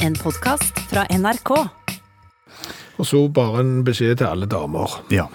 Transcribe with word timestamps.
En 0.00 0.14
podkast 0.16 0.78
fra 0.90 1.04
NRK. 1.12 1.50
Og 3.00 3.06
så 3.08 3.20
bare 3.32 3.62
en 3.64 3.80
beskjed 3.86 4.18
til 4.20 4.28
alle 4.28 4.48
damer. 4.50 4.98
Ja. 5.12 5.26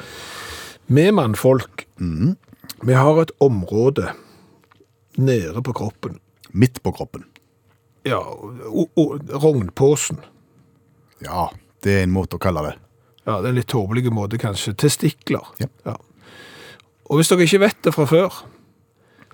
Vi 0.87 1.07
mannfolk, 1.15 1.85
vi 1.97 2.93
har 2.97 3.21
et 3.23 3.31
område 3.41 4.11
nede 5.17 5.61
på 5.65 5.73
kroppen. 5.77 6.19
Midt 6.53 6.81
på 6.85 6.93
kroppen. 6.95 7.25
Ja, 8.05 8.19
og, 8.21 8.89
o- 8.95 9.17
rognposen. 9.41 10.19
Ja, 11.25 11.47
det 11.83 11.99
er 11.99 12.03
en 12.05 12.13
måte 12.13 12.37
å 12.37 12.41
kalle 12.43 12.61
det. 12.67 12.75
Ja, 13.25 13.39
det 13.41 13.47
er 13.49 13.53
en 13.55 13.57
litt 13.59 13.71
tåpelig 13.71 14.11
måte 14.13 14.37
kanskje. 14.41 14.75
Testikler. 14.77 15.47
Ja. 15.61 15.95
Og 17.09 17.19
hvis 17.19 17.29
dere 17.31 17.45
ikke 17.47 17.63
vet 17.65 17.79
det 17.85 17.93
fra 17.95 18.05
før, 18.09 18.37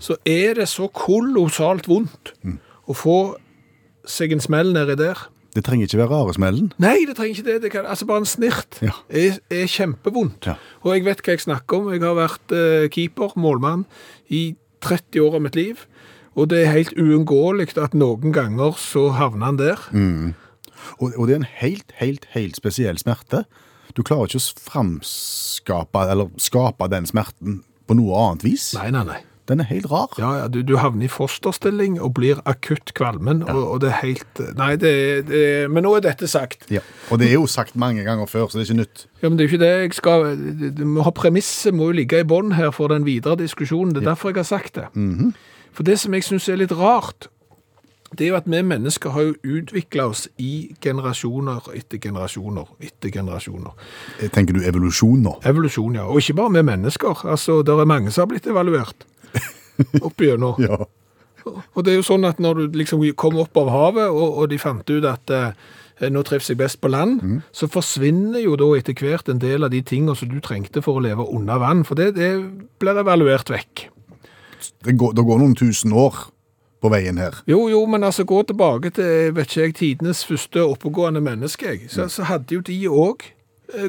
så 0.02 0.16
er 0.28 0.56
det 0.58 0.70
så 0.72 0.88
kolossalt 0.96 1.88
vondt 1.92 2.32
å 2.90 2.96
få 2.98 3.18
seg 4.08 4.32
en 4.36 4.42
smell 4.44 4.74
nedi 4.76 4.96
der. 5.00 5.20
Det 5.52 5.66
trenger 5.68 5.84
ikke 5.90 5.98
være 6.00 6.14
raresmellen. 6.14 6.70
Nei, 6.80 7.02
det 7.08 7.18
trenger 7.18 7.36
ikke 7.36 7.48
det. 7.50 7.58
det 7.66 7.72
kan, 7.74 7.86
altså 7.86 8.06
Bare 8.08 8.22
en 8.24 8.30
snirt 8.30 8.78
Ja. 8.82 8.94
er, 9.10 9.40
er 9.52 9.66
kjempevondt. 9.68 10.46
Ja. 10.48 10.54
Og 10.86 10.94
jeg 10.96 11.04
vet 11.06 11.20
hva 11.26 11.34
jeg 11.36 11.44
snakker 11.44 11.78
om. 11.82 11.90
Jeg 11.92 12.02
har 12.06 12.16
vært 12.16 12.54
eh, 12.56 12.86
keeper, 12.94 13.34
målmann, 13.36 13.84
i 14.32 14.56
30 14.82 15.20
år 15.26 15.36
av 15.36 15.42
mitt 15.44 15.56
liv. 15.60 15.84
Og 16.40 16.48
det 16.54 16.62
er 16.64 16.72
helt 16.72 16.94
uunngåelig 16.96 17.74
at 17.78 17.94
noen 17.94 18.32
ganger 18.32 18.78
så 18.80 19.10
havner 19.18 19.46
han 19.52 19.60
der. 19.60 19.82
Og, 21.02 21.12
og 21.18 21.28
det 21.28 21.34
er 21.36 21.42
en 21.42 21.50
helt, 21.60 21.92
helt, 22.00 22.30
helt 22.32 22.56
spesiell 22.56 22.98
smerte. 23.02 23.44
Du 23.92 24.06
klarer 24.08 24.32
ikke 24.32 24.40
å 24.40 24.62
framskape, 24.72 26.06
eller 26.14 26.32
skape 26.40 26.88
den 26.92 27.06
smerten 27.10 27.60
på 27.90 27.98
noe 28.00 28.16
annet 28.30 28.46
vis. 28.48 28.70
Nei, 28.80 28.88
nei, 28.96 29.04
nei. 29.04 29.20
Den 29.52 29.60
er 29.60 29.68
helt 29.68 29.90
rar. 29.92 30.14
Ja, 30.16 30.32
ja, 30.40 30.48
du, 30.48 30.62
du 30.64 30.78
havner 30.80 31.06
i 31.06 31.12
fosterstilling 31.12 31.98
og 32.00 32.14
blir 32.16 32.40
akutt 32.48 32.94
kvalmen, 32.96 33.44
og, 33.44 33.62
og 33.74 33.82
det 33.84 33.90
er 33.92 33.98
helt 34.00 34.42
Nei, 34.56 34.76
det 34.80 34.94
det 35.28 35.42
Men 35.72 35.84
nå 35.84 35.98
er 35.98 36.06
dette 36.06 36.30
sagt. 36.32 36.70
Ja. 36.72 36.80
Og 37.12 37.20
det 37.20 37.28
er 37.28 37.36
jo 37.36 37.50
sagt 37.52 37.76
mange 37.76 38.06
ganger 38.08 38.30
før, 38.32 38.48
så 38.48 38.58
det 38.58 38.64
er 38.64 38.70
ikke 38.72 38.80
nytt. 38.80 39.06
Ja, 39.20 39.28
men 39.28 39.38
det 39.38 39.44
er 39.44 39.50
jo 39.50 39.52
ikke 39.52 39.66
det 39.66 39.74
jeg 39.74 39.94
skal 40.00 40.88
må 40.88 41.04
ha 41.04 41.12
Premisset 41.12 41.76
må 41.76 41.92
jo 41.92 41.98
ligge 42.00 42.24
i 42.24 42.28
bånn 42.28 42.56
her 42.56 42.72
for 42.72 42.94
den 42.94 43.04
videre 43.06 43.36
diskusjonen. 43.44 43.92
Det 43.96 44.06
er 44.06 44.14
derfor 44.14 44.32
jeg 44.32 44.42
har 44.42 44.48
sagt 44.48 44.80
det. 44.80 44.88
For 45.76 45.88
det 45.88 46.00
som 46.00 46.16
jeg 46.16 46.26
syns 46.28 46.48
er 46.50 46.60
litt 46.64 46.74
rart, 46.76 47.28
det 48.18 48.26
er 48.26 48.34
jo 48.34 48.40
at 48.40 48.48
vi 48.50 48.60
mennesker 48.66 49.14
har 49.16 49.30
jo 49.30 49.60
utvikla 49.60 50.10
oss 50.12 50.26
i 50.42 50.74
generasjoner 50.84 51.70
etter 51.78 52.00
generasjoner 52.04 52.68
etter 52.84 53.12
generasjoner. 53.14 53.72
Tenker 54.36 54.58
du 54.58 54.66
evolusjon 54.68 55.24
nå? 55.24 55.38
Evolusjon, 55.48 55.96
ja. 55.96 56.08
Og 56.08 56.20
ikke 56.20 56.36
bare 56.42 56.58
vi 56.58 56.66
mennesker. 56.74 57.24
Altså, 57.24 57.62
det 57.64 57.72
er 57.72 57.88
mange 57.88 58.12
som 58.12 58.26
har 58.26 58.34
blitt 58.34 58.50
evaluert 58.52 59.08
opp 60.02 60.22
igjennom. 60.22 60.58
Ja. 60.68 60.84
Og 61.74 61.82
det 61.82 61.90
er 61.90 61.96
jo 61.98 62.06
sånn 62.06 62.26
at 62.28 62.38
når 62.38 62.60
du 62.60 62.76
liksom 62.78 63.02
kom 63.18 63.40
opp 63.42 63.56
av 63.58 63.72
havet, 63.74 64.12
og, 64.14 64.36
og 64.44 64.52
de 64.52 64.60
fant 64.62 64.86
ut 64.86 65.08
at 65.10 65.32
eh, 65.34 66.12
nå 66.14 66.22
trives 66.28 66.52
jeg 66.52 66.60
best 66.60 66.78
på 66.84 66.92
land, 66.94 67.18
så 67.50 67.66
forsvinner 67.66 68.44
jo 68.44 68.54
da 68.62 68.68
etter 68.78 68.94
hvert 68.94 69.30
en 69.30 69.42
del 69.42 69.66
av 69.66 69.74
de 69.74 69.82
tingene 69.82 70.14
som 70.18 70.30
du 70.30 70.38
trengte 70.38 70.84
for 70.86 71.00
å 71.00 71.02
leve 71.02 71.26
under 71.26 71.58
vann, 71.64 71.82
for 71.88 71.98
det, 71.98 72.12
det 72.20 72.30
blir 72.78 73.02
evaluert 73.02 73.50
vekk. 73.50 73.88
Det 74.86 74.94
går, 75.02 75.18
det 75.18 75.26
går 75.26 75.42
noen 75.42 75.58
tusen 75.58 75.98
år 75.98 76.28
på 76.82 76.90
veien 76.94 77.18
her. 77.22 77.42
Jo, 77.50 77.68
jo, 77.70 77.84
men 77.90 78.06
altså 78.06 78.26
gå 78.30 78.42
tilbake 78.50 78.94
til, 78.98 79.34
vet 79.38 79.50
ikke 79.50 79.66
jeg, 79.66 79.76
tidenes 79.82 80.24
første 80.26 80.64
oppegående 80.66 81.22
menneske, 81.22 81.80
Så, 81.88 82.06
Så, 82.06 82.10
så 82.16 82.30
hadde 82.30 82.58
jo 82.58 82.62
de 82.66 82.78
òg 82.90 83.32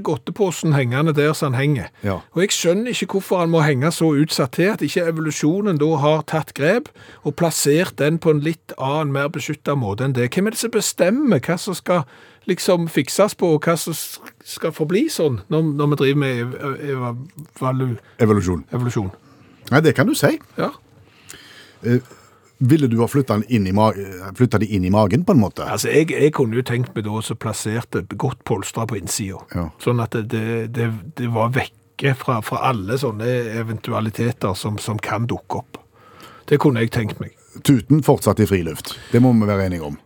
godteposen 0.03 0.75
hengende 0.77 1.15
der 1.17 1.33
som 1.37 1.53
han 1.53 1.61
henger. 1.61 1.89
Ja. 2.05 2.19
Og 2.33 2.43
jeg 2.45 2.55
skjønner 2.57 2.93
ikke 2.93 3.17
hvorfor 3.17 3.43
han 3.43 3.53
må 3.53 3.63
henge 3.67 3.91
så 3.93 4.13
utsatt 4.15 4.57
til 4.59 4.73
at 4.73 4.85
ikke 4.85 5.07
evolusjonen 5.11 5.81
da 5.81 5.89
har 6.03 6.23
tatt 6.31 6.55
grep 6.59 6.91
og 7.23 7.37
plassert 7.41 7.99
den 7.99 8.19
på 8.23 8.31
en 8.35 8.43
litt 8.45 8.75
annen, 8.79 9.13
mer 9.13 9.29
beskyttet 9.33 9.79
måte 9.79 10.07
enn 10.07 10.17
det. 10.17 10.31
Hvem 10.35 10.49
er 10.49 10.57
det 10.57 10.63
som 10.63 10.75
bestemmer 10.75 11.43
hva 11.43 11.59
som 11.61 11.77
skal 11.79 12.07
liksom 12.51 12.89
fikses 12.91 13.37
på, 13.39 13.53
og 13.55 13.67
hva 13.67 13.77
som 13.79 13.95
skal 14.45 14.75
forbli 14.75 15.05
sånn 15.13 15.41
når, 15.53 15.69
når 15.79 15.93
vi 15.93 16.01
driver 16.01 16.23
med 16.25 16.41
ev 16.41 16.57
ev 16.63 17.05
ev 17.07 17.93
Evolusjon. 18.19 18.65
evolusjon? 18.73 19.13
Nei, 19.71 19.81
det 19.81 19.95
kan 19.95 20.11
du 20.11 20.15
si. 20.19 20.35
Ja. 20.59 20.73
Ville 22.63 22.87
du 22.87 23.01
ha 23.01 23.09
flytta 23.11 23.41
de 23.43 23.47
inn 23.57 23.67
i 24.87 24.91
magen, 24.95 25.25
på 25.27 25.35
en 25.35 25.41
måte? 25.43 25.67
Altså, 25.67 25.91
jeg, 25.91 26.13
jeg 26.15 26.31
kunne 26.37 26.61
jo 26.61 26.63
tenkt 26.67 26.93
meg 26.95 27.09
da 27.09 27.23
så 27.25 27.35
plasserte 27.35 28.05
godt 28.15 28.45
polstra 28.47 28.87
på 28.87 29.01
innsida. 29.01 29.41
Ja. 29.51 29.65
Sånn 29.83 30.03
at 30.05 30.15
det, 30.15 30.29
det, 30.31 30.45
det, 30.77 30.89
det 31.19 31.31
var 31.35 31.51
vekke 31.57 32.15
fra, 32.19 32.39
fra 32.47 32.63
alle 32.71 32.99
sånne 33.03 33.27
eventualiteter 33.59 34.55
som, 34.59 34.79
som 34.79 35.01
kan 35.03 35.27
dukke 35.31 35.63
opp. 35.65 35.81
Det 36.47 36.61
kunne 36.63 36.85
jeg 36.85 36.95
tenkt 36.95 37.19
meg. 37.23 37.35
Tuten 37.67 38.03
fortsatt 38.07 38.41
i 38.41 38.47
friluft. 38.47 38.95
Det 39.11 39.21
må 39.23 39.35
vi 39.35 39.49
være 39.49 39.67
enige 39.67 39.91
om. 39.91 39.99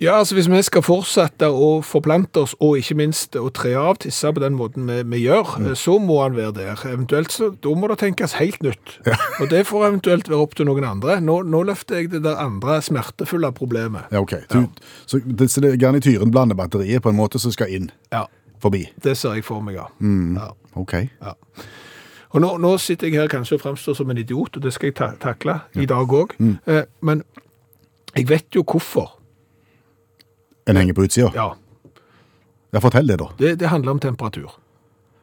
Ja, 0.00 0.14
altså 0.18 0.34
Hvis 0.34 0.48
vi 0.48 0.62
skal 0.64 0.80
fortsette 0.82 1.48
å 1.52 1.82
forplante 1.84 2.40
oss, 2.40 2.54
og 2.60 2.78
ikke 2.80 2.94
minst 2.96 3.36
å 3.36 3.50
tre 3.52 3.74
av 3.76 3.98
tisse 4.00 4.30
på 4.32 4.40
den 4.40 4.54
måten 4.56 4.86
vi, 4.88 5.02
vi 5.12 5.18
gjør, 5.26 5.58
Mm. 5.60 5.74
så 5.76 5.98
må 6.00 6.22
han 6.22 6.36
være 6.36 6.54
der. 6.56 6.74
Eventuelt 6.88 7.30
så, 7.32 7.50
Da 7.60 7.68
må 7.76 7.88
det 7.88 7.98
tenkes 7.98 8.32
helt 8.40 8.62
nytt. 8.62 8.94
Og 9.40 9.50
det 9.50 9.66
får 9.66 9.86
eventuelt 9.90 10.28
være 10.28 10.40
opp 10.40 10.54
til 10.56 10.66
noen 10.66 10.84
andre. 10.88 11.20
Nå, 11.20 11.42
nå 11.44 11.62
løfter 11.68 11.96
jeg 12.00 12.10
det 12.10 12.22
der 12.24 12.36
andre 12.40 12.80
smertefulle 12.80 13.52
problemet. 13.52 14.08
Ja, 14.10 14.20
ok. 14.20 14.32
Så, 15.06 15.20
det, 15.26 15.50
så 15.50 15.60
det 15.60 15.74
er 15.74 15.76
garnityren 15.76 16.30
blander 16.32 16.56
batteriet 16.56 17.02
på 17.02 17.10
en 17.12 17.16
måte 17.20 17.38
som 17.38 17.52
skal 17.52 17.68
inn 17.68 17.90
Ja, 18.12 18.24
forbi. 18.58 18.86
Det 19.04 19.16
ser 19.18 19.34
jeg 19.36 19.44
for 19.44 19.60
meg, 19.60 19.74
ja. 19.76 19.86
ja. 20.00 20.48
Ok. 20.80 20.92
Ja. 21.20 21.34
Og 22.32 22.40
nå, 22.40 22.56
nå 22.62 22.76
sitter 22.78 23.08
jeg 23.10 23.20
her 23.20 23.28
kanskje 23.28 23.58
og 23.58 23.60
fremstår 23.66 23.96
som 24.00 24.10
en 24.10 24.16
idiot, 24.18 24.56
og 24.56 24.62
det 24.62 24.72
skal 24.72 24.86
jeg 24.92 24.94
ta 24.96 25.12
takle 25.20 25.60
i 25.74 25.84
dag 25.84 26.08
òg. 26.08 26.36
Eh, 26.66 26.84
men 27.02 27.22
jeg 28.16 28.28
vet 28.30 28.48
jo 28.54 28.62
hvorfor. 28.64 29.16
En 30.66 30.76
henger 30.76 30.94
på 30.94 31.04
utsida? 31.08 31.30
Ja, 31.34 31.54
Ja, 32.72 32.78
fortell 32.78 33.06
det, 33.08 33.16
da. 33.18 33.26
Det, 33.38 33.56
det 33.58 33.66
handler 33.68 33.90
om 33.96 33.98
temperatur. 33.98 34.50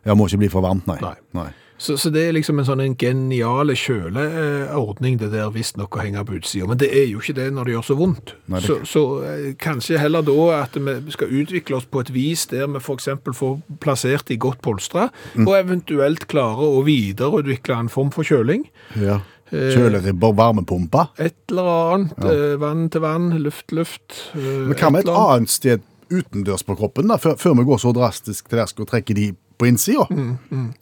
Ja, 0.04 0.14
må 0.16 0.26
ikke 0.28 0.38
bli 0.42 0.50
for 0.52 0.62
varmt, 0.66 0.86
nei. 0.88 0.98
Nei. 1.34 1.46
Så, 1.80 1.94
så 1.98 2.10
det 2.12 2.24
er 2.28 2.34
liksom 2.34 2.58
en 2.60 2.66
sånn 2.66 2.82
en 2.82 2.96
geniale 2.98 3.76
kjøleordning, 3.78 5.18
det 5.22 5.30
der 5.32 5.52
visstnok 5.54 5.96
å 5.96 6.02
henge 6.02 6.24
på 6.26 6.38
utsida. 6.40 6.68
Men 6.68 6.80
det 6.82 6.90
er 6.92 7.06
jo 7.12 7.20
ikke 7.22 7.36
det 7.38 7.46
når 7.54 7.70
det 7.70 7.74
gjør 7.76 7.86
så 7.88 7.96
vondt. 8.00 8.34
Nei, 8.50 8.60
det- 8.60 8.68
Så, 8.68 8.78
så 8.90 9.04
eh, 9.24 9.54
kanskje 9.62 10.00
heller 10.02 10.22
da 10.28 10.36
at 10.64 10.76
vi 10.76 11.12
skal 11.12 11.28
utvikle 11.30 11.78
oss 11.78 11.86
på 11.86 12.02
et 12.02 12.10
vis 12.12 12.46
der 12.48 12.68
vi 12.68 12.80
f.eks. 12.82 13.08
får 13.38 13.62
plassert 13.80 14.26
de 14.28 14.38
godt 14.38 14.62
polstra, 14.62 15.10
Mm. 15.36 15.48
og 15.48 15.54
eventuelt 15.56 16.28
klare 16.28 16.66
å 16.68 16.84
videreutvikle 16.84 17.80
en 17.80 17.90
form 17.90 18.10
for 18.12 18.24
kjøling. 18.24 18.66
Ja. 18.96 19.22
Kjøleribber, 19.52 20.34
varmepumpa? 20.36 21.08
Et 21.20 21.36
eller 21.50 21.70
annet. 21.94 22.14
Ja. 22.24 22.56
vann 22.62 22.90
til 22.90 23.02
vann, 23.02 23.30
luft 23.44 23.68
til 23.68 23.78
luft. 23.80 24.18
eh, 24.36 24.42
Men 24.68 24.74
hva 24.76 24.90
med 24.92 25.06
et 25.08 25.10
annet. 25.14 25.50
sted 25.50 25.82
utendørs 26.10 26.64
på 26.64 26.76
kroppen, 26.78 27.08
da, 27.08 27.18
før, 27.18 27.36
før 27.38 27.56
vi 27.58 27.64
går 27.68 27.78
så 27.84 27.94
drastisk 27.94 28.48
til 28.50 28.58
verks 28.60 28.74
og 28.80 28.88
trekker 28.88 29.16
de 29.16 29.36
på 29.58 29.66
innsida? 29.68 30.06
Mm, 30.10 30.38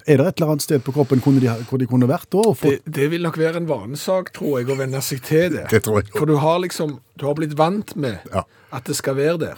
Er 0.08 0.18
det 0.18 0.28
et 0.28 0.42
eller 0.42 0.52
annet 0.52 0.62
sted 0.62 0.84
på 0.84 0.92
kroppen 0.94 1.22
kunne 1.22 1.40
de, 1.40 1.48
hvor 1.70 1.78
de 1.80 1.88
kunne 1.88 2.08
vært 2.08 2.30
da? 2.30 2.38
fått- 2.54 2.84
Det, 2.86 2.94
det 2.94 3.10
vil 3.12 3.22
nok 3.24 3.38
være 3.38 3.56
en 3.58 3.68
vanesak, 3.68 4.34
tror 4.34 4.60
jeg, 4.60 4.68
å 4.70 4.78
venne 4.78 5.02
seg 5.02 5.22
til 5.24 5.50
det. 5.56 5.68
Det 5.72 5.84
tror 5.84 6.02
jeg. 6.04 6.12
For 6.16 6.26
du 6.26 6.36
har 6.38 6.60
liksom, 6.60 7.00
du 7.18 7.26
har 7.26 7.34
blitt 7.36 7.56
vant 7.58 7.96
med 7.96 8.20
Ja. 8.34 8.44
at 8.72 8.84
det 8.86 8.96
skal 8.96 9.16
være 9.16 9.40
der. 9.40 9.56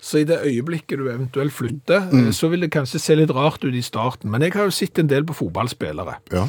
Så 0.00 0.18
i 0.20 0.24
det 0.24 0.40
øyeblikket 0.44 0.98
du 0.98 1.08
eventuelt 1.08 1.52
flytter, 1.52 2.10
Mm. 2.10 2.26
eh, 2.26 2.30
så 2.32 2.48
vil 2.50 2.60
det 2.60 2.70
kanskje 2.72 2.98
se 3.00 3.14
litt 3.14 3.30
rart 3.30 3.62
ut 3.64 3.72
i 3.74 3.80
starten. 3.82 4.30
Men 4.30 4.40
jeg 4.42 4.52
har 4.52 4.64
jo 4.64 4.70
sett 4.70 4.98
en 4.98 5.06
del 5.06 5.24
på 5.24 5.34
fotballspillere. 5.34 6.16
Ja. 6.32 6.48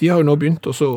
De 0.00 0.08
har 0.08 0.22
jo 0.22 0.28
nå 0.28 0.36
begynt 0.40 0.66
å 0.66 0.96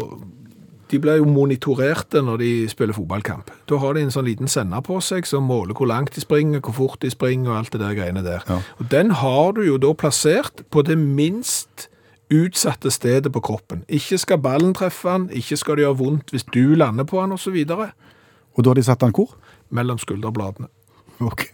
De 0.92 1.00
blir 1.02 1.18
jo 1.18 1.26
monitorerte 1.26 2.22
når 2.22 2.38
de 2.38 2.50
spiller 2.70 2.94
fotballkamp. 2.94 3.50
Da 3.66 3.80
har 3.82 3.96
de 3.96 4.04
en 4.06 4.12
sånn 4.14 4.28
liten 4.28 4.48
sender 4.48 4.84
på 4.86 5.00
seg 5.02 5.26
som 5.26 5.48
måler 5.50 5.74
hvor 5.74 5.90
langt 5.90 6.14
de 6.14 6.22
springer, 6.22 6.62
hvor 6.62 6.76
fort 6.78 7.02
de 7.02 7.10
springer 7.10 7.50
og 7.50 7.58
alt 7.58 7.74
det 7.74 7.82
der 7.82 7.96
greiene 7.98 8.22
der. 8.24 8.46
Ja. 8.46 8.60
Og 8.78 8.92
den 8.92 9.10
har 9.18 9.56
du 9.58 9.64
jo 9.66 9.80
da 9.82 9.96
plassert 9.98 10.62
på 10.70 10.86
det 10.86 11.00
minst 11.02 11.90
utsatte 12.30 12.92
stedet 12.92 13.34
på 13.34 13.42
kroppen. 13.42 13.84
Ikke 13.90 14.18
skal 14.22 14.38
ballen 14.42 14.74
treffe 14.78 15.10
han, 15.10 15.28
ikke 15.34 15.58
skal 15.58 15.76
det 15.76 15.86
gjøre 15.86 16.00
vondt 16.04 16.34
hvis 16.34 16.48
du 16.54 16.76
lander 16.78 17.04
på 17.04 17.22
han, 17.22 17.34
og 17.34 17.40
så. 17.40 17.52
Og 18.56 18.64
da 18.64 18.70
har 18.70 18.76
de 18.76 18.84
satt 18.84 19.02
den 19.02 19.14
hvor? 19.14 19.36
Mellom 19.70 19.98
skulderbladene. 19.98 20.70
Ok. 21.20 21.50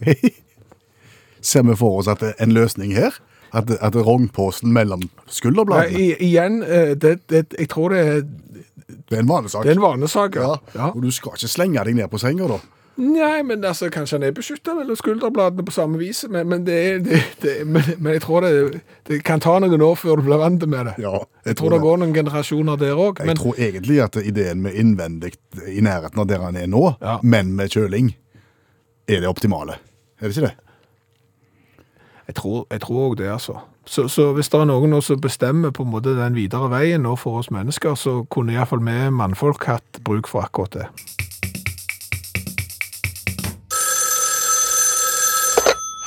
Ser 1.40 1.62
vi 1.62 1.76
for 1.76 1.98
oss 1.98 2.08
at 2.08 2.20
det 2.20 2.34
er 2.36 2.44
en 2.44 2.54
løsning 2.54 2.94
her? 2.94 3.16
At, 3.52 3.70
at 3.84 3.96
rognposen 3.96 4.72
mellom 4.72 5.00
Nei, 5.04 5.24
skulderbladene? 5.28 5.98
i, 5.98 6.12
igjen, 6.30 6.62
eh, 6.64 6.94
det, 6.96 7.18
det, 7.28 7.46
jeg 7.58 7.68
tror 7.68 7.92
det 7.92 7.98
er, 8.00 8.22
Det 9.10 9.18
er 9.18 9.20
en 9.20 9.28
vanesak. 9.28 9.62
det 9.66 9.74
er 9.74 9.76
en 9.76 9.82
vanesak. 9.82 10.36
Ja. 10.40 10.54
ja. 10.74 10.86
Og 10.94 11.02
du 11.04 11.10
skal 11.12 11.36
ikke 11.36 11.48
slenge 11.52 11.84
deg 11.84 11.98
ned 11.98 12.08
på 12.12 12.18
senga, 12.22 12.48
da. 12.48 12.60
Nei, 13.02 13.38
men 13.48 13.62
altså, 13.64 13.88
kanskje 13.92 14.18
han 14.18 14.24
er 14.28 14.34
beskytta 14.36 14.74
mellom 14.76 14.96
skulderbladene 15.00 15.64
på 15.64 15.72
samme 15.72 15.96
vis, 16.00 16.24
men, 16.28 16.44
men, 16.48 16.64
det 16.66 16.74
er, 16.76 16.98
det, 17.04 17.20
det, 17.40 17.54
men, 17.66 17.86
men 17.98 18.12
jeg 18.18 18.22
tror 18.26 18.44
det, 18.44 18.82
det 19.08 19.22
kan 19.24 19.40
ta 19.40 19.54
noen 19.64 19.80
år 19.84 19.96
før 19.96 20.20
du 20.20 20.26
blir 20.26 20.40
vant 20.42 20.66
med 20.68 20.90
det. 20.90 20.94
Ja, 21.00 21.22
jeg 21.48 21.56
tror 21.56 21.72
det 21.72 21.80
går 21.84 22.02
noen 22.02 22.12
generasjoner 22.16 22.76
der 22.80 22.92
òg. 23.00 23.22
Jeg 23.24 23.38
tror 23.40 23.56
egentlig 23.56 23.96
at 24.04 24.18
ideen 24.20 24.60
med 24.66 24.76
innvendig 24.76 25.32
i 25.72 25.80
nærheten 25.84 26.20
av 26.20 26.28
der 26.28 26.44
han 26.44 26.56
er 26.60 26.68
nå, 26.68 26.84
Ja. 27.00 27.16
men 27.24 27.54
med 27.56 27.72
kjøling, 27.72 28.12
er 29.08 29.24
det 29.24 29.28
optimale. 29.32 29.80
Er 30.20 30.28
det 30.28 30.36
ikke 30.36 30.50
det? 30.50 30.54
Jeg 32.32 32.40
tror 32.40 32.66
jeg 32.70 32.80
tror 32.80 33.10
òg 33.10 33.16
det, 33.18 33.28
altså. 33.28 33.58
Så, 33.84 34.08
så 34.08 34.32
hvis 34.32 34.48
det 34.48 34.60
er 34.60 34.68
noen 34.70 34.94
som 35.02 35.20
bestemmer 35.20 35.72
på 35.74 35.84
en 35.84 35.90
måte 35.92 36.14
den 36.16 36.36
videre 36.38 36.70
veien 36.72 37.02
nå 37.04 37.16
for 37.20 37.42
oss 37.42 37.50
mennesker, 37.52 37.94
så 37.98 38.22
kunne 38.32 38.54
iallfall 38.54 38.80
vi 38.80 39.10
mannfolk 39.12 39.66
hatt 39.68 40.00
bruk 40.06 40.30
for 40.30 40.46
akkurat 40.46 40.72
det. 40.78 40.86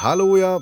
Hallo, 0.01 0.36
ja. 0.38 0.56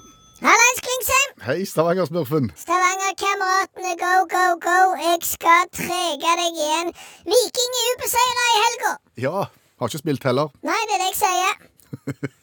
Hallais, 0.44 0.84
Klingsheim! 0.84 1.32
Hei, 1.48 1.64
Stavanger-smurfen. 1.66 2.52
Stavanger-kameratene, 2.60 3.96
go, 4.04 4.14
go, 4.36 4.46
go. 4.68 4.78
Jeg 5.00 5.24
skal 5.24 5.68
trege 5.80 6.38
deg 6.44 6.62
igjen. 6.68 6.96
Viking 7.24 7.82
er 7.82 7.90
ubeseira 7.96 8.48
i 8.52 8.62
helga. 8.62 8.96
Ja, 9.28 9.50
har 9.80 9.92
ikke 9.92 10.04
spilt 10.04 10.28
heller. 10.28 10.52
Nei, 10.64 10.80
det 10.90 11.00
er 11.00 11.04
det 11.06 11.12
jeg 11.14 11.20
sier. 11.24 12.34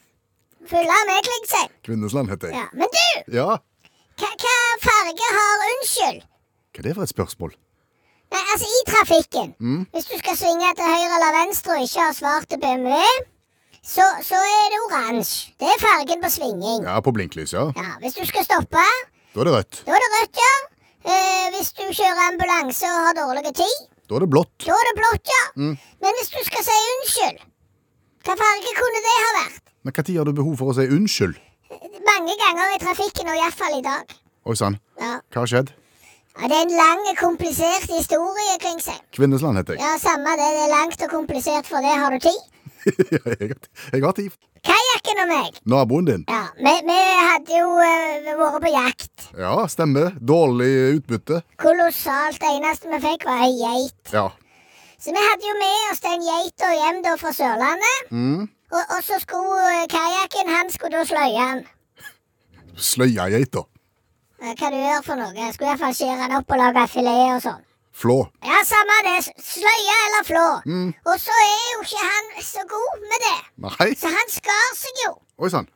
Fylla 0.71 0.99
med, 1.09 1.25
Klingsheim. 1.27 1.71
Kvinnesland 1.87 2.31
heter 2.31 2.49
jeg. 2.53 2.57
Ja. 2.61 2.67
Men 2.73 2.89
du, 2.95 3.37
Ja. 3.37 3.49
hva, 4.21 4.31
hva 4.45 4.55
farge 4.85 5.31
har 5.39 5.65
unnskyld? 5.73 6.23
Hva 6.71 6.79
er 6.79 6.87
det 6.89 6.95
for 6.95 7.03
et 7.09 7.13
spørsmål? 7.15 7.55
Nei, 8.31 8.43
altså, 8.55 8.67
i 8.71 8.83
trafikken. 8.87 9.49
Hvis 9.91 10.07
du 10.07 10.17
skal 10.21 10.37
svinge 10.39 10.69
til 10.79 10.87
høyre 10.87 11.15
eller 11.19 11.33
venstre 11.41 11.75
og 11.75 11.83
ikke 11.83 12.05
har 12.07 12.13
svart 12.15 12.47
til 12.53 12.61
BMW, 12.63 12.95
så, 13.83 14.05
så 14.23 14.39
er 14.39 14.67
det 14.71 14.79
oransje. 14.87 15.51
Det 15.59 15.67
er 15.73 15.81
fargen 15.83 16.21
på 16.23 16.31
svinging. 16.31 16.85
Ja, 16.87 17.01
på 17.03 17.11
blinklys, 17.17 17.53
ja. 17.57 17.65
Ja, 17.75 17.89
Hvis 18.05 18.15
du 18.15 18.23
skal 18.29 18.45
stoppe, 18.47 18.85
Da 19.35 19.41
er 19.41 19.45
det 19.49 19.55
rødt. 19.57 19.81
da 19.87 19.97
er 19.97 20.05
det 20.05 20.11
rødt, 20.15 20.39
ja. 20.45 20.53
Eh, 21.11 21.47
hvis 21.57 21.73
du 21.73 21.83
kjører 21.97 22.23
ambulanse 22.29 22.87
og 22.87 23.01
har 23.09 23.15
dårlig 23.19 23.55
tid, 23.57 23.77
Da 24.07 24.15
er 24.15 24.21
det 24.27 24.31
blått. 24.31 24.53
da 24.67 24.73
er 24.79 24.87
det 24.91 24.97
blått, 25.01 25.27
ja. 25.35 25.43
Men 25.57 26.13
hvis 26.21 26.31
du 26.31 26.39
skal 26.45 26.63
si 26.69 26.77
unnskyld, 26.95 27.43
hva 28.25 28.37
farge 28.37 28.73
kunne 28.79 29.03
det 29.09 29.17
ha 29.25 29.31
vært? 29.41 29.65
Men 29.83 29.93
når 29.97 30.17
har 30.19 30.25
du 30.29 30.33
behov 30.37 30.57
for 30.61 30.71
å 30.71 30.75
si 30.77 30.85
unnskyld? 30.93 31.37
Mange 32.05 32.35
ganger 32.37 32.75
i 32.75 32.81
trafikken, 32.83 33.29
og 33.33 33.39
iallfall 33.39 33.79
i 33.79 33.85
dag. 33.87 34.13
Oi 34.45 34.57
sann, 34.57 34.77
Ja. 35.01 35.21
hva 35.33 35.41
har 35.41 35.47
skjedd? 35.47 35.71
ja, 36.37 36.49
Det 36.49 36.57
er 36.57 36.63
en 36.67 36.77
lang, 36.77 37.01
komplisert 37.17 37.89
historie, 37.89 38.59
Klingsheim. 38.61 39.01
Kvinnesland 39.13 39.57
heter 39.57 39.75
jeg. 39.75 39.81
Ja, 39.81 39.97
samme 39.97 40.37
det. 40.37 40.49
Det 40.57 40.63
er 40.67 40.75
langt 40.77 41.03
og 41.03 41.11
komplisert, 41.11 41.67
for 41.67 41.81
det 41.81 41.97
har 41.97 42.11
du 42.11 42.19
tid. 42.19 42.41
jeg, 42.85 43.21
har, 43.25 43.57
jeg 43.93 44.05
har 44.05 44.13
tid. 44.13 44.31
Kajakken 44.69 45.23
og 45.25 45.29
meg. 45.33 45.59
Naboen 45.65 46.05
din. 46.05 46.25
Ja, 46.29 46.43
vi, 46.61 46.77
vi 46.85 46.99
hadde 47.31 47.57
jo 47.57 47.67
uh, 47.81 48.37
vært 48.37 48.61
på 48.61 48.73
jakt. 48.77 49.27
Ja, 49.39 49.57
stemmer. 49.67 50.13
Dårlig 50.21 51.01
utbytte. 51.01 51.43
Kolossalt. 51.57 52.37
Det 52.41 52.53
eneste 52.59 52.93
vi 52.93 53.01
fikk, 53.01 53.25
var 53.25 53.47
ei 53.49 53.57
geit. 53.57 54.13
Ja. 54.13 54.29
Så 55.01 55.17
vi 55.17 55.29
hadde 55.31 55.49
jo 55.49 55.57
med 55.57 55.91
oss 55.93 56.05
den 56.05 56.25
geita 56.29 56.73
hjem 56.77 57.01
da 57.05 57.17
fra 57.17 57.33
Sørlandet. 57.33 58.11
Mm. 58.13 58.49
Og, 58.71 58.83
og 58.97 59.01
så 59.03 59.19
skulle 59.23 59.65
eh, 59.83 59.87
kajakken 59.91 60.51
Han 60.55 60.71
skulle 60.71 60.99
da 61.01 61.05
sløye 61.09 61.47
den. 61.51 61.65
Sløye 62.79 63.27
geita. 63.35 63.65
Eh, 64.43 64.55
Hva 64.55 64.71
du 64.73 64.79
gjør 64.79 65.03
for 65.09 65.19
noe? 65.21 65.33
Jeg 65.37 65.55
skulle 65.57 65.73
iallfall 65.73 65.97
skjære 65.99 66.21
den 66.23 66.37
opp 66.39 66.55
og 66.55 66.63
lage 66.63 66.87
filet 66.95 67.25
og 67.35 67.43
sånn. 67.49 67.65
Flå. 68.01 68.17
Ja, 68.47 68.61
samme 68.65 68.97
det. 69.09 69.17
Sløye 69.45 69.97
eller 70.07 70.25
flå. 70.29 70.45
Og 71.11 71.17
så 71.21 71.35
er 71.43 71.67
jo 71.75 71.83
ikke 71.85 72.05
han 72.07 72.31
så 72.47 72.63
god 72.71 73.03
med 73.03 73.27
det. 73.27 73.37
Nei. 73.67 73.89
Så 73.99 74.13
han 74.15 74.31
skar 74.33 74.71
seg 74.79 75.03
jo. 75.05 75.13
Oi 75.43 75.51
sann. 75.53 75.69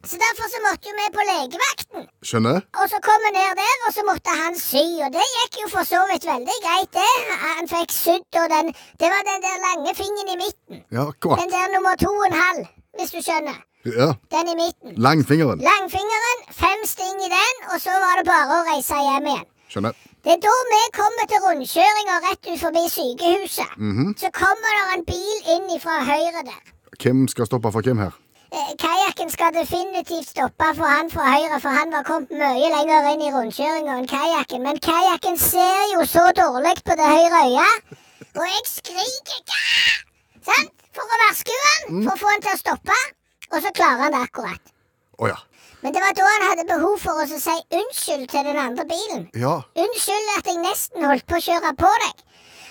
Så 0.00 0.16
derfor 0.16 0.46
så 0.48 0.58
måtte 0.64 0.88
jo 0.88 0.94
vi 0.96 1.06
på 1.12 1.22
legevakten. 1.28 2.04
Skjønner. 2.28 2.58
Og 2.80 2.86
så 2.92 2.98
kom 3.04 3.20
vi 3.26 3.30
ned 3.36 3.50
der, 3.60 3.74
og 3.86 3.90
så 3.96 4.02
måtte 4.10 4.36
han 4.42 4.54
sy. 4.56 4.84
Og 5.04 5.10
det 5.16 5.24
gikk 5.36 5.58
jo 5.62 5.66
for 5.74 5.84
så 5.92 6.00
vidt 6.10 6.24
veldig 6.24 6.56
greit, 6.66 6.92
det. 6.96 7.10
Han 7.42 7.68
fikk 7.68 7.92
sydd, 7.92 8.30
og 8.42 8.46
den 8.54 8.70
Det 9.00 9.08
var 9.12 9.26
den 9.28 9.44
der 9.44 9.58
lange 9.66 9.92
fingeren 10.00 10.32
i 10.34 10.38
midten. 10.44 10.78
Ja, 10.96 11.02
akkurat. 11.12 11.42
Den 11.42 11.52
der 11.56 11.66
nummer 11.74 11.94
to 12.04 12.12
og 12.22 12.26
en 12.30 12.38
halv, 12.44 12.62
hvis 12.96 13.12
du 13.14 13.20
skjønner. 13.26 13.58
Ja. 13.84 14.08
Den 14.34 14.48
i 14.52 14.56
midten. 14.62 14.96
Langfingeren. 15.06 15.60
Langfingeren, 15.70 16.38
fem 16.64 16.80
sting 16.94 17.20
i 17.26 17.30
den, 17.36 17.54
og 17.72 17.76
så 17.84 17.92
var 18.04 18.14
det 18.20 18.26
bare 18.32 18.56
å 18.56 18.64
reise 18.70 19.02
hjem 19.08 19.28
igjen. 19.34 19.46
Skjønner. 19.72 20.00
Det 20.24 20.32
er 20.36 20.40
da 20.48 20.56
vi 20.72 20.80
kommer 20.96 21.28
til 21.28 21.44
rundkjøringa 21.44 22.16
rett 22.24 22.48
ut 22.48 22.60
forbi 22.64 22.82
sykehuset. 22.96 23.76
Så 24.20 24.32
kommer 24.36 24.74
det 24.76 24.82
en 24.96 25.04
bil 25.12 25.38
inn 25.56 25.70
fra 25.84 26.00
høyre 26.08 26.42
der. 26.48 26.60
Hvem 27.00 27.24
skal 27.32 27.48
stoppe 27.48 27.72
for 27.72 27.84
hvem 27.84 28.00
her? 28.04 28.16
Eh, 28.52 28.70
Kajakken 28.82 29.30
skal 29.30 29.52
definitivt 29.54 30.28
stoppe 30.28 30.70
for 30.74 30.88
han 30.90 31.10
fra 31.10 31.26
høyre, 31.36 31.60
for 31.62 31.70
han 31.70 31.92
var 31.94 32.02
kommet 32.08 32.32
mye 32.34 32.70
lenger 32.72 33.06
inn 33.12 33.22
i 33.22 33.30
rundkjøringa 33.34 33.98
enn 34.00 34.08
kajakken. 34.10 34.64
Men 34.66 34.80
kajakken 34.82 35.38
ser 35.38 35.84
jo 35.92 36.02
så 36.08 36.24
dårlig 36.34 36.72
på 36.82 36.96
det 36.98 37.10
høyre 37.12 37.44
øyet, 37.46 37.92
og 38.34 38.42
jeg 38.48 38.64
skriker 38.72 39.44
«Gah!» 39.52 40.00
Sant? 40.50 40.74
For 40.90 41.06
å 41.06 41.20
varske 41.22 41.54
han, 41.62 42.00
for 42.02 42.16
å 42.16 42.18
få 42.18 42.32
han 42.32 42.42
til 42.42 42.56
å 42.56 42.58
stoppe. 42.58 42.96
Og 43.52 43.62
så 43.62 43.70
klarer 43.74 44.02
han 44.08 44.16
det 44.16 44.24
akkurat. 44.26 44.72
Oh, 45.18 45.28
ja. 45.30 45.38
Men 45.84 45.94
det 45.94 46.02
var 46.02 46.16
da 46.18 46.26
han 46.26 46.46
hadde 46.48 46.66
behov 46.68 46.98
for 47.00 47.22
å 47.22 47.26
si 47.30 47.54
unnskyld 47.78 48.26
til 48.32 48.48
den 48.50 48.58
andre 48.58 48.84
bilen. 48.90 49.28
Ja. 49.38 49.60
Unnskyld 49.78 50.34
at 50.34 50.50
jeg 50.50 50.58
nesten 50.64 51.06
holdt 51.06 51.26
på 51.30 51.38
å 51.38 51.44
kjøre 51.46 51.70
på 51.78 51.92
deg. 52.02 52.26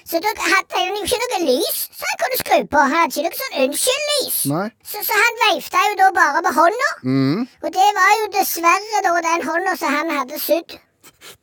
Så 0.09 0.17
da 0.25 0.31
hadde 0.41 0.83
jo 0.87 1.01
ikke 1.03 1.17
noe 1.21 1.39
lys, 1.45 1.81
så 1.93 2.07
han 2.09 2.19
kunne 2.23 2.37
skru 2.39 2.59
på. 2.73 2.81
Han 2.81 2.95
hadde 2.97 3.21
ikke 3.21 3.29
noe 3.29 3.39
sånn 3.39 3.57
unnskyld-lys. 3.63 4.37
Så, 4.89 5.03
så 5.05 5.17
han 5.19 5.41
veifta 5.43 5.83
jo 5.85 5.97
da 5.99 6.07
bare 6.15 6.41
med 6.45 6.55
hånda. 6.55 6.87
Mm. 7.05 7.43
Og 7.61 7.75
det 7.75 7.89
var 7.99 8.13
jo 8.17 8.29
dessverre 8.33 9.03
da 9.05 9.11
den 9.27 9.45
hånda 9.45 9.75
som 9.77 9.93
han 9.93 10.09
hadde 10.17 10.41
sydd. 10.41 10.79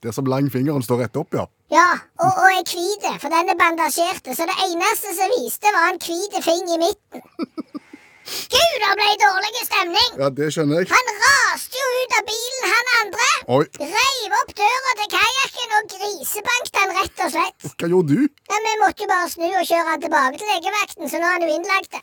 er 0.02 0.16
som 0.16 0.26
langfingeren 0.26 0.82
står 0.82 1.04
rett 1.04 1.20
opp, 1.20 1.38
ja. 1.38 1.46
Ja, 1.70 1.86
og, 2.22 2.30
og 2.42 2.50
er 2.50 2.66
hvit, 2.66 3.06
for 3.22 3.30
den 3.30 3.54
er 3.54 3.58
bandasjerte. 3.58 4.34
Så 4.34 4.50
det 4.50 4.58
eneste 4.66 5.14
som 5.14 5.32
viste, 5.38 5.72
var 5.74 5.92
en 5.92 6.02
hvit 6.02 6.36
fing 6.42 6.74
i 6.74 6.82
midten. 6.82 7.22
Gud, 8.26 8.74
det 8.82 8.92
ble 8.98 9.08
dårlig 9.22 9.62
stemning! 9.68 10.10
Ja, 10.18 10.28
det 10.38 10.48
skjønner 10.54 10.80
jeg. 10.82 10.88
Han 10.90 11.10
raste 11.22 11.78
jo 11.78 11.90
ut 12.02 12.14
av 12.18 12.24
bilen, 12.30 12.64
han 12.72 12.90
andre. 13.00 13.28
Oi, 13.56 13.64
Reiv 13.78 14.34
opp 14.40 14.50
døra 14.58 14.94
til 15.00 15.10
kajakken 15.14 15.74
og 15.78 15.92
grisebankte 15.94 16.82
han 16.82 16.94
rett 16.98 17.22
og 17.26 17.32
slett. 17.36 17.68
hva 17.78 17.90
gjorde 17.92 18.16
du? 18.18 18.26
Ja, 18.50 18.58
Vi 18.66 18.74
måtte 18.82 19.06
jo 19.06 19.10
bare 19.12 19.30
snu 19.30 19.46
og 19.46 19.64
kjøre 19.70 19.86
han 19.92 20.02
tilbake 20.02 20.40
til 20.42 20.50
legevakten, 20.50 21.10
så 21.12 21.22
nå 21.22 21.28
er 21.30 21.36
han 21.36 21.46
jo 21.46 21.54
innlagt. 21.54 21.98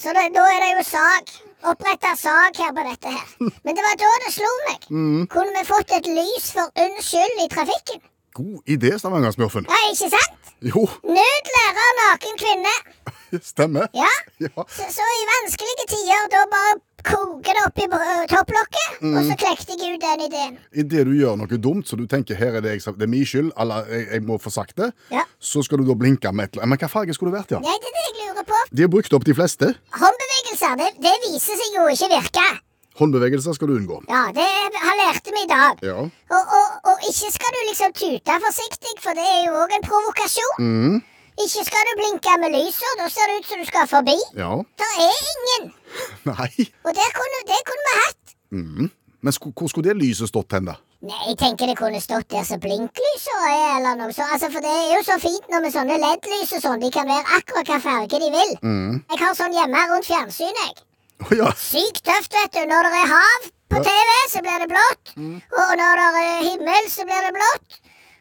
Så 0.00 0.14
det, 0.16 0.26
da 0.38 0.46
er 0.54 0.60
det 0.64 0.70
jo 0.78 0.84
sak. 0.88 1.34
Oppretta 1.70 2.14
sak 2.16 2.56
her 2.56 2.72
på 2.72 2.86
dette 2.88 3.10
her. 3.12 3.26
Men 3.66 3.76
det 3.76 3.84
var 3.84 3.98
da 4.00 4.12
det 4.24 4.32
slo 4.32 4.52
meg. 4.70 4.86
Kunne 5.34 5.52
vi 5.58 5.66
fått 5.68 5.92
et 5.98 6.08
lys 6.08 6.46
for 6.56 6.72
unnskyld 6.86 7.44
i 7.44 7.50
trafikken? 7.52 8.00
God 8.32 8.62
idé, 8.70 8.94
Stavanger-smurfen. 8.96 9.66
Ja, 9.68 9.80
ikke 9.92 10.08
sant? 10.14 10.54
Jo, 10.64 10.86
Nød 11.04 11.52
lærer 11.56 11.92
naken 12.00 12.40
kvinne. 12.40 12.72
stemmer. 13.52 13.88
Ja. 13.96 14.10
Ja. 14.40 14.62
Så, 14.72 14.86
så 14.88 15.04
i 15.04 15.24
vanskelige 15.28 15.84
tider, 15.90 16.22
da 16.32 16.38
bare 16.48 16.78
koker 17.04 17.52
det 17.58 17.64
opp 17.66 17.76
i 17.76 17.84
topplokket, 17.90 18.30
topplokket, 18.32 18.94
og 19.10 19.18
så 19.28 19.34
klekte 19.42 19.74
jeg 19.76 19.98
ut 19.98 20.00
den 20.00 20.22
ideen. 20.24 20.54
Idet 20.80 21.02
du 21.04 21.10
gjør 21.12 21.36
noe 21.36 21.58
dumt, 21.60 21.84
så 21.90 21.98
du 22.00 22.06
tenker 22.08 22.38
her 22.40 22.56
er 22.56 22.64
det, 22.64 22.72
jeg, 22.78 22.94
det 22.96 23.04
er 23.04 23.10
min 23.12 23.26
skyld, 23.28 23.50
eller 23.60 23.84
jeg, 23.92 24.06
jeg 24.14 24.24
må 24.24 24.38
få 24.40 24.48
sagt 24.54 24.78
det, 24.80 24.88
Ja. 25.12 25.26
så 25.36 25.60
skal 25.66 25.82
du 25.82 25.84
da 25.90 25.96
blinke 26.00 26.32
med 26.32 26.48
et 26.48 26.56
eller 26.56 26.64
annet. 26.64 26.72
Men 26.72 26.80
hva 26.80 26.88
farge 26.94 27.12
skulle 27.18 27.34
det 27.34 27.42
vært, 27.42 27.52
ja? 27.52 27.60
Nei, 27.60 27.76
det 27.84 27.92
er 27.92 27.98
det 27.98 28.06
jeg 28.06 28.16
lurer 28.30 28.48
på. 28.48 28.62
De 28.72 28.86
har 28.86 28.92
brukt 28.96 29.18
opp 29.20 29.28
de 29.28 29.36
fleste. 29.36 29.70
Håndbevegelser, 30.00 30.80
det, 30.80 30.88
det 31.04 31.14
viser 31.28 31.60
seg 31.60 31.76
jo 31.76 31.84
ikke 31.92 32.10
virke. 32.16 32.48
Håndbevegelser 33.00 33.54
skal 33.60 33.68
du 33.70 33.76
unngå. 33.76 34.00
Ja, 34.08 34.24
det 34.40 34.48
har 34.80 34.96
lærte 35.04 35.36
vi 35.36 35.44
i 35.44 35.48
dag. 35.52 35.84
Ja. 35.84 36.00
Og, 36.00 36.56
og, 36.56 36.80
og 36.90 37.06
ikke 37.12 37.30
skal 37.36 37.54
du 37.54 37.60
liksom 37.68 37.92
tute 37.96 38.40
forsiktig, 38.48 38.96
for 39.04 39.16
det 39.16 39.28
er 39.36 39.44
jo 39.46 39.54
òg 39.66 39.76
en 39.76 39.84
provokasjon. 39.86 40.64
Mm. 40.64 40.98
Ikke 41.44 41.64
skal 41.66 41.88
du 41.88 41.92
blinke 42.00 42.36
med 42.42 42.54
lyset, 42.56 42.92
da 43.00 43.08
ser 43.12 43.30
det 43.30 43.40
ut 43.40 43.50
som 43.50 43.62
du 43.62 43.68
skal 43.68 43.88
forbi. 43.90 44.16
Ja. 44.36 44.52
Det 44.80 44.88
er 45.06 45.18
ingen. 45.32 45.70
Nei. 46.30 46.68
Og 46.84 46.96
det 46.96 47.08
kunne, 47.16 47.42
det 47.48 47.60
kunne 47.68 47.86
vi 47.88 47.94
hatt. 48.00 48.34
Mm. 48.50 48.90
Men 49.20 49.36
sko, 49.36 49.52
hvor 49.56 49.68
skulle 49.68 49.90
det 49.90 50.00
lyset 50.00 50.30
stått 50.30 50.56
hen, 50.56 50.68
da? 50.70 50.76
Nei, 51.00 51.16
jeg 51.30 51.38
tenker 51.40 51.68
det 51.70 51.78
kunne 51.80 52.00
stått 52.00 52.28
der 52.32 52.44
som 52.44 52.60
blinklyset 52.60 53.44
er, 53.48 53.78
eller 53.78 53.96
noe 53.96 54.12
sånt. 54.12 54.32
Altså, 54.34 54.50
for 54.52 54.64
det 54.64 54.72
er 54.72 54.90
jo 54.98 55.00
så 55.06 55.16
fint 55.20 55.48
når 55.52 55.64
med 55.64 55.74
sånne 55.76 55.96
LED-lys 56.00 56.52
og 56.58 56.64
sånn. 56.64 56.82
De 56.82 56.90
kan 56.92 57.08
være 57.08 57.38
akkurat 57.38 57.72
hva 57.72 57.78
farge 57.84 58.20
de 58.20 58.30
vil. 58.34 58.52
Mm. 58.60 58.98
Jeg 59.12 59.20
har 59.22 59.36
sånn 59.38 59.56
hjemme 59.56 59.84
rundt 59.92 60.08
fjernsynet, 60.08 60.60
jeg. 60.66 60.86
Oh, 61.20 61.32
ja. 61.36 61.48
Sykt 61.56 62.02
tøft, 62.04 62.36
vet 62.36 62.52
du. 62.56 62.62
Når 62.68 62.88
det 62.88 63.00
er 63.00 63.10
hav 63.12 63.48
på 63.72 63.80
TV, 63.86 64.12
så 64.32 64.44
blir 64.44 64.60
det 64.64 64.68
blått. 64.72 65.14
Og 65.62 65.72
når 65.80 66.00
det 66.00 66.24
er 66.26 66.44
himmel, 66.48 66.88
så 66.92 67.08
blir 67.08 67.26
det 67.28 67.32
blått. 67.36 67.80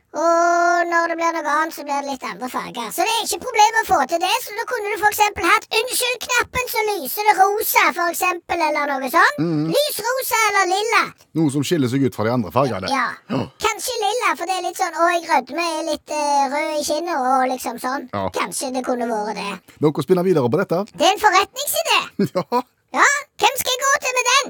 Og 0.09 0.87
når 0.89 1.11
det 1.11 1.15
blir 1.19 1.35
noe 1.35 1.51
annet, 1.53 1.75
så 1.75 1.83
blir 1.85 1.99
det 2.01 2.09
litt 2.09 2.23
andre 2.25 2.47
farger. 2.49 2.87
Så 2.89 3.05
det 3.05 3.11
er 3.13 3.25
ikke 3.27 3.43
problem 3.43 3.75
å 3.77 3.83
få 3.85 3.97
til 4.09 4.21
det. 4.23 4.31
Så 4.41 4.55
da 4.57 4.63
kunne 4.71 4.89
du 4.89 5.03
eksempel 5.09 5.45
hatt 5.45 5.67
unnskyld-knappen, 5.79 6.71
så 6.71 6.83
lyser 6.87 7.27
det 7.29 7.35
rosa, 7.37 7.83
eksempel, 8.07 8.63
eller 8.69 8.89
noe 8.89 9.11
sånt. 9.13 9.37
Lysrosa 9.69 10.39
eller 10.47 10.71
lilla. 10.71 11.03
Noe 11.37 11.53
som 11.53 11.65
skiller 11.67 11.91
seg 11.91 12.07
ut 12.07 12.17
fra 12.17 12.25
de 12.25 12.33
andre 12.33 12.53
fargene. 12.55 12.89
Ja. 12.89 13.05
Ja. 13.29 13.43
Kanskje 13.61 13.97
lilla, 14.01 14.31
for 14.39 14.49
det 14.49 14.57
er 14.57 14.65
litt 14.65 14.81
sånn 14.81 14.97
Å, 14.97 15.11
jeg 15.13 15.27
rødmer, 15.29 15.69
er 15.77 15.85
litt 15.91 16.15
uh, 16.15 16.55
rød 16.55 16.73
i 16.79 16.87
kinnet, 16.89 17.13
og 17.19 17.45
liksom 17.53 17.77
sånn. 17.83 18.09
Ja. 18.15 18.25
Kanskje 18.39 18.71
det 18.73 18.83
kunne 18.87 19.09
vært 19.11 19.37
det. 19.37 19.77
Noe 19.85 19.93
å 19.93 20.07
spinne 20.07 20.25
videre 20.25 20.49
på 20.49 20.61
dette? 20.63 20.81
Det 20.95 21.05
er 21.05 21.13
en 21.13 21.23
forretningsidé. 21.27 21.99
Ja. 22.39 22.63
Ja, 22.89 23.05
hvem 23.37 23.57
skal 23.61 23.75
jeg 23.75 23.81
gå 23.83 23.89
til 24.01 24.15
med 24.17 24.29
den? 24.31 24.47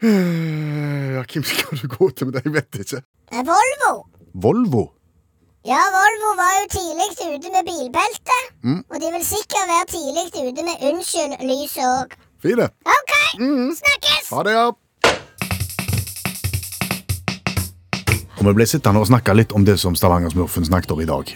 ja. 0.00 1.24
Hvem 1.28 1.44
skal 1.44 1.80
du 1.82 1.86
gå 1.92 2.08
til 2.16 2.30
med 2.30 2.38
den? 2.38 2.48
Jeg 2.48 2.54
vet 2.56 2.78
ikke. 2.86 3.02
Eh, 3.34 3.44
Volvo. 3.44 3.92
Volvo. 4.34 4.90
Ja, 5.64 5.78
Volvo 5.94 6.30
var 6.36 6.52
jo 6.58 6.64
tidlig 6.74 7.36
ute 7.36 7.50
med 7.54 7.64
bilbelte. 7.68 8.38
Og 8.90 8.96
de 9.00 9.10
vil 9.14 9.26
sikkert 9.26 9.68
være 9.70 9.86
tidlig 9.92 10.24
ute 10.50 10.64
med 10.66 10.82
unnskyld 10.88 11.44
lyset 11.46 11.84
òg. 11.86 12.16
Fine. 12.42 12.66
OK, 12.96 13.12
snakkes! 13.78 14.32
Ha 14.34 14.42
det, 14.42 14.56
ja. 14.56 14.66
Og 18.38 18.48
Vi 18.48 18.56
ble 18.58 18.66
sittende 18.66 19.00
og 19.00 19.06
snakke 19.06 19.36
litt 19.38 19.54
om 19.54 19.64
det 19.64 19.78
som 19.80 19.94
Stavanger-smurfen 19.94 20.66
snakket 20.66 20.90
om 20.92 21.00
i 21.00 21.08
dag. 21.08 21.30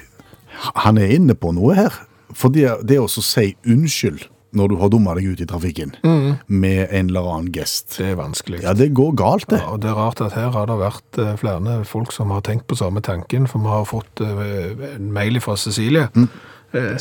Han 0.83 0.99
er 0.99 1.15
inne 1.15 1.39
på 1.39 1.55
noe 1.55 1.79
her. 1.79 1.95
For 2.35 2.51
det, 2.53 2.67
det 2.85 2.99
å 2.99 3.07
si 3.09 3.55
unnskyld 3.65 4.27
når 4.57 4.71
du 4.73 4.77
har 4.81 4.91
dumma 4.93 5.15
deg 5.19 5.33
ut 5.33 5.43
i 5.45 5.47
trafikken 5.49 5.93
med 6.47 6.81
en 6.87 7.11
eller 7.11 7.27
annen 7.33 7.51
gest. 7.53 7.99
Det 7.99 8.13
er 8.13 8.21
vanskelig. 8.21 8.63
Ja, 8.65 8.73
det 8.77 8.91
går 8.97 9.13
galt, 9.19 9.49
det. 9.51 9.61
Ja, 9.61 9.75
og 9.75 9.83
det 9.83 9.91
er 9.93 9.99
rart 9.99 10.23
at 10.25 10.37
her 10.39 10.53
har 10.55 10.71
det 10.71 10.79
vært 10.81 11.21
eh, 11.21 11.35
flere 11.41 11.83
folk 11.89 12.15
som 12.17 12.33
har 12.35 12.45
tenkt 12.47 12.69
på 12.71 12.79
samme 12.79 13.03
tanken, 13.05 13.49
for 13.51 13.65
vi 13.65 13.73
har 13.73 13.85
fått 13.89 14.25
eh, 14.25 14.95
en 14.95 15.13
mail 15.13 15.41
fra 15.45 15.57
Cecilie, 15.61 16.09
mm. 16.15 16.29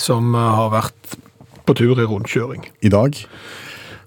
som 0.02 0.36
eh, 0.36 0.52
har 0.60 0.74
vært 0.76 1.18
på 1.68 1.76
tur 1.78 2.00
i 2.00 2.08
rundkjøring. 2.08 2.68
I 2.82 2.92
dag. 2.92 3.16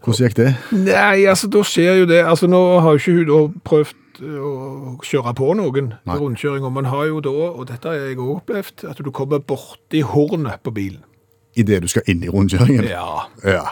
Hvordan 0.00 0.26
gikk 0.26 0.36
det? 0.38 0.52
Nei, 0.72 1.26
altså 1.28 1.48
da 1.52 1.64
skjer 1.66 2.02
jo 2.02 2.06
det. 2.08 2.22
Altså 2.24 2.48
nå 2.48 2.60
har 2.80 2.96
jo 2.96 3.02
ikke 3.02 3.34
hun 3.36 3.58
prøvd 3.68 3.96
å 4.20 4.94
kjøre 5.04 5.32
på 5.36 5.52
noen 5.56 5.94
i 5.96 6.16
rundkjøring, 6.16 6.64
og 6.64 6.74
man 6.76 6.88
har 6.92 7.06
jo 7.08 7.20
da, 7.24 7.36
og 7.50 7.68
dette 7.70 7.88
har 7.88 8.00
jeg 8.00 8.18
òg 8.18 8.40
opplevd, 8.40 8.84
at 8.90 9.00
du 9.00 9.12
kommer 9.16 9.40
borti 9.44 10.02
hornet 10.04 10.60
på 10.64 10.72
bilen. 10.76 11.04
Idet 11.58 11.82
du 11.82 11.88
skal 11.90 12.06
inn 12.10 12.22
i 12.24 12.30
rundkjøringen? 12.30 12.86
Ja. 12.90 13.26
Ja. 13.44 13.66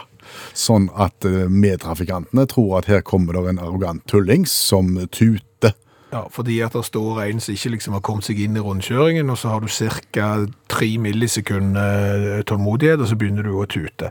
Sånn 0.57 0.89
at 0.99 1.25
eh, 1.25 1.47
medtrafikantene 1.49 2.45
tror 2.49 2.79
at 2.81 2.89
her 2.91 3.05
kommer 3.05 3.37
det 3.37 3.53
en 3.53 3.61
arrogant 3.63 4.03
tullings 4.09 4.51
som 4.51 4.95
tuter. 5.11 5.75
Ja, 6.09 6.23
fordi 6.33 6.55
at 6.65 6.73
det 6.73 6.81
står 6.87 7.19
en 7.21 7.41
som 7.43 7.53
ikke 7.53 7.69
liksom 7.75 7.93
har 7.93 8.01
kommet 8.01 8.25
seg 8.25 8.39
inn 8.41 8.57
i 8.57 8.61
rundkjøringen, 8.65 9.29
og 9.29 9.37
så 9.37 9.51
har 9.53 9.61
du 9.61 9.69
ca. 9.69 10.29
3 10.73 10.87
millisekunder 10.97 12.41
tålmodighet, 12.49 13.03
og 13.03 13.11
så 13.11 13.17
begynner 13.19 13.45
du 13.45 13.51
å 13.53 13.67
tute. 13.69 14.09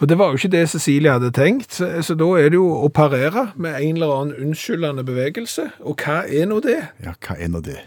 Og 0.00 0.08
det 0.08 0.18
var 0.20 0.30
jo 0.30 0.40
ikke 0.40 0.52
det 0.52 0.66
Cecilie 0.68 1.14
hadde 1.16 1.32
tenkt, 1.32 1.72
så, 1.78 1.88
så 2.04 2.16
da 2.18 2.28
er 2.36 2.52
det 2.52 2.60
jo 2.60 2.68
å 2.84 2.92
parere 2.92 3.48
med 3.56 3.78
en 3.78 3.96
eller 3.96 4.14
annen 4.18 4.50
unnskyldende 4.50 5.04
bevegelse. 5.08 5.70
Og 5.80 6.04
hva 6.04 6.22
er 6.28 6.48
nå 6.50 6.60
det? 6.64 6.78
Ja, 7.04 7.16
hva 7.16 7.38
er 7.40 7.52
nå 7.52 7.64
det? 7.64 7.80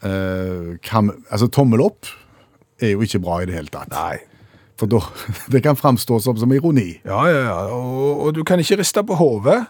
Uh, 0.00 0.78
kan, 0.86 1.10
altså, 1.28 1.50
tommel 1.50 1.82
opp 1.84 2.06
er 2.80 2.94
jo 2.94 3.02
ikke 3.04 3.20
bra 3.26 3.42
i 3.42 3.50
det 3.50 3.58
hele 3.58 3.74
tatt. 3.74 3.90
Nei. 3.92 4.29
For 4.80 4.88
da, 4.90 5.02
det 5.52 5.60
kan 5.66 5.76
framstå 5.76 6.20
som, 6.24 6.38
som 6.40 6.52
ironi. 6.56 6.94
Ja, 7.04 7.22
ja, 7.28 7.40
ja. 7.50 7.58
Og, 7.76 8.24
og 8.26 8.34
du 8.38 8.42
kan 8.48 8.58
ikke 8.62 8.80
riste 8.80 9.04
på 9.04 9.18
hodet. 9.20 9.62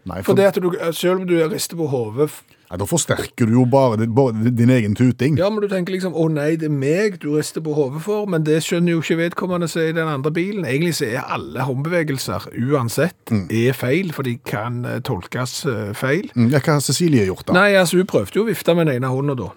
For 0.00 0.30
for 0.30 0.38
det 0.38 0.46
at 0.48 0.56
du, 0.64 0.70
selv 0.96 1.20
om 1.20 1.26
du 1.28 1.34
rister 1.52 1.76
på 1.76 1.86
hodet 1.92 2.30
ja, 2.70 2.76
da 2.80 2.86
forsterker 2.88 3.48
du 3.50 3.52
jo 3.52 3.64
bare, 3.68 3.96
din- 4.00 4.12
bare 4.16 4.50
din 4.54 4.70
egen 4.70 4.94
tuting. 4.96 5.34
Ja, 5.38 5.48
men 5.50 5.60
du 5.60 5.66
tenker 5.68 5.92
liksom 5.92 6.14
å 6.16 6.24
nei, 6.30 6.54
det 6.56 6.68
er 6.70 6.72
meg 6.72 7.16
du 7.20 7.32
rister 7.34 7.60
på 7.66 7.74
hodet 7.76 8.00
for, 8.06 8.28
men 8.30 8.44
det 8.46 8.60
skjønner 8.64 8.94
jo 8.94 9.00
ikke 9.02 9.16
vedkommende 9.18 9.66
som 9.68 9.82
er 9.82 9.90
i 9.90 9.96
den 9.98 10.08
andre 10.08 10.30
bilen. 10.32 10.64
Egentlig 10.64 10.94
så 11.00 11.08
er 11.10 11.26
alle 11.34 11.66
håndbevegelser, 11.66 12.46
uansett, 12.70 13.34
er 13.50 13.74
feil, 13.76 14.12
for 14.14 14.22
de 14.26 14.36
kan 14.46 14.80
eh, 14.86 15.00
tolkes 15.04 15.56
eh, 15.66 15.90
feil. 15.98 16.30
Mm, 16.38 16.48
Ja, 16.54 16.62
hva 16.62 16.78
har 16.78 16.84
Cecilie 16.86 17.26
gjort, 17.28 17.48
da? 17.50 17.58
Nei, 17.58 17.72
altså 17.82 17.98
hun 18.00 18.08
prøvde 18.14 18.38
jo 18.40 18.46
å 18.46 18.50
vifte 18.52 18.74
med 18.78 18.86
den 18.88 19.00
ene 19.02 19.10
hånda 19.12 19.36
da. 19.42 19.50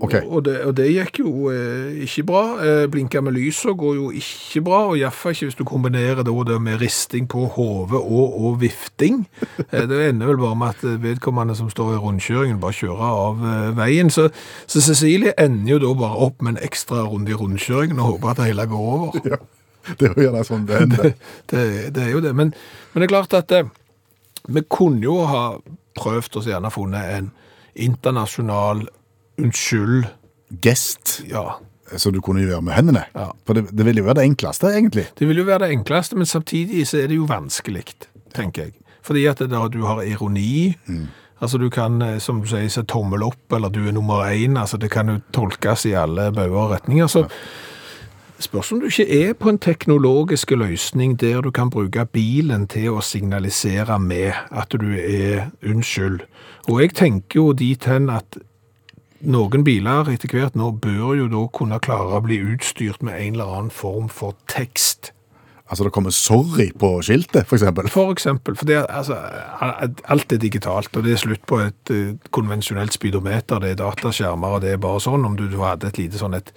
Ok. 0.00 0.14
Og, 0.26 0.44
det, 0.44 0.54
og 0.64 0.72
det 0.78 0.86
gikk 0.88 1.18
jo 1.20 1.30
eh, 1.52 2.00
ikke 2.06 2.24
bra. 2.30 2.42
Eh, 2.64 2.84
blinka 2.88 3.20
med 3.20 3.34
lyset 3.36 3.76
går 3.76 3.98
jo 3.98 4.06
ikke 4.16 4.62
bra, 4.64 4.78
og 4.88 4.96
iallfall 4.96 5.34
ikke 5.34 5.50
hvis 5.50 5.58
du 5.58 5.64
kombinerer 5.68 6.22
det, 6.24 6.32
det 6.48 6.56
med 6.62 6.80
risting 6.80 7.26
på 7.28 7.44
hodet 7.56 8.00
og, 8.00 8.40
og 8.40 8.60
vifting. 8.64 9.26
Eh, 9.70 9.84
det 9.86 9.98
ender 10.08 10.26
vel 10.26 10.38
bare 10.40 10.56
med 10.58 10.72
at 10.72 10.80
eh, 10.88 10.96
vedkommende 11.02 11.54
som 11.54 11.68
står 11.70 11.92
i 11.92 11.98
rundkjøringen, 12.02 12.58
bare 12.62 12.74
kjører 12.74 13.02
av 13.06 13.42
eh, 13.46 13.66
veien. 13.76 14.08
Så, 14.10 14.24
så 14.66 14.80
Cecilie 14.82 15.34
ender 15.38 15.76
jo 15.76 15.80
da 15.84 15.90
bare 16.00 16.24
opp 16.26 16.42
med 16.42 16.56
en 16.56 16.64
ekstra 16.64 17.04
runde 17.06 17.30
i 17.30 17.36
rundkjøringen 17.38 18.00
og 18.00 18.14
håper 18.14 18.32
at 18.32 18.40
det 18.40 18.48
hele 18.48 18.66
går 18.70 18.86
over. 18.94 19.20
Ja, 19.30 19.38
det 19.92 20.08
er 20.08 20.16
jo 20.16 20.24
gjerne 20.24 20.46
sånn 20.48 20.64
det 20.66 20.80
hender. 20.80 21.12
det, 21.52 21.66
det 21.94 22.06
er 22.06 22.10
jo 22.16 22.24
det. 22.24 22.32
Men, 22.40 22.54
men 22.90 23.04
det 23.04 23.06
er 23.06 23.12
klart 23.12 23.36
at 23.38 23.54
eh, 23.54 23.68
vi 24.48 24.64
kunne 24.66 25.04
jo 25.04 25.20
ha 25.28 25.44
prøvd 26.00 26.40
oss 26.40 26.50
gjerne 26.50 26.72
funnet 26.74 27.14
en 27.18 27.30
internasjonal 27.78 28.88
unnskyld, 29.40 30.08
Gest, 30.62 31.20
ja, 31.30 31.44
som 31.96 32.12
du 32.12 32.20
kunne 32.20 32.42
gjøre 32.42 32.62
med 32.66 32.74
hendene. 32.74 33.04
Ja. 33.14 33.30
For 33.46 33.58
det, 33.58 33.68
det 33.70 33.86
ville 33.86 34.02
jo 34.02 34.08
være 34.08 34.20
det 34.20 34.28
enkleste, 34.32 34.72
egentlig. 34.74 35.06
Det 35.18 35.28
vil 35.28 35.42
jo 35.42 35.46
være 35.46 35.66
det 35.66 35.72
enkleste, 35.78 36.18
men 36.18 36.26
samtidig 36.26 36.86
så 36.90 37.02
er 37.02 37.10
det 37.10 37.18
jo 37.20 37.28
vanskelig, 37.30 37.84
tenker 38.34 38.68
jeg. 38.68 38.76
Fordi 39.06 39.24
at 39.30 39.42
da 39.50 39.64
du 39.72 39.80
har 39.86 40.02
ironi, 40.02 40.76
altså 41.40 41.58
du 41.58 41.70
kan, 41.70 42.02
eh, 42.02 42.18
som 42.18 42.40
du 42.42 42.48
sier, 42.50 42.68
se 42.68 42.82
tommel 42.82 43.22
opp, 43.22 43.52
eller 43.56 43.72
du 43.72 43.86
er 43.86 43.96
nummer 43.96 44.26
én, 44.28 44.58
altså 44.60 44.76
det 44.76 44.90
kan 44.90 45.08
jo 45.08 45.20
tolkes 45.32 45.86
i 45.86 45.96
alle 45.96 46.30
bauger 46.32 46.58
og 46.58 46.70
retninger. 46.74 47.06
Så 47.06 47.26
spørs 48.40 48.72
om 48.72 48.80
du 48.80 48.86
ikke 48.86 49.28
er 49.28 49.32
på 49.34 49.48
en 49.48 49.58
teknologisk 49.58 50.50
løsning 50.50 51.16
der 51.20 51.40
du 51.40 51.50
kan 51.50 51.70
bruke 51.70 52.06
bilen 52.12 52.66
til 52.68 52.96
å 52.96 53.04
signalisere 53.04 53.98
med 54.00 54.32
at 54.50 54.72
du 54.72 54.92
er 54.96 55.50
unnskyld. 55.66 56.20
Og 56.68 56.80
jeg 56.80 56.94
tenker 56.94 57.40
jo 57.40 57.52
dit 57.52 57.84
hen 57.84 58.10
at 58.10 58.38
noen 59.20 59.64
biler 59.64 60.08
etter 60.12 60.32
hvert 60.32 60.56
nå 60.58 60.72
bør 60.82 61.14
jo 61.18 61.30
da 61.30 61.46
kunne 61.56 61.80
klare 61.82 62.18
å 62.18 62.24
bli 62.24 62.40
utstyrt 62.54 63.02
med 63.04 63.18
en 63.18 63.38
eller 63.38 63.56
annen 63.56 63.72
form 63.74 64.08
for 64.12 64.36
tekst. 64.50 65.12
Altså, 65.70 65.84
det 65.84 65.92
kommer 65.92 66.10
'sorry' 66.10 66.72
på 66.78 66.98
skiltet, 67.02 67.46
eksempel. 67.52 67.88
For 67.88 68.10
eksempel, 68.10 68.56
for 68.56 68.66
det, 68.66 68.86
altså, 68.88 69.14
alt 70.04 70.32
er 70.32 70.36
digitalt, 70.36 70.96
og 70.96 71.04
det 71.04 71.12
er 71.12 71.16
slutt 71.16 71.46
på 71.46 71.60
et 71.62 71.90
eh, 71.90 72.16
konvensjonelt 72.30 72.92
speedometer, 72.92 73.58
det 73.58 73.70
er 73.70 73.74
dataskjermer, 73.78 74.48
og 74.48 74.60
det 74.62 74.72
er 74.72 74.82
bare 74.82 75.00
sånn, 75.00 75.24
om 75.24 75.36
du, 75.36 75.46
du 75.46 75.60
hadde 75.62 75.86
et 75.86 75.98
lite 75.98 76.18
sånn 76.18 76.34
et 76.34 76.50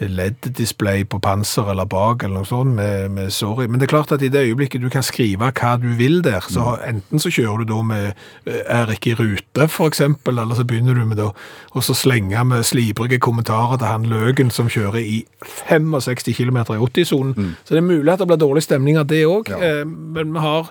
LED-display 0.00 1.04
på 1.04 1.18
panser 1.22 1.70
eller 1.72 1.84
bak 1.90 2.22
eller 2.24 2.40
noe 2.40 2.48
sånt 2.48 2.74
med, 2.76 3.10
med 3.10 3.32
sorry. 3.34 3.66
Men 3.68 3.80
det 3.80 3.86
er 3.88 3.92
klart 3.94 4.12
at 4.16 4.22
i 4.24 4.30
det 4.32 4.42
øyeblikket 4.48 4.82
du 4.82 4.88
kan 4.92 5.04
skrive 5.06 5.50
hva 5.52 5.74
du 5.80 5.88
vil 5.98 6.20
der, 6.24 6.44
så 6.48 6.76
enten 6.86 7.20
så 7.22 7.32
kjører 7.32 7.64
du 7.64 7.74
da 7.74 7.82
med 7.86 8.06
eh, 8.46 8.62
er 8.64 8.94
ikke 8.94 9.12
i 9.12 9.18
rute 9.18 9.68
eksempel, 9.86 10.38
eller 10.38 10.54
så 10.58 10.64
begynner 10.64 10.96
du 10.96 11.04
med 11.08 11.20
da 11.20 11.30
og 11.74 11.84
så 11.86 11.94
slenge 11.94 12.44
med 12.44 12.64
slibrige 12.66 13.20
kommentarer 13.22 13.78
til 13.78 13.86
han 13.90 14.08
løken 14.10 14.50
som 14.50 14.68
kjører 14.72 15.00
i 15.02 15.20
65 15.68 16.34
km 16.36 16.58
i 16.62 16.80
80-sonen. 16.80 17.54
Så 17.64 17.74
det 17.74 17.82
er 17.82 17.86
mulig 17.86 18.12
at 18.12 18.22
det 18.22 18.28
blir 18.30 18.40
dårlig 18.40 18.64
stemning 18.66 18.98
av 18.98 19.06
det 19.10 19.24
òg, 19.28 19.50
Ja. 19.50 19.84
men 19.84 20.32
vi 20.32 20.38
har 20.40 20.70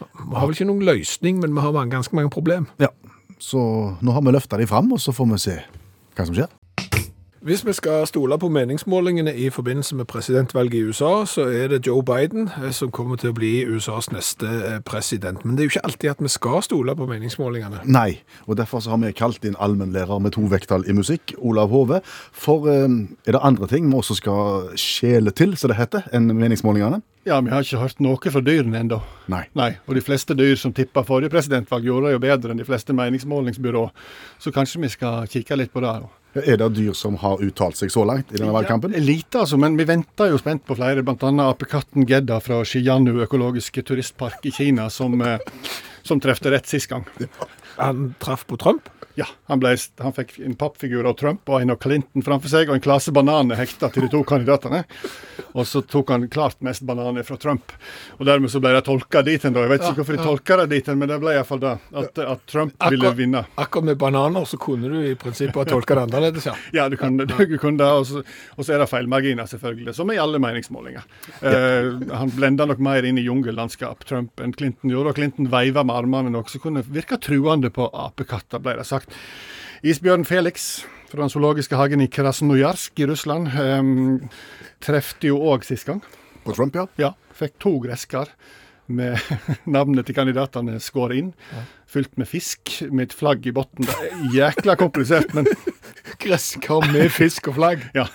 vi 0.00 0.36
har 0.36 0.46
vel 0.46 0.54
ikke 0.56 0.68
noen 0.68 0.84
løsning, 0.86 1.40
men 1.40 1.54
vi 1.54 1.60
har 1.64 1.72
mange, 1.72 1.92
ganske 1.92 2.16
mange 2.16 2.30
problem. 2.32 2.66
Ja. 2.80 2.88
Så 3.40 3.60
nå 4.00 4.12
har 4.12 4.24
vi 4.24 4.32
løfta 4.34 4.58
de 4.60 4.66
fram, 4.68 4.92
og 4.92 5.00
så 5.00 5.12
får 5.16 5.28
vi 5.32 5.38
se 5.40 5.56
hva 6.16 6.26
som 6.28 6.36
skjer. 6.36 6.48
Hvis 7.40 7.66
vi 7.66 7.72
skal 7.72 8.06
stole 8.06 8.36
på 8.38 8.48
meningsmålingene 8.48 9.32
i 9.36 9.50
forbindelse 9.50 9.96
med 9.96 10.04
presidentvalget 10.04 10.74
i 10.74 10.82
USA, 10.82 11.24
så 11.24 11.40
er 11.48 11.68
det 11.68 11.86
Joe 11.86 12.02
Biden 12.04 12.50
eh, 12.62 12.70
som 12.70 12.90
kommer 12.92 13.16
til 13.16 13.32
å 13.32 13.36
bli 13.38 13.64
USAs 13.64 14.10
neste 14.12 14.44
eh, 14.44 14.74
president. 14.84 15.40
Men 15.44 15.56
det 15.56 15.62
er 15.62 15.70
jo 15.70 15.72
ikke 15.72 15.84
alltid 15.88 16.10
at 16.10 16.20
vi 16.20 16.28
skal 16.28 16.60
stole 16.62 16.92
på 16.96 17.06
meningsmålingene. 17.08 17.80
Nei, 17.88 18.20
og 18.44 18.58
derfor 18.60 18.84
har 18.84 19.00
vi 19.00 19.14
kalt 19.16 19.48
inn 19.48 19.56
allmennlærer 19.56 20.20
med 20.20 20.36
to 20.36 20.44
vekttall 20.52 20.84
i 20.84 20.92
musikk, 20.92 21.32
Olav 21.38 21.72
Hove. 21.72 22.02
For 22.36 22.68
eh, 22.68 22.84
er 23.24 23.38
det 23.38 23.40
andre 23.40 23.70
ting 23.72 23.88
vi 23.88 23.96
også 23.96 24.18
skal 24.20 24.76
skjele 24.76 25.32
til, 25.32 25.56
som 25.56 25.72
det 25.72 25.80
heter, 25.80 26.12
enn 26.12 26.28
meningsmålingene? 26.28 27.00
Ja, 27.28 27.36
vi 27.44 27.50
har 27.52 27.64
ikke 27.64 27.82
hørt 27.82 27.98
noe 28.00 28.30
fra 28.32 28.40
dyrene 28.40 28.80
ennå. 28.80 28.96
Nei. 29.28 29.42
Nei, 29.58 29.74
og 29.84 29.96
de 29.98 30.02
fleste 30.04 30.32
dyr 30.38 30.54
som 30.56 30.72
tippa 30.72 31.02
forrige 31.04 31.32
presidentvalg, 31.34 31.84
gjorde 31.84 32.08
det 32.08 32.14
jo 32.14 32.22
bedre 32.22 32.54
enn 32.54 32.62
de 32.62 32.64
fleste 32.64 32.96
meningsmålingsbyrå. 32.96 33.82
Så 34.40 34.52
kanskje 34.54 34.80
vi 34.86 34.90
skal 34.94 35.28
kikke 35.28 35.58
litt 35.60 35.72
på 35.74 35.82
det. 35.84 35.92
Er 36.40 36.56
det 36.62 36.70
dyr 36.78 36.94
som 36.96 37.18
har 37.20 37.42
uttalt 37.44 37.76
seg 37.76 37.92
så 37.92 38.06
langt 38.08 38.32
i 38.32 38.38
denne 38.38 38.54
valgkampen? 38.54 38.94
Ja, 38.96 39.02
lite, 39.04 39.42
altså, 39.42 39.58
men 39.60 39.76
vi 39.76 39.84
venter 39.88 40.30
jo 40.32 40.40
spent 40.40 40.64
på 40.64 40.78
flere. 40.78 41.04
Bl.a. 41.04 41.30
apekatten 41.50 42.08
Gedda 42.08 42.40
fra 42.40 42.62
Xi'anu 42.64 43.18
økologiske 43.26 43.84
turistpark 43.84 44.46
i 44.48 44.54
Kina, 44.56 44.88
som, 44.88 45.20
eh, 45.20 45.42
som 46.06 46.22
trefte 46.24 46.54
rett 46.54 46.70
sist 46.70 46.88
gang. 46.88 47.04
Han 47.76 48.14
traff 48.22 48.46
på 48.48 48.56
Trump. 48.56 48.88
Ja, 49.18 49.26
han, 49.50 49.58
ble, 49.60 49.72
han 49.98 50.14
fikk 50.14 50.36
en 50.44 50.54
pappfigur 50.54 51.06
av 51.08 51.16
Trump 51.18 51.48
og 51.50 51.60
en 51.60 51.72
av 51.74 51.80
Clinton 51.82 52.22
framfor 52.24 52.52
seg, 52.52 52.70
og 52.70 52.78
en 52.78 52.84
klase 52.84 53.12
bananer 53.14 53.58
hekta 53.58 53.90
til 53.90 54.06
de 54.06 54.10
to 54.12 54.20
kandidatene. 54.26 54.84
Og 55.58 55.66
så 55.66 55.82
tok 55.82 56.12
han 56.14 56.28
klart 56.30 56.60
mest 56.64 56.84
bananer 56.86 57.26
fra 57.26 57.36
Trump. 57.40 57.72
Og 58.20 58.26
dermed 58.28 58.52
så 58.52 58.60
ble 58.62 58.70
det 58.76 58.84
tolka 58.86 59.22
dit 59.26 59.42
hen, 59.42 59.56
da. 59.56 59.64
Jeg 59.66 59.72
vet 59.72 59.86
ikke 59.88 60.04
hvorfor 60.04 60.16
de 60.18 60.26
tolka 60.28 60.58
det 60.62 60.66
dit 60.76 60.90
hen, 60.92 61.00
men 61.00 61.10
det 61.10 61.18
ble 61.22 61.34
iallfall 61.34 61.62
det. 61.62 61.72
At, 61.90 62.20
at 62.22 62.44
Trump 62.50 62.86
ville 62.92 63.10
vinne. 63.18 63.42
Akkurat 63.60 63.88
med 63.90 63.98
bananer 64.00 64.46
så 64.46 64.60
kunne 64.62 64.92
du 64.92 65.00
i 65.02 65.16
prinsippet 65.18 65.58
ha 65.58 65.66
tolka 65.68 65.98
det 65.98 66.06
annerledes, 66.06 66.46
ja. 66.46 66.54
Ja, 66.76 66.86
du 66.92 66.96
kunne, 67.00 67.26
du 67.26 67.56
kunne 67.58 67.82
det. 67.82 67.90
Og 67.90 68.06
så, 68.06 68.22
og 68.54 68.62
så 68.62 68.76
er 68.76 68.84
det 68.84 68.88
feilmarginer, 68.92 69.50
selvfølgelig. 69.50 69.96
Som 69.98 70.14
i 70.14 70.20
alle 70.22 70.38
meningsmålinger. 70.42 71.08
Eh, 71.42 71.90
han 72.14 72.34
blenda 72.36 72.68
nok 72.70 72.78
mer 72.84 73.10
inn 73.10 73.18
i 73.18 73.26
jungellandskap, 73.26 74.06
Trump, 74.06 74.38
enn 74.44 74.54
Clinton 74.54 74.94
gjorde. 74.94 75.16
Og 75.16 75.18
Clinton 75.18 75.50
veiva 75.50 75.82
med 75.82 75.98
armene 75.98 76.34
noe 76.36 76.46
som 76.52 76.62
kunne 76.62 76.86
virke 76.86 77.18
truende 77.18 77.72
på 77.74 77.90
apekatter, 77.90 78.62
ble 78.62 78.78
det 78.78 78.86
sagt. 78.86 78.99
Isbjørn 79.86 80.26
Felix 80.28 80.84
fra 81.10 81.24
den 81.24 81.32
zoologiske 81.32 81.78
hagen 81.78 82.02
i 82.04 82.08
Krasnojarsk 82.12 83.00
i 83.02 83.06
Russland 83.10 83.50
um, 83.56 83.92
trefte 84.84 85.30
jo 85.30 85.40
òg 85.50 85.64
sist 85.66 85.88
gang. 85.88 86.02
På 86.44 86.54
Trump, 86.56 86.76
ja. 86.76 86.86
Ja, 87.00 87.14
fikk 87.36 87.58
to 87.62 87.76
gresker 87.82 88.30
med 88.90 89.18
navnet 89.76 90.08
til 90.08 90.16
kandidatene 90.16 90.80
skåret 90.82 91.20
inn. 91.20 91.30
Fylt 91.90 92.16
med 92.20 92.28
fisk 92.30 92.76
med 92.90 93.08
et 93.08 93.16
flagg 93.16 93.46
i 93.46 93.54
bunnen. 93.54 93.88
Jækla 94.34 94.76
komplisert, 94.80 95.34
men 95.34 95.48
Gresskar 96.22 96.86
med 96.92 97.10
fisk 97.14 97.50
og 97.50 97.58
flagg. 97.58 97.88
ja. 97.96 98.06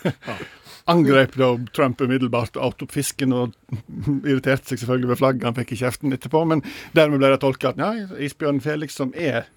Angrep 0.86 1.34
da 1.34 1.48
Trump 1.74 2.02
umiddelbart, 2.02 2.60
åt 2.62 2.84
opp 2.86 2.92
fisken 2.94 3.34
og 3.34 3.56
irriterte 4.30 4.70
seg 4.70 4.84
selvfølgelig 4.84 5.10
ved 5.16 5.22
flagget 5.22 5.48
han 5.50 5.58
fikk 5.58 5.74
i 5.74 5.80
kjeften 5.82 6.14
etterpå. 6.14 6.44
Men 6.46 6.62
dermed 6.94 7.24
ble 7.24 7.32
det 7.34 7.42
tolka 7.42 7.74
at 7.74 7.82
ja, 7.82 7.92
isbjørn 8.22 8.62
Felix, 8.62 8.94
som 9.00 9.14
er 9.18 9.50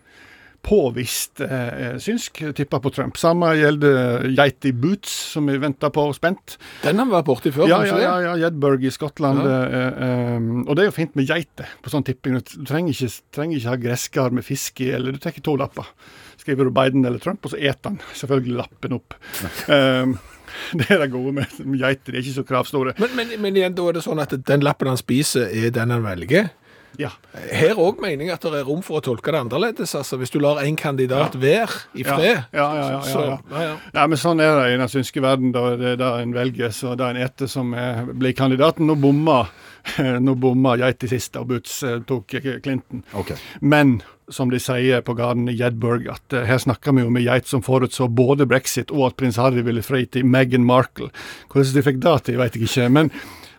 påvist 0.63 1.41
eh, 1.41 1.97
synsk, 2.03 2.43
tippa 2.57 2.81
på 2.81 2.91
Trump. 2.91 3.17
Samme 3.17 3.53
gjelder 3.57 4.27
geit 4.37 4.67
i 4.69 4.73
boots, 4.73 5.13
som 5.35 5.49
vi 5.49 5.57
venter 5.61 5.93
på 5.95 6.05
spent. 6.17 6.59
Den 6.83 7.01
har 7.01 7.09
vi 7.09 7.17
vært 7.17 7.29
borti 7.29 7.53
før, 7.55 7.71
Ja, 7.71 7.81
ja, 7.87 7.99
ja, 8.03 8.15
ja 8.27 8.37
Jedburg 8.45 8.85
i 8.85 8.93
Skottland. 8.93 9.43
Ja. 9.45 9.59
eh, 9.65 10.07
eh, 10.09 10.49
og 10.65 10.73
det 10.75 10.85
er 10.85 10.91
jo 10.91 10.97
fint 10.99 11.19
med 11.19 11.29
geiter 11.31 11.71
på 11.83 11.93
sånn 11.93 12.07
tipping. 12.07 12.41
Du 12.41 12.65
trenger 12.69 12.95
ikke, 12.95 13.13
trenger 13.35 13.61
ikke 13.61 13.73
ha 13.73 13.83
gresskar 13.85 14.35
med 14.35 14.47
fisk 14.47 14.83
i, 14.85 14.93
eller 14.99 15.15
du 15.15 15.23
tar 15.23 15.37
to 15.39 15.57
lapper. 15.61 15.89
Skriver 16.39 16.69
du 16.69 16.75
Biden 16.75 17.07
eller 17.07 17.23
Trump, 17.23 17.45
og 17.45 17.55
så 17.55 17.61
eter 17.61 17.95
han 17.95 18.03
selvfølgelig 18.17 18.61
lappen 18.65 18.99
opp. 18.99 19.17
Eh, 19.69 20.19
det 20.81 20.87
er 20.91 21.03
det 21.03 21.11
gode 21.13 21.33
med 21.37 21.77
geiter, 21.79 22.13
de 22.13 22.19
er 22.19 22.25
ikke 22.25 22.39
så 22.39 22.45
kravstore. 22.49 22.95
Men, 22.99 23.13
men, 23.19 23.35
men 23.45 23.59
igjen, 23.59 23.75
da 23.77 23.85
er 23.91 23.99
det 23.99 24.03
sånn 24.03 24.23
at 24.23 24.33
den 24.49 24.65
lappen 24.65 24.89
han 24.91 24.99
spiser, 24.99 25.53
er 25.53 25.75
den 25.77 25.93
han 25.93 26.03
velger. 26.03 26.49
Ja. 26.99 27.11
Her 27.53 27.79
òg 27.79 28.01
mener 28.03 28.25
jeg 28.25 28.33
at 28.35 28.43
det 28.49 28.59
er 28.63 28.67
rom 28.67 28.81
for 28.83 28.99
å 28.99 29.05
tolke 29.05 29.31
det 29.31 29.39
annerledes. 29.45 29.95
altså 29.95 30.17
Hvis 30.19 30.31
du 30.35 30.39
lar 30.43 30.63
én 30.65 30.77
kandidat 30.77 31.37
være 31.39 31.69
i 31.95 32.03
fred. 32.03 32.25
ja, 32.25 32.43
ja, 32.53 32.67
ja, 32.75 32.91
ja, 32.91 33.01
så. 33.03 33.39
Ja, 33.95 34.07
men 34.07 34.19
sånn 34.19 34.41
er 34.43 34.57
det 34.59 34.75
i 34.75 34.79
den 34.81 34.89
synske 34.89 35.23
verden. 35.23 35.53
Da 35.53 35.77
det 35.77 35.93
er 35.93 35.97
det 36.01 36.13
en 36.23 36.35
velger, 36.35 36.71
så 36.75 36.97
det 36.99 37.05
er 37.07 37.11
en 37.17 37.23
etter 37.29 37.47
som 37.47 37.75
er, 37.75 38.05
blir 38.15 38.33
kandidaten. 38.35 38.87
Nå 38.89 38.97
bomma 38.99 39.45
nå 40.27 40.35
bomma 40.35 40.77
geit 40.81 41.05
i 41.05 41.09
siste, 41.09 41.41
og 41.41 41.49
Boots 41.53 41.83
eh, 41.87 42.01
tok 42.07 42.35
Clinton. 42.65 43.05
Okay. 43.15 43.37
Men 43.61 44.01
som 44.29 44.51
de 44.53 44.59
sier 44.61 45.01
på 45.01 45.15
gården 45.17 45.49
i 45.49 45.55
Jedburg, 45.57 46.05
at 46.13 46.35
eh, 46.37 46.45
her 46.45 46.59
snakker 46.61 46.93
vi 46.93 47.07
jo 47.07 47.11
med 47.15 47.25
geit 47.25 47.47
som 47.49 47.63
forutså 47.65 48.09
både 48.13 48.45
brexit 48.51 48.91
og 48.93 49.07
at 49.07 49.17
prins 49.17 49.39
Harry 49.41 49.63
ville 49.65 49.83
fri 49.87 50.03
til 50.07 50.27
Meghan 50.29 50.67
Markle. 50.69 51.09
Hvordan 51.49 51.75
de 51.79 51.85
fikk 51.87 52.01
det 52.05 52.17
til, 52.27 52.37
vet 52.43 52.59
jeg 52.59 52.69
ikke, 52.69 52.89
men 52.93 53.11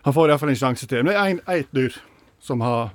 han 0.04 0.14
får 0.16 0.30
iallfall 0.30 0.52
en 0.54 0.60
sjanse 0.60 0.86
til. 0.86 1.02
Men 1.02 1.12
det 1.12 1.18
er 1.18 1.30
en- 1.34 1.42
ett 1.58 1.72
dyr 1.74 1.96
som 2.40 2.60
har 2.60 2.92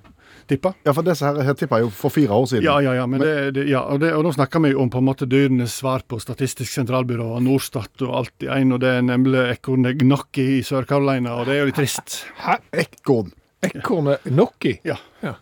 tippa. 0.49 0.73
Ja, 0.85 0.93
for 0.95 1.05
disse 1.05 1.25
her, 1.27 1.39
her 1.47 1.57
tippa 1.57 1.79
jo 1.83 1.89
for 1.93 2.13
fire 2.13 2.35
år 2.35 2.47
siden. 2.51 2.65
Ja, 2.67 2.77
ja, 2.83 2.95
ja, 2.99 3.05
men 3.09 3.23
det, 3.23 3.35
det, 3.57 3.67
ja 3.69 3.83
og, 3.91 4.01
det, 4.03 4.11
og 4.15 4.25
nå 4.27 4.33
snakker 4.35 4.63
vi 4.65 4.73
om 4.77 4.91
på 4.93 5.01
en 5.01 5.07
måte 5.07 5.27
dyrenes 5.29 5.77
svar 5.81 6.05
på 6.07 6.19
Statistisk 6.21 6.71
sentralbyrå 6.71 7.27
og 7.37 7.43
Norstat 7.45 8.05
og 8.07 8.17
alt 8.21 8.45
i 8.45 8.51
en, 8.53 8.75
og 8.75 8.83
det 8.83 8.93
er 8.97 9.05
nemlig 9.05 9.45
ekornet 9.55 9.99
Gnocchi 10.01 10.47
i 10.59 10.63
Sør-Carolina, 10.65 11.37
og 11.39 11.49
det 11.49 11.57
er 11.57 11.63
jo 11.63 11.69
litt 11.71 11.79
trist. 11.79 12.21
Hæ? 12.45 12.59
Ekorn. 12.85 13.33
Ekornet 13.65 14.27
Nokki? 14.29 14.77
Ja. 14.85 14.97
Ja. 15.23 15.35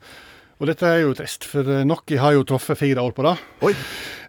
Og 0.62 0.70
dette 0.70 0.86
er 0.88 1.02
jo 1.02 1.14
trist, 1.18 1.48
for 1.50 1.68
eh, 1.68 1.82
Gnocchi 1.84 2.20
har 2.22 2.36
jo 2.36 2.44
truffet 2.48 2.78
fire 2.80 3.02
år 3.04 3.14
på 3.18 3.26
rad. 3.26 3.42
Oi. 3.66 3.74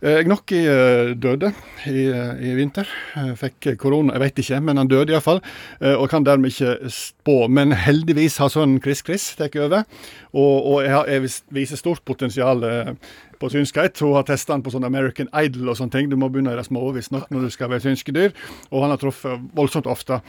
Eh, 0.05 0.23
Gnocchi 0.27 0.63
eh, 0.67 1.13
døde 1.21 1.51
i, 1.87 2.07
eh, 2.09 2.41
i 2.49 2.55
vinter. 2.59 2.89
Eh, 3.21 3.35
fikk 3.39 3.75
korona, 3.81 4.17
jeg 4.17 4.25
vet 4.25 4.41
ikke, 4.43 4.61
men 4.65 4.81
han 4.81 4.91
døde 4.91 5.15
iallfall. 5.15 5.43
Eh, 5.81 5.93
og 5.95 6.09
kan 6.11 6.27
dermed 6.27 6.51
ikke 6.55 6.91
spå. 6.93 7.37
Men 7.53 7.77
heldigvis 7.77 8.41
har 8.43 8.51
sønnen 8.53 8.81
Chris 8.83 9.05
Chris 9.05 9.29
tatt 9.39 9.55
over, 9.61 9.85
og, 10.33 10.57
og 10.73 10.81
jeg, 10.87 11.05
jeg 11.13 11.29
viser 11.61 11.81
stort 11.81 12.03
potensial 12.09 12.65
eh, 12.67 12.95
på 13.45 13.53
synskhet. 13.53 14.01
Hun 14.01 14.17
har 14.17 14.25
testa 14.29 14.55
han 14.55 14.65
på 14.65 14.73
sånn 14.73 14.87
American 14.89 15.29
Idol 15.37 15.73
og 15.73 15.79
sånne 15.79 15.93
ting. 15.93 16.09
Du 16.09 16.17
må 16.21 16.31
begynne 16.33 16.55
i 16.55 16.59
det 16.59 16.67
små 16.67 16.87
visstnok 16.97 17.29
når 17.33 17.47
du 17.47 17.53
skal 17.53 17.71
være 17.73 17.85
synske 17.85 18.15
dyr. 18.17 18.33
Og 18.71 18.85
han 18.85 18.95
har 18.95 19.03
truffet 19.03 19.45
voldsomt 19.57 19.91
ofte. 19.91 20.21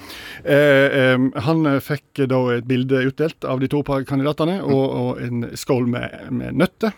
Eh, 0.43 1.00
eh, 1.00 1.27
han 1.48 1.69
fikk 1.84 2.25
da 2.31 2.41
et 2.57 2.67
bilde 2.67 3.05
utdelt 3.07 3.48
av 3.48 3.63
de 3.63 3.72
to 3.72 3.84
kandidatene, 3.86 4.60
og, 4.65 4.86
og 4.86 5.24
en 5.24 5.50
skål 5.55 5.88
med, 5.95 6.15
med 6.36 6.60
nøtter. 6.60 6.95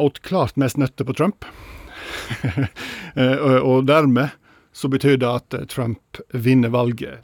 Åt 0.00 0.22
klart 0.24 0.56
mest 0.60 0.80
nøtter 0.80 1.08
på 1.08 1.16
Trump. 1.18 1.48
Eh, 3.10 3.40
og 3.66 3.88
dermed 3.88 4.30
så 4.72 4.88
betyr 4.88 5.18
det 5.20 5.28
at 5.28 5.54
eh, 5.56 5.66
Trump 5.70 6.20
vinner 6.32 6.72
valget. 6.72 7.20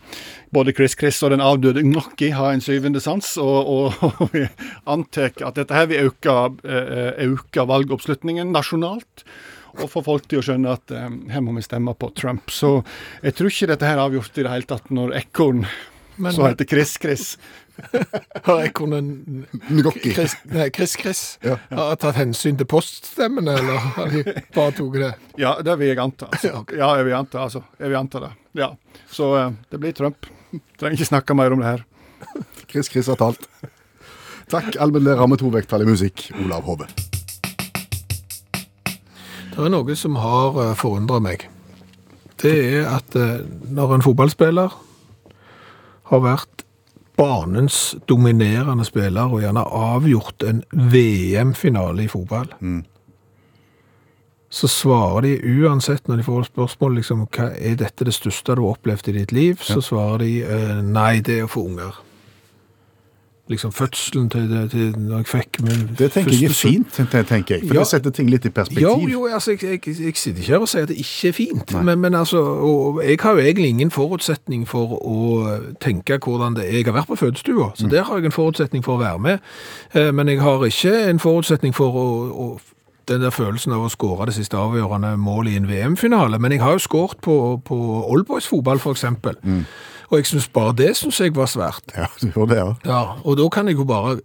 Både 0.54 0.74
Chris 0.74 0.96
Chris 0.98 1.22
og 1.22 1.32
den 1.34 1.44
avdøde 1.44 1.84
Gnocchi 1.84 2.32
har 2.34 2.52
en 2.52 2.64
syvende 2.64 3.00
sans, 3.02 3.36
og, 3.42 3.70
og, 4.02 4.30
vi 4.34 4.46
antar 4.86 5.34
at 5.46 5.58
dette 5.58 5.76
her 5.76 5.90
vil 5.90 6.10
øke, 6.10 6.36
eh, 6.66 7.12
øke 7.28 7.68
valgoppslutningen 7.68 8.52
nasjonalt. 8.54 9.26
Og 9.76 9.90
få 9.92 10.00
folk 10.00 10.24
til 10.24 10.40
å 10.40 10.46
skjønne 10.46 10.72
at 10.72 10.94
eh, 10.94 11.10
her 11.34 11.44
må 11.44 11.54
vi 11.56 11.66
stemme 11.66 11.94
på 11.98 12.10
Trump. 12.18 12.50
Så 12.50 12.80
jeg 13.22 13.36
tror 13.36 13.52
ikke 13.52 13.70
dette 13.74 13.88
her 13.90 14.00
er 14.00 14.06
avgjort 14.08 14.40
i 14.40 14.46
det 14.46 14.54
hele 14.54 14.70
tatt 14.74 14.90
når 14.94 15.18
ekorn 15.22 15.66
Men- 16.16 16.32
som 16.32 16.46
heter 16.46 16.64
Chris 16.64 16.96
Chris 16.96 17.36
Har 18.46 18.62
ekornet 18.64 19.04
Gnocchi. 19.68 20.12
Chris, 20.14 20.36
nei, 20.52 20.68
Chris 20.74 20.96
Chris 20.96 21.22
Ja. 21.44 21.56
har 21.70 21.96
tatt 22.00 22.16
hensyn 22.20 22.56
til 22.58 22.68
poststemmene, 22.70 23.56
eller 23.60 23.78
har 23.96 24.12
de 24.12 24.22
bare 24.54 24.72
tatt 24.76 24.98
det? 25.02 25.12
Ja, 25.40 25.56
det 25.64 25.76
vil 25.80 25.92
jeg 25.92 26.00
anta. 26.02 26.30
Altså. 26.32 26.64
Ja, 26.80 26.92
jeg 26.98 27.08
vil 27.08 27.16
anta, 27.18 27.42
altså. 27.44 27.62
Jeg 27.80 27.92
vil 27.92 27.98
anta 28.00 28.22
det. 28.26 28.32
Ja. 28.56 28.70
Så 29.12 29.32
uh, 29.36 29.50
det 29.70 29.80
blir 29.82 29.96
Trump. 29.96 30.28
Trenger 30.78 30.96
ikke 30.98 31.10
snakke 31.10 31.36
mer 31.36 31.52
om 31.52 31.64
det 31.64 31.74
her. 31.74 31.84
Chris 32.70 32.90
Chris 32.92 33.10
har 33.12 33.18
talt. 33.20 33.48
Takk, 34.50 34.76
allmennlærer 34.80 35.26
med 35.26 35.42
to 35.42 35.50
vekttall 35.50 35.82
i 35.82 35.88
musikk, 35.88 36.28
Olav 36.44 36.64
Hove. 36.68 36.86
Det 39.56 39.64
er 39.64 39.72
noe 39.72 39.94
som 39.98 40.18
har 40.20 40.52
forundra 40.52 40.74
forundret 40.78 41.24
meg. 41.24 41.46
Det 42.36 42.52
er 42.76 42.90
at 42.92 43.16
eh, 43.16 43.40
når 43.72 43.94
en 43.96 44.04
fotballspiller 44.04 44.74
har 46.10 46.20
vært 46.22 46.55
banens 47.16 47.96
dominerende 48.08 48.84
spiller 48.84 49.32
og 49.32 49.40
gjerne 49.44 49.64
avgjort 49.64 50.44
en 50.46 50.62
VM-finale 50.72 52.04
i 52.04 52.10
fotball, 52.12 52.52
så 54.56 54.68
svarer 54.70 55.26
de 55.26 55.60
uansett 55.60 56.06
når 56.08 56.20
de 56.20 56.26
får 56.26 56.48
spørsmål 56.50 57.00
liksom, 57.00 57.24
hva 57.34 57.50
er 57.56 57.78
dette 57.80 58.06
det 58.06 58.14
største 58.14 58.54
du 58.54 58.62
har 58.62 58.76
opplevd 58.76 59.10
i 59.10 59.16
ditt 59.18 59.32
liv, 59.34 59.60
så 59.60 59.82
svarer 59.84 60.22
de 60.24 60.32
eh, 60.46 60.76
nei, 60.84 61.18
det 61.24 61.40
er 61.40 61.48
å 61.48 61.50
få 61.50 61.66
unger. 61.66 61.98
Liksom 63.48 63.70
fødselen 63.72 64.28
til, 64.30 64.48
det- 64.50 64.70
til 64.70 64.94
når 64.98 65.16
jeg 65.22 65.26
fikk 65.26 65.60
min 65.62 65.84
Det 65.98 66.08
tenker 66.12 66.32
jeg 66.32 66.50
er 66.50 66.54
fint, 66.54 66.88
tenker 67.28 67.54
jeg. 67.54 67.66
For 67.68 67.74
Ja. 67.74 67.80
det 67.80 67.86
setter 67.88 68.10
ting 68.10 68.30
litt 68.30 68.44
i 68.44 68.50
perspektiv. 68.50 68.82
Jo, 68.82 69.06
jo, 69.08 69.26
altså, 69.26 69.50
jeg, 69.54 69.62
jeg, 69.86 70.00
jeg 70.00 70.16
sitter 70.16 70.40
ikke 70.40 70.50
her 70.52 70.58
og 70.58 70.68
sier 70.68 70.82
at 70.82 70.88
det 70.88 70.96
ikke 70.98 71.28
er 71.28 71.32
fint, 71.32 71.74
men, 71.84 72.00
men 72.00 72.14
altså, 72.14 72.40
og 72.42 73.00
jeg 73.04 73.18
har 73.22 73.32
jo 73.32 73.38
egentlig 73.38 73.68
ingen 73.68 73.90
forutsetning 73.90 74.66
for 74.68 74.98
å 74.98 75.76
tenke 75.80 76.18
hvordan 76.18 76.56
det 76.58 76.64
er. 76.66 76.72
Jeg 76.80 76.84
har 76.90 76.92
vært 76.98 77.06
på 77.06 77.16
fødestua, 77.22 77.70
så 77.78 77.86
der 77.90 78.02
har 78.02 78.16
jeg 78.18 78.24
en 78.24 78.32
forutsetning 78.32 78.82
for 78.84 78.96
å 78.98 79.00
være 79.04 79.18
med, 79.18 79.38
Eh, 79.94 80.10
men 80.12 80.26
jeg 80.28 80.40
har 80.40 80.58
ikke 80.66 81.08
en 81.10 81.18
forutsetning 81.22 81.72
for 81.74 81.92
å, 81.94 82.06
å 82.34 82.60
den 83.08 83.20
der 83.22 83.30
følelsen 83.30 83.72
av 83.72 83.84
å 83.86 83.88
skåre 83.88 84.26
det 84.26 84.34
siste 84.34 84.56
avgjørende 84.58 85.12
målet 85.16 85.52
i 85.52 85.56
en 85.60 85.68
VM-finale, 85.68 86.38
men 86.42 86.50
jeg 86.50 86.60
har 86.60 86.72
jo 86.72 86.78
skåret 86.82 87.20
på, 87.22 87.62
på 87.64 87.76
Oldboys 88.10 88.48
fotball 88.50 88.78
for 88.82 88.90
eksempel, 88.92 89.36
og 90.10 90.18
jeg 90.18 90.26
synes 90.32 90.48
bare 90.48 90.74
det 90.78 90.94
syns 90.96 91.20
jeg 91.20 91.36
var 91.36 91.50
svært. 91.50 91.94
Ja, 91.96 92.10
du 92.20 92.28
gjør 92.30 92.50
det, 92.50 92.58
ja. 92.62 92.72
Ja, 92.86 93.04
og 93.24 93.38
da 93.38 93.48
kan 93.52 93.68
jeg 93.68 93.78
jo 93.80 93.88
bare 93.88 94.18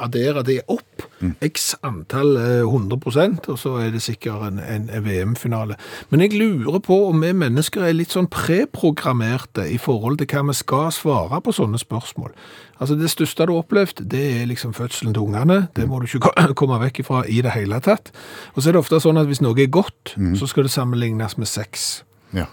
addere 0.00 0.42
det 0.46 0.60
opp, 0.70 1.04
x 1.44 1.72
antall 1.86 2.36
eh, 2.40 2.66
100% 2.66 3.48
og 3.52 3.58
så 3.60 3.76
er 3.82 3.92
det 3.94 4.02
sikkert 4.04 4.48
en, 4.48 4.58
en, 4.60 4.88
VM-finale. 5.04 5.76
Men 6.10 6.24
jeg 6.24 6.34
lurer 6.38 6.80
på 6.84 6.98
om 7.08 7.22
vi 7.22 7.32
mennesker 7.36 7.86
er 7.86 7.96
litt 7.96 8.14
sånn 8.14 8.28
preprogrammerte 8.32 9.66
i 9.70 9.78
forhold 9.80 10.18
til 10.20 10.30
hva 10.30 10.44
vi 10.50 10.56
skal 10.58 10.90
svare 10.94 11.40
på 11.44 11.54
sånne 11.54 11.80
spørsmål. 11.80 12.34
Altså 12.82 12.98
det 12.98 13.12
største 13.12 13.46
du 13.46 13.54
har 13.54 13.62
opplevd, 13.62 14.02
det 14.10 14.24
er 14.40 14.50
liksom 14.50 14.74
fødselen 14.76 15.14
til 15.14 15.28
ungene. 15.28 15.68
Det 15.76 15.86
må 15.88 16.02
du 16.02 16.08
ikke 16.08 16.50
komme 16.58 16.80
vekk 16.82 17.04
ifra 17.04 17.22
i 17.30 17.40
det 17.44 17.54
hele 17.54 17.78
tatt. 17.84 18.10
Og 18.54 18.62
så 18.62 18.70
er 18.70 18.76
det 18.76 18.82
ofte 18.82 19.00
sånn 19.02 19.20
at 19.20 19.30
hvis 19.30 19.44
noe 19.44 19.56
er 19.62 19.70
godt, 19.72 20.16
så 20.38 20.50
skal 20.50 20.66
det 20.66 20.74
sammenlignes 20.74 21.38
med 21.38 21.50
sex. 21.50 22.02
ja. 22.34 22.50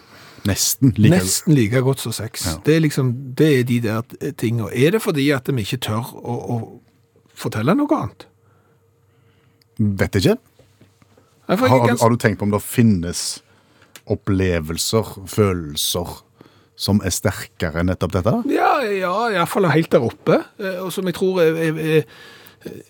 Nesten 0.49 0.93
like 0.97 1.13
Nesten 1.13 1.53
like 1.53 1.81
godt 1.85 1.99
som 2.01 2.13
sex. 2.15 2.45
Ja. 2.47 2.55
Det 2.65 2.75
er 2.75 2.81
liksom, 2.81 3.11
det 3.37 3.49
er 3.59 3.63
de 3.69 3.79
der 3.83 4.31
tingene. 4.41 4.71
Er 4.73 4.95
det 4.95 5.01
fordi 5.03 5.27
at 5.35 5.47
vi 5.53 5.61
ikke 5.61 5.77
tør 5.85 6.07
å, 6.17 6.37
å 6.55 6.57
fortelle 7.37 7.75
noe 7.77 7.99
annet? 7.99 8.25
Vet 10.01 10.17
ikke. 10.21 10.37
Nei, 10.37 11.57
jeg 11.57 11.59
Har, 11.59 11.67
har, 11.69 11.87
du- 11.93 12.01
har 12.01 12.09
du 12.09 12.17
tenkt 12.21 12.39
på 12.41 12.47
om 12.47 12.51
det 12.55 12.61
finnes 12.63 13.21
opplevelser, 14.11 15.13
følelser, 15.29 16.17
som 16.81 17.01
er 17.05 17.13
sterkere 17.13 17.81
enn 17.83 17.91
nettopp 17.91 18.15
dette? 18.17 18.33
Ja, 18.49 18.79
ja, 18.87 19.13
iallfall 19.35 19.67
helt 19.69 19.91
der 19.93 20.05
oppe. 20.07 20.39
eh, 20.57 20.79
Og 20.81 20.91
som 20.95 21.05
jeg 21.05 21.13
tror 21.19 21.41
er, 21.43 21.59
er, 21.61 21.77
er 22.01 22.81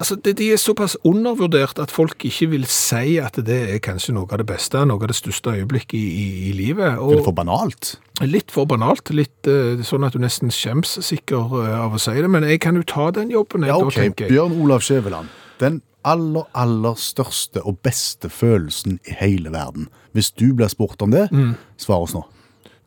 Altså, 0.00 0.16
det, 0.16 0.32
De 0.38 0.46
er 0.52 0.56
såpass 0.56 0.94
undervurdert 1.04 1.78
at 1.78 1.90
folk 1.92 2.24
ikke 2.24 2.46
vil 2.54 2.62
si 2.72 3.18
at 3.20 3.36
det 3.44 3.58
er 3.74 3.80
kanskje 3.84 4.14
noe 4.16 4.24
av 4.32 4.40
det 4.40 4.46
beste, 4.48 4.80
noe 4.88 4.96
av 4.96 5.10
det 5.12 5.16
største 5.18 5.52
øyeblikket 5.58 5.98
i, 5.98 6.06
i, 6.08 6.28
i 6.48 6.52
livet. 6.56 6.86
Er 6.94 6.96
det 6.96 7.18
Og 7.20 7.24
for 7.26 7.36
banalt? 7.36 7.98
litt 8.24 8.50
for 8.52 8.64
banalt, 8.68 9.08
litt 9.16 9.48
uh, 9.48 9.80
sånn 9.84 10.04
at 10.04 10.12
du 10.16 10.18
nesten 10.20 10.50
skjems 10.52 10.98
sikker 11.04 11.52
uh, 11.52 11.84
av 11.84 11.94
å 11.96 12.00
si 12.00 12.16
det. 12.16 12.28
Men 12.32 12.44
jeg 12.48 12.60
kan 12.64 12.76
jo 12.80 12.82
ta 12.88 13.10
den 13.16 13.30
jobben, 13.32 13.62
jeg, 13.64 13.72
Ja, 13.74 13.78
da, 13.78 13.86
ok. 13.92 13.94
tenker 14.00 14.24
jeg. 14.26 14.32
Bjørn 14.34 14.56
Olav 14.64 14.80
Skjæveland. 14.84 15.28
Den 15.60 15.82
aller, 16.04 16.44
aller 16.56 16.96
største 16.96 17.60
og 17.68 17.78
beste 17.84 18.28
følelsen 18.32 18.98
i 19.04 19.16
hele 19.20 19.52
verden. 19.52 19.88
Hvis 20.16 20.32
du 20.32 20.50
blir 20.56 20.68
spurt 20.72 21.00
om 21.04 21.10
det, 21.12 21.28
Mm. 21.30 21.54
svar 21.76 22.00
oss 22.08 22.14
nå. 22.16 22.24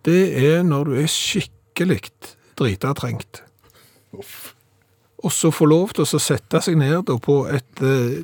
Det 0.06 0.34
er 0.50 0.64
når 0.66 0.84
du 0.90 0.94
er 1.02 1.08
skikkelig 1.08 2.02
drita 2.58 2.94
trengt. 2.98 3.42
Og 4.14 4.26
så 5.32 5.52
få 5.56 5.66
lov 5.70 5.94
til 5.96 6.04
å 6.04 6.20
sette 6.20 6.60
seg 6.66 6.76
ned 6.76 7.08
på 7.24 7.36
et 7.48 7.82
eh, 7.86 8.24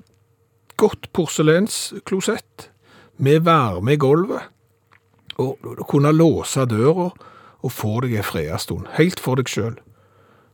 godt 0.80 1.08
porselensklosett 1.16 2.70
med 3.24 3.44
varme 3.48 3.94
i 3.96 4.00
gulvet, 4.00 4.42
og 5.40 5.86
kunne 5.88 6.12
låse 6.12 6.66
døra 6.68 7.10
og 7.60 7.72
få 7.72 8.02
deg 8.04 8.18
en 8.20 8.24
fredastund, 8.28 8.88
helt 8.98 9.20
for 9.24 9.40
deg 9.40 9.48
sjøl. 9.52 9.78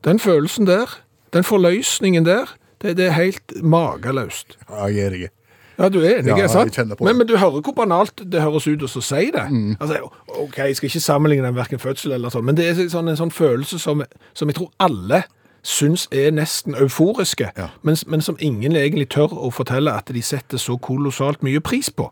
Den 0.05 0.19
følelsen 0.21 0.67
der, 0.69 0.89
den 1.34 1.43
forløsningen 1.45 2.25
der, 2.25 2.49
det, 2.81 2.97
det 2.97 3.08
er 3.10 3.17
helt 3.17 3.55
mageløst. 3.65 4.58
Ja, 4.69 4.86
jeg 4.89 5.05
er 5.05 5.15
enig. 5.17 5.29
Ja, 5.75 5.89
du 5.91 5.97
er 6.05 6.19
enig, 6.21 6.31
Ja, 6.39 6.47
sant? 6.47 6.77
men, 7.01 7.17
men 7.19 7.27
du 7.27 7.34
hører 7.38 7.60
hvor 7.65 7.73
banalt 7.75 8.21
det 8.31 8.41
høres 8.41 8.67
ut 8.69 8.84
å 8.86 8.88
så 8.88 9.01
si 9.03 9.25
det. 9.34 9.43
Altså, 9.81 9.97
ok, 10.27 10.58
Jeg 10.69 10.77
skal 10.77 10.88
ikke 10.91 11.01
sammenligne 11.03 11.51
hverken 11.51 11.81
fødsel 11.81 12.13
eller 12.15 12.31
sånn, 12.31 12.45
men 12.47 12.55
det 12.55 12.69
er 12.69 12.77
sånn, 12.89 13.10
en 13.12 13.19
sånn 13.19 13.34
følelse 13.34 13.79
som, 13.81 14.03
som 14.34 14.47
jeg 14.51 14.55
tror 14.62 14.69
alle 14.79 15.23
syns 15.65 16.08
er 16.13 16.32
nesten 16.32 16.75
euforiske, 16.78 17.47
Ja. 17.58 17.67
men, 17.82 17.97
men 18.08 18.21
som 18.21 18.38
ingen 18.39 18.75
egentlig 18.78 19.08
tør 19.10 19.34
å 19.34 19.49
fortelle 19.54 19.91
at 19.97 20.12
de 20.13 20.21
setter 20.21 20.58
så 20.62 20.78
kolossalt 20.78 21.41
mye 21.43 21.60
pris 21.60 21.89
på. 21.89 22.12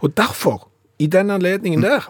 Og 0.00 0.14
derfor, 0.16 0.68
i 0.98 1.06
den 1.06 1.30
anledningen 1.30 1.82
der, 1.84 2.06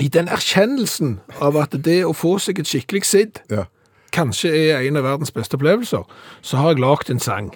i 0.00 0.08
den 0.08 0.28
erkjennelsen 0.28 1.20
av 1.40 1.56
at 1.56 1.76
det 1.84 2.00
å 2.08 2.12
få 2.16 2.38
seg 2.42 2.58
et 2.58 2.66
skikkelig 2.66 3.04
sidd 3.06 3.40
Ja. 3.50 3.64
kanskje 4.12 4.50
er 4.50 4.80
en 4.88 4.96
av 4.96 5.04
verdens 5.06 5.30
beste 5.30 5.54
opplevelser, 5.54 6.02
så 6.42 6.56
har 6.56 6.72
jeg 6.74 6.80
lagd 6.82 7.10
en 7.10 7.20
sang. 7.20 7.52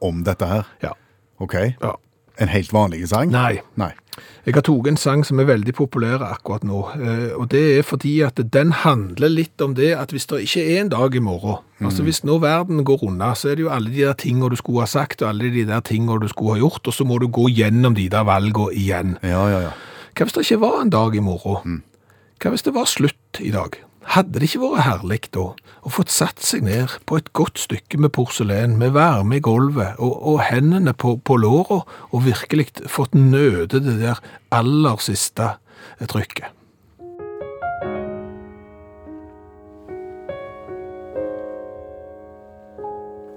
Om 0.00 0.24
dette 0.24 0.46
her. 0.46 0.64
Ja. 0.82 0.92
OK. 1.40 1.54
ja. 1.82 1.92
En 2.40 2.48
helt 2.48 2.72
vanlig 2.72 3.06
sang? 3.10 3.32
Nei. 3.32 3.60
Nei. 3.80 3.92
Jeg 4.46 4.56
har 4.56 4.64
tatt 4.64 4.88
en 4.88 4.98
sang 5.00 5.22
som 5.24 5.40
er 5.40 5.48
veldig 5.48 5.72
populær 5.76 6.22
akkurat 6.24 6.64
nå, 6.66 6.80
eh, 6.96 7.26
og 7.36 7.50
det 7.52 7.60
er 7.78 7.84
fordi 7.86 8.14
at 8.24 8.40
den 8.52 8.72
handler 8.82 9.32
litt 9.32 9.60
om 9.64 9.74
det 9.76 9.90
at 9.96 10.12
hvis 10.14 10.26
det 10.30 10.42
ikke 10.46 10.64
er 10.64 10.80
en 10.80 10.92
dag 10.92 11.16
i 11.16 11.22
morgen, 11.24 11.60
altså 11.84 12.04
hvis 12.04 12.22
nå 12.24 12.38
verden 12.42 12.82
går 12.88 13.04
unna, 13.06 13.34
så 13.36 13.52
er 13.52 13.60
det 13.60 13.66
jo 13.66 13.72
alle 13.72 13.92
de 13.92 14.02
der 14.02 14.16
tingene 14.20 14.50
du 14.52 14.56
skulle 14.60 14.84
ha 14.84 14.90
sagt, 14.90 15.22
og 15.22 15.30
alle 15.30 15.52
de 15.52 15.66
der 15.68 15.84
tingene 15.84 16.18
du 16.20 16.28
skulle 16.32 16.56
ha 16.56 16.64
gjort, 16.64 16.88
og 16.88 16.96
så 16.96 17.06
må 17.06 17.20
du 17.20 17.28
gå 17.28 17.48
gjennom 17.52 17.96
de 17.96 18.08
der 18.12 18.26
valgene 18.28 18.72
igjen. 18.72 19.14
Ja, 19.22 19.44
ja, 19.52 19.60
ja. 19.68 19.76
Hva 20.16 20.26
hvis 20.26 20.36
det 20.36 20.46
ikke 20.48 20.64
var 20.64 20.80
en 20.82 20.92
dag 20.92 21.16
i 21.16 21.22
morgen? 21.24 21.82
Hva 22.40 22.52
hvis 22.52 22.66
det 22.66 22.74
var 22.76 22.88
slutt 22.90 23.40
i 23.44 23.52
dag? 23.54 23.76
Hadde 24.00 24.40
det 24.40 24.48
ikke 24.48 24.62
vært 24.62 24.86
herlig 24.86 25.20
da 25.34 25.50
å 25.84 25.92
fått 25.92 26.12
satt 26.12 26.40
seg 26.44 26.64
ned 26.64 26.92
på 27.08 27.18
et 27.20 27.32
godt 27.36 27.60
stykke 27.60 28.00
med 28.00 28.12
porselen, 28.16 28.78
med 28.80 28.94
varme 28.96 29.38
i 29.38 29.44
gulvet 29.44 30.00
og, 30.00 30.14
og 30.32 30.40
hendene 30.48 30.94
på, 30.96 31.16
på 31.24 31.36
låra, 31.40 31.82
og 32.10 32.24
virkelig 32.24 32.70
fått 32.90 33.14
nøde 33.16 33.82
det 33.84 33.98
der 34.00 34.22
aller 34.54 35.00
siste 35.04 35.54
trykket? 36.00 36.59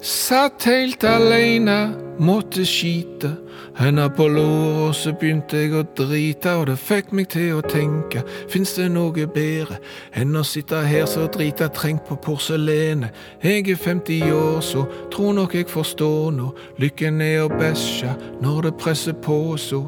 Satt 0.04 0.66
helt 0.68 1.04
alene, 1.04 1.94
måtte 2.20 2.60
skite. 2.68 3.30
Henda 3.78 4.10
på 4.12 4.26
låret, 4.28 4.98
så 4.98 5.14
begynte 5.16 5.56
jeg 5.56 5.70
å 5.72 5.80
drite, 5.96 6.52
og 6.60 6.66
det 6.68 6.74
fikk 6.76 7.14
meg 7.16 7.30
til 7.32 7.54
å 7.56 7.62
tenke. 7.64 8.20
Fins 8.52 8.74
det 8.76 8.90
noe 8.92 9.24
bedre 9.24 9.78
enn 10.12 10.36
å 10.36 10.42
sitte 10.44 10.82
her 10.84 11.08
så 11.08 11.24
drita 11.32 11.70
trengt 11.72 12.04
på 12.04 12.18
porselenet? 12.20 13.16
Jeg 13.40 13.64
er 13.72 13.80
50 13.80 14.28
år, 14.36 14.60
så 14.60 14.84
tror 15.14 15.32
nok 15.40 15.56
jeg 15.56 15.70
forstår 15.72 16.36
nå. 16.36 16.50
Lykken 16.84 17.24
er 17.24 17.46
å 17.46 17.48
bæsje 17.54 18.12
når 18.44 18.68
det 18.68 18.74
presser 18.84 19.16
på 19.24 19.38
så. 19.56 19.86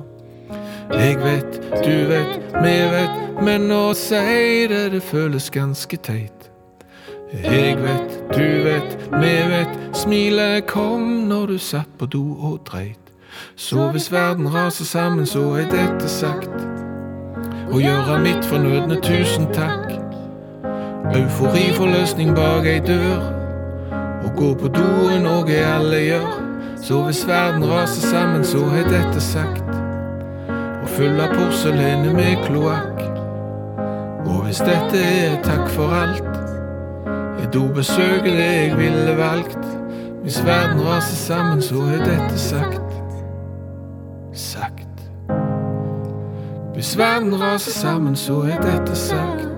Jeg 0.96 1.20
vet, 1.20 1.60
du 1.84 2.08
vet, 2.08 2.40
vi 2.56 2.74
vet, 2.94 3.20
men 3.44 3.68
å 3.68 3.90
si 3.92 4.64
det, 4.72 4.86
det 4.96 5.04
føles 5.04 5.52
ganske 5.52 6.00
teit. 6.00 6.35
Jeg 7.32 7.76
vet, 7.82 8.22
du 8.34 8.62
vet, 8.62 8.98
vi 9.12 9.50
vet, 9.50 9.68
smilet 9.92 10.66
kom 10.66 11.00
når 11.26 11.46
du 11.46 11.58
satt 11.58 11.88
på 11.98 12.06
do 12.06 12.22
og 12.38 12.60
dreit. 12.70 13.10
Så 13.56 13.88
hvis 13.90 14.12
verden 14.12 14.54
raser 14.54 14.84
sammen, 14.84 15.26
så 15.26 15.40
er 15.58 15.66
dette 15.66 16.08
sagt. 16.08 16.54
Å 17.74 17.80
gjøre 17.82 18.20
mitt 18.22 18.46
fornødne, 18.46 19.00
tusen 19.02 19.50
takk. 19.50 19.90
Eufori 21.18 21.66
for 21.74 21.90
løsning 21.90 22.30
bak 22.38 22.70
ei 22.70 22.78
dør. 22.86 23.26
Å 24.22 24.30
gå 24.38 24.54
på 24.62 24.70
do 24.78 24.86
er 25.10 25.18
noe 25.26 25.60
alle 25.74 26.02
gjør. 26.06 26.32
Så 26.78 27.02
hvis 27.08 27.26
verden 27.26 27.66
raser 27.66 28.06
sammen, 28.06 28.46
så 28.46 28.62
er 28.70 28.86
dette 28.86 29.20
sagt. 29.20 29.66
Å 30.46 30.94
fylle 30.94 31.26
porselenet 31.34 32.14
med 32.14 32.38
kloakk. 32.46 33.02
Og 34.30 34.44
hvis 34.46 34.62
dette 34.62 35.02
er 35.02 35.40
takk 35.42 35.66
for 35.74 35.90
alt 35.90 36.45
er 37.38 37.50
dobesøket 37.50 38.24
det 38.24 38.52
jeg 38.54 38.78
ville 38.78 39.16
valgt. 39.16 39.66
Hvis 40.22 40.44
verden 40.46 40.86
raser 40.86 41.16
sammen, 41.16 41.62
så 41.62 41.74
er 41.74 42.04
dette 42.04 42.38
sagt. 42.38 42.92
Sagt. 44.32 45.10
Hvis 46.74 46.98
verden 46.98 47.40
raser 47.40 47.70
sammen, 47.70 48.16
så 48.16 48.40
er 48.40 48.60
dette 48.60 48.96
sagt. 48.96 49.55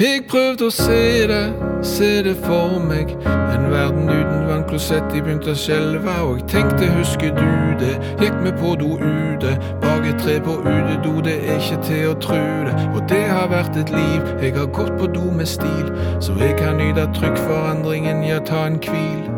Jeg 0.00 0.22
prøvde 0.30 0.64
å 0.64 0.72
se 0.72 1.26
det, 1.28 1.50
se 1.84 2.06
det 2.24 2.32
for 2.40 2.78
meg. 2.80 3.10
En 3.28 3.66
verden 3.68 4.06
uten 4.08 4.46
vannklosett, 4.48 5.10
de 5.12 5.20
begynte 5.20 5.52
å 5.52 5.58
skjelve. 5.60 6.14
Og 6.24 6.38
jeg 6.38 6.46
tenkte, 6.48 6.86
husker 6.94 7.34
du 7.36 7.50
det? 7.82 7.98
Gikk 8.22 8.38
med 8.40 8.56
på 8.56 8.70
do 8.80 8.94
ute, 8.96 9.50
bak 9.82 10.06
et 10.08 10.16
tre 10.22 10.38
på 10.46 10.54
utedo. 10.64 11.12
Det 11.26 11.34
er 11.42 11.60
ikke 11.60 11.76
til 11.84 12.06
å 12.08 12.14
tru 12.24 12.46
det. 12.70 12.72
Og 12.94 13.02
det 13.12 13.26
har 13.28 13.50
vært 13.52 13.76
et 13.76 13.92
liv. 13.92 14.30
Jeg 14.40 14.54
har 14.56 14.70
gått 14.72 14.94
på 14.96 15.10
do 15.12 15.26
med 15.36 15.50
stil, 15.50 15.92
så 16.24 16.32
jeg 16.40 16.56
kan 16.56 16.80
nyte 16.80 17.04
trykkforandringen, 17.18 18.24
ja, 18.24 18.40
ta 18.40 18.62
en 18.70 18.80
hvil. 18.80 19.28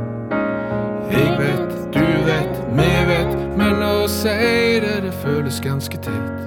Jeg 1.11 1.35
vet, 1.41 1.75
du 1.91 2.07
vet, 2.29 2.63
vi 2.79 2.93
vet, 3.11 3.35
men 3.59 3.83
å 3.83 4.07
si 4.07 4.79
det, 4.87 4.95
det 5.09 5.13
føles 5.27 5.59
ganske 5.67 5.99
teit. 6.07 6.47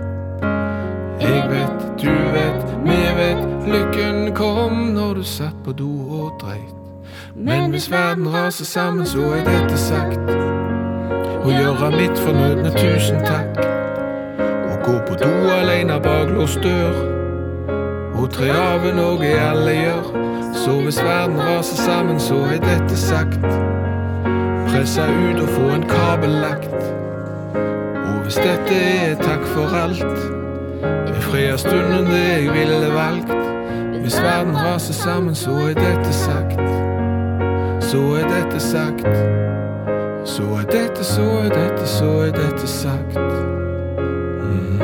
Jeg 1.20 1.44
vet, 1.52 1.86
du 2.00 2.16
vet, 2.32 2.64
vi 2.88 3.04
vet, 3.20 3.55
lykken 3.68 4.36
kom 4.36 4.74
når 4.96 5.14
du 5.14 5.24
satt 5.24 5.56
på 5.66 5.72
do 5.72 5.90
og 6.22 6.42
dreit. 6.42 6.76
Men 7.36 7.70
hvis 7.70 7.92
verden 7.92 8.28
raser 8.34 8.66
sammen, 8.66 9.06
så 9.06 9.24
er 9.38 9.44
dette 9.48 9.78
sagt. 9.78 10.30
Å 11.46 11.52
gjøre 11.52 11.90
mitt 11.96 12.20
fornødne, 12.20 12.72
tusen 12.76 13.20
takk. 13.26 13.60
Å 14.40 14.78
gå 14.86 14.96
på 15.08 15.18
do 15.22 15.32
alene 15.58 16.00
bak 16.04 16.32
låst 16.36 16.64
dør. 16.64 17.02
Og 18.16 18.30
tre 18.32 18.52
av 18.54 18.86
er 18.88 18.96
noe 18.96 19.34
alle 19.50 19.76
gjør. 19.76 20.14
Så 20.56 20.78
hvis 20.86 21.02
verden 21.04 21.42
raser 21.42 21.82
sammen, 21.84 22.20
så 22.20 22.40
er 22.54 22.64
dette 22.64 22.98
sagt. 22.98 23.44
Pressa 24.70 25.10
ut 25.10 25.44
og 25.44 25.52
få 25.58 25.68
en 25.76 25.90
kabel 25.90 26.40
lagt. 26.46 26.80
Og 28.06 28.18
hvis 28.24 28.42
dette 28.42 28.80
er 28.80 29.22
takk 29.22 29.46
for 29.54 29.80
alt 29.84 30.34
er 31.16 31.22
fredag 31.22 31.60
stunden 31.60 32.06
det 32.06 32.24
jeg 32.28 32.54
ville 32.54 32.94
valgt. 32.94 33.55
Hvis 34.06 34.22
verden 34.22 34.58
raser 34.58 34.94
sammen, 34.94 35.36
så 35.36 35.52
er 35.52 35.74
dette 35.74 36.14
sagt. 36.14 36.60
Så 37.84 37.98
er 37.98 38.28
dette 38.30 38.60
sagt. 38.60 39.08
Så 40.26 40.44
er 40.44 40.66
dette, 40.72 41.04
så 41.04 41.22
er 41.22 41.50
dette, 41.50 41.88
så 41.88 42.06
er 42.06 42.32
dette 42.32 42.68
sagt. 42.68 43.16
Mhm. 44.42 44.82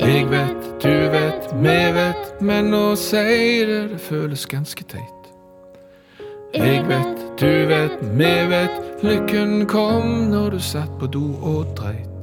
Jeg 0.00 0.30
vet, 0.30 0.82
du 0.82 1.10
vet, 1.10 1.48
vi 1.62 1.78
vet, 1.94 2.40
men 2.40 2.74
å 2.74 2.94
si 2.96 3.64
det, 3.64 3.90
det 3.94 4.00
føles 4.00 4.46
ganske 4.46 4.84
teit. 4.84 5.30
Jeg 6.54 6.84
vet, 6.88 7.24
du 7.40 7.66
vet, 7.72 7.96
vi 8.02 8.34
vet, 8.52 8.76
lykken 9.02 9.64
kom 9.66 10.28
når 10.28 10.50
du 10.50 10.60
satt 10.60 10.92
på 11.00 11.06
do 11.06 11.24
og 11.40 11.72
dreit. 11.76 12.15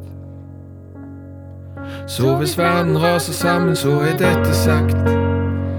Så 2.07 2.35
hvis 2.35 2.57
verden 2.57 3.03
raser 3.03 3.33
sammen, 3.33 3.75
så 3.75 3.91
er 3.91 4.17
dette 4.19 4.55
sagt. 4.55 4.97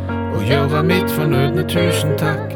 Å 0.08 0.40
gjøre 0.48 0.80
mitt 0.82 1.10
fornødne, 1.12 1.66
tusen 1.68 2.16
takk. 2.18 2.54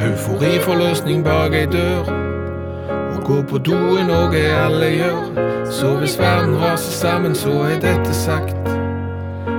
Euforiforløsning 0.00 1.24
bak 1.24 1.52
ei 1.52 1.66
dør. 1.68 2.08
Å 2.88 3.20
gå 3.24 3.42
på 3.50 3.60
do 3.68 3.76
er 3.98 4.08
noe 4.08 4.44
alle 4.64 4.88
gjør. 4.94 5.44
Så 5.70 5.92
hvis 6.00 6.16
verden 6.18 6.56
raser 6.62 6.96
sammen, 6.96 7.36
så 7.36 7.52
er 7.68 7.76
dette 7.84 8.14
sagt. 8.16 8.72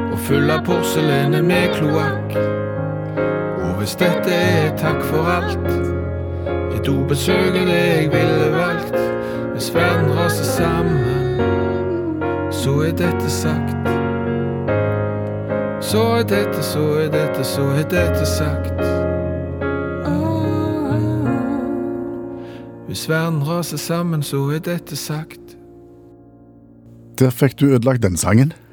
Å 0.10 0.17
fylle 0.25 0.58
porselenet 0.65 1.45
med 1.45 1.78
kloakk. 1.78 2.34
Og 3.67 3.78
hvis 3.78 3.93
dette 4.02 4.34
er 4.34 4.73
takk 4.82 5.06
for 5.12 5.30
alt, 5.38 5.69
er 6.73 6.82
dobesøket 6.86 7.69
det 7.69 7.80
jeg 7.86 8.12
ville 8.17 8.52
valgt. 8.58 8.97
Hvis 9.54 9.69
verden 9.75 10.10
raser 10.17 10.49
sammen, 10.58 11.18
så 12.60 12.82
er 12.84 12.91
dette 12.91 13.30
sagt. 13.32 13.88
Så 15.82 16.02
er 16.19 16.24
dette, 16.28 16.63
så 16.63 16.82
er 17.00 17.08
dette, 17.13 17.43
så 17.43 17.62
er 17.62 17.86
dette 17.88 18.26
sagt. 18.28 18.82
Hvis 22.88 23.06
verden 23.10 23.48
raser 23.48 23.78
sammen, 23.78 24.24
så 24.24 24.50
er 24.52 24.60
dette 24.60 24.95
sagt. 24.95 25.56
Der 27.19 27.30
fikk 27.30 27.60
du 27.60 27.65
ødelagt 27.65 28.04
den 28.04 28.17
sangen. 28.17 28.54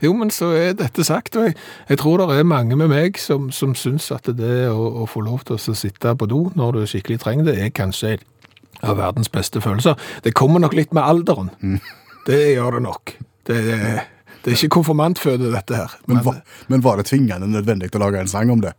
Jo, 0.00 0.14
men 0.16 0.30
så 0.32 0.46
er 0.56 0.72
dette 0.72 1.04
sagt, 1.04 1.36
og 1.36 1.44
jeg, 1.44 1.54
jeg 1.88 1.98
tror 2.00 2.16
det 2.16 2.38
er 2.38 2.46
mange 2.48 2.76
med 2.76 2.88
meg 2.88 3.18
som, 3.20 3.50
som 3.52 3.74
syns 3.76 4.06
at 4.14 4.30
det 4.32 4.70
å, 4.72 4.86
å 5.02 5.04
få 5.04 5.20
lov 5.20 5.42
til 5.44 5.58
å 5.58 5.74
sitte 5.76 6.14
på 6.16 6.28
do 6.30 6.38
når 6.56 6.78
du 6.78 6.86
skikkelig 6.88 7.18
trenger 7.20 7.50
det, 7.50 7.58
er 7.60 7.74
kanskje 7.76 8.14
av 8.82 8.98
verdens 9.00 9.30
beste 9.32 9.60
følelser. 9.60 9.98
Det 10.24 10.34
kommer 10.36 10.62
nok 10.62 10.76
litt 10.76 10.94
med 10.96 11.04
alderen. 11.04 11.50
Det 12.26 12.40
gjør 12.54 12.78
det 12.78 12.84
nok. 12.86 13.16
Det, 13.48 13.58
Det 14.40 14.52
er 14.52 14.56
ikke 14.56 14.76
konfirmantføde, 14.78 15.50
dette 15.52 15.76
her. 15.76 15.96
Men, 16.08 16.22
var, 16.24 16.40
men 16.72 16.84
var 16.84 16.96
det 16.96 17.10
tvingende 17.10 17.48
nødvendig 17.50 17.90
å 17.92 18.00
lage 18.00 18.22
en 18.22 18.30
sang 18.30 18.52
om 18.52 18.62
det? 18.64 18.72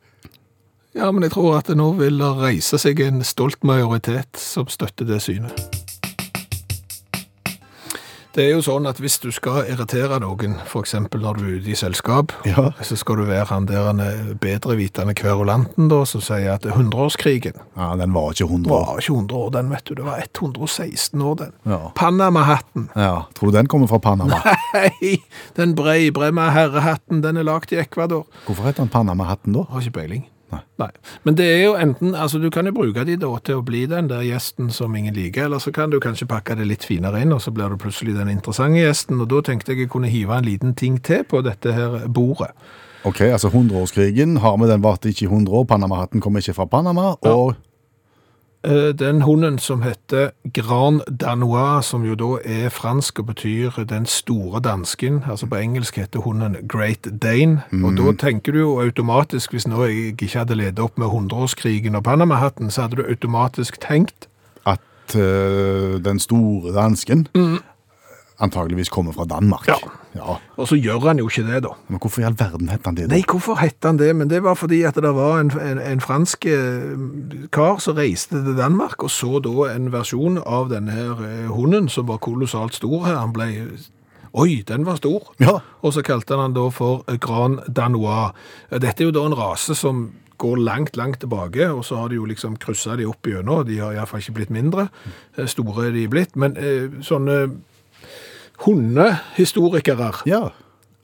ja, 0.94 1.12
men 1.12 1.24
jeg 1.24 1.32
tror 1.36 1.60
at 1.60 1.70
det 1.72 1.78
nå 1.80 1.94
vil 2.00 2.18
det 2.20 2.32
reise 2.42 2.80
seg 2.82 3.00
en 3.06 3.24
stolt 3.24 3.62
majoritet 3.64 4.40
som 4.40 4.68
støtter 4.68 5.08
det 5.08 5.22
synet. 5.24 5.81
Det 8.32 8.46
er 8.46 8.54
jo 8.54 8.62
sånn 8.64 8.86
at 8.88 8.96
hvis 9.04 9.18
du 9.20 9.28
skal 9.36 9.66
irritere 9.68 10.16
noen, 10.24 10.54
f.eks. 10.64 10.94
når 11.12 11.36
du 11.36 11.42
er 11.44 11.56
ute 11.60 11.72
i 11.74 11.76
selskap, 11.76 12.32
Ja. 12.48 12.70
så 12.82 12.96
skal 12.96 13.18
du 13.20 13.26
være 13.28 13.46
han 13.50 13.66
der 13.68 13.84
han 13.90 14.00
bedrevitende 14.40 15.12
kverulanten 15.20 15.90
da, 15.92 16.06
som 16.08 16.22
sier 16.24 16.54
at 16.54 16.64
det 16.64 16.72
er 16.72 16.78
100-årskrigen 16.80 17.60
Ja, 17.76 17.90
Den 18.00 18.14
var 18.16 18.32
ikke 18.32 18.48
100 18.48 18.64
Det 18.64 18.72
år. 18.72 18.86
var 18.88 18.98
ikke 19.04 19.14
100 19.18 19.36
år, 19.42 19.50
den 19.58 19.70
vet 19.70 19.84
du. 19.86 19.94
Det 19.96 20.06
var 20.06 20.24
116 20.24 21.22
år, 21.22 21.36
den. 21.44 21.52
Ja. 21.66 21.80
Panama-hatten. 21.96 22.90
Ja, 22.96 23.24
Tror 23.36 23.52
du 23.52 23.58
den 23.58 23.68
kommer 23.68 23.88
fra 23.92 23.98
Panama? 24.00 24.40
Nei! 24.74 25.18
Den 25.58 25.76
brei, 25.76 26.10
bremma 26.12 26.50
herrehatten, 26.56 27.22
den 27.22 27.36
er 27.38 27.44
lagd 27.44 27.74
i 27.74 27.82
Ecuador. 27.84 28.24
Hvorfor 28.48 28.64
heter 28.64 28.84
den 28.86 28.90
Panama-hatten 28.96 29.54
da? 29.54 29.66
Har 29.70 29.82
ikke 29.84 30.00
peiling. 30.00 30.24
Nei. 30.82 30.90
Men 31.24 31.38
det 31.40 31.48
er 31.48 31.62
jo 31.64 31.74
enten, 31.80 32.16
altså 32.16 32.42
du 32.42 32.50
kan 32.54 32.68
jo 32.68 32.74
bruke 32.76 33.06
de 33.08 33.16
da 33.22 33.32
til 33.46 33.60
å 33.60 33.66
bli 33.66 33.86
den 33.90 34.10
der 34.12 34.26
gjesten 34.26 34.72
som 34.74 34.96
ingen 34.98 35.16
liker, 35.16 35.48
eller 35.48 35.64
så 35.64 35.74
kan 35.76 35.94
du 35.94 36.00
kanskje 36.04 36.30
pakke 36.30 36.58
det 36.60 36.68
litt 36.70 36.86
finere 36.88 37.22
inn, 37.24 37.34
og 37.36 37.42
så 37.44 37.54
blir 37.56 37.72
du 37.72 37.80
plutselig 37.82 38.18
den 38.18 38.32
interessante 38.34 38.82
gjesten, 38.82 39.22
og 39.22 39.32
da 39.32 39.42
tenkte 39.48 39.74
jeg 39.74 39.86
jeg 39.86 39.92
kunne 39.94 40.12
hive 40.12 40.38
en 40.38 40.48
liten 40.48 40.76
ting 40.78 41.00
til 41.04 41.24
på 41.24 41.44
dette 41.46 41.74
her 41.76 42.02
bordet. 42.12 42.52
Ok, 43.08 43.24
altså 43.26 43.50
100-årskrigen 43.50 44.38
har 44.44 44.58
vi 44.62 44.70
den 44.70 44.84
varte 44.84 45.10
ikke 45.10 45.26
i 45.26 45.32
100 45.32 45.56
år. 45.58 45.64
Panama-hatten 45.66 46.22
kommer 46.22 46.44
ikke 46.44 46.54
fra 46.54 46.68
Panama. 46.70 47.16
Og 47.26 47.56
Den 48.64 49.24
hunden 49.26 49.58
som 49.58 49.82
heter 49.82 50.30
Grand 50.54 51.02
Danois, 51.10 51.86
som 51.86 52.04
jo 52.06 52.14
da 52.16 52.28
er 52.46 52.70
fransk 52.70 53.20
og 53.20 53.26
betyr 53.32 53.80
den 53.90 54.06
store 54.06 54.62
dansken, 54.62 55.24
altså 55.30 55.48
på 55.50 55.58
engelsk 55.58 55.98
heter 55.98 56.22
hunden 56.22 56.58
Great 56.70 57.08
Dane, 57.22 57.64
og 57.84 57.98
da 57.98 58.14
tenker 58.28 58.54
du 58.54 58.60
jo 58.60 58.76
automatisk, 58.84 59.52
hvis 59.52 59.66
nå 59.68 59.82
jeg 59.90 60.14
ikke 60.14 60.30
hadde 60.38 60.60
ledet 60.60 60.80
opp 60.80 61.02
med 61.02 61.08
100-årskrigen 61.08 61.98
og 61.98 62.04
Panama-hatten, 62.04 62.70
så 62.70 62.86
hadde 62.86 63.02
du 63.02 63.10
automatisk 63.10 63.82
tenkt 63.82 64.30
at 64.66 65.16
uh, 65.16 65.98
den 65.98 66.20
store 66.20 66.76
dansken 66.78 67.28
antageligvis 68.42 68.90
kommer 68.90 69.14
fra 69.16 69.26
Danmark. 69.26 69.68
Ja. 69.68 69.76
ja. 70.16 70.36
Og 70.58 70.68
så 70.68 70.76
gjør 70.76 71.08
han 71.08 71.22
jo 71.22 71.30
ikke 71.30 71.46
det, 71.48 71.62
da. 71.64 71.74
Men 71.88 72.02
hvorfor 72.02 72.22
i 72.22 72.26
all 72.28 72.38
verden 72.40 72.70
het 72.70 72.86
han 72.86 72.98
det? 72.98 73.08
da? 73.10 73.16
Nei, 73.16 73.24
hvorfor 73.28 73.60
hette 73.62 73.88
han 73.88 74.00
det? 74.02 74.12
Men 74.16 74.30
det 74.30 74.44
var 74.44 74.58
fordi 74.60 74.82
at 74.88 74.98
det 74.98 75.14
var 75.16 75.40
en, 75.40 75.52
en, 75.62 75.80
en 75.80 76.02
fransk 76.02 76.46
eh, 76.50 76.98
kar 77.54 77.82
som 77.84 77.98
reiste 78.00 78.42
til 78.42 78.58
Danmark, 78.58 79.04
og 79.04 79.14
så 79.14 79.42
da 79.44 79.72
en 79.72 79.92
versjon 79.94 80.42
av 80.42 80.72
denne 80.74 80.96
her 80.96 81.26
eh, 81.28 81.50
hunden, 81.54 81.90
som 81.90 82.10
var 82.10 82.22
kolossalt 82.24 82.78
stor 82.78 83.06
her. 83.08 83.20
Han 83.22 83.36
ble 83.38 83.52
Oi, 84.32 84.62
den 84.64 84.86
var 84.88 84.96
stor! 84.96 85.34
Ja. 85.44 85.58
Og 85.84 85.92
så 85.92 86.02
kalte 86.08 86.38
han 86.40 86.54
den 86.54 86.56
da 86.56 86.70
for 86.72 87.04
eh, 87.12 87.20
Grand 87.22 87.60
Danois. 87.68 88.32
Dette 88.72 89.04
er 89.04 89.12
jo 89.12 89.16
da 89.16 89.26
en 89.28 89.36
rase 89.38 89.76
som 89.76 90.10
går 90.42 90.58
langt, 90.58 90.96
langt 90.98 91.20
tilbake, 91.22 91.68
og 91.70 91.84
så 91.86 92.00
har 92.00 92.10
de 92.10 92.16
jo 92.18 92.24
liksom 92.26 92.56
kryssa 92.58 92.96
de 92.98 93.06
opp 93.06 93.28
igjennom. 93.30 93.60
De 93.68 93.76
har 93.78 93.94
iallfall 93.94 94.24
ikke 94.24 94.40
blitt 94.40 94.54
mindre. 94.56 94.88
Store 95.46 95.86
er 95.86 95.92
de 95.94 96.08
blitt. 96.10 96.34
Men 96.40 96.56
sånne 97.06 97.36
hundehistorikere 98.66 100.12
Ja, 100.30 100.52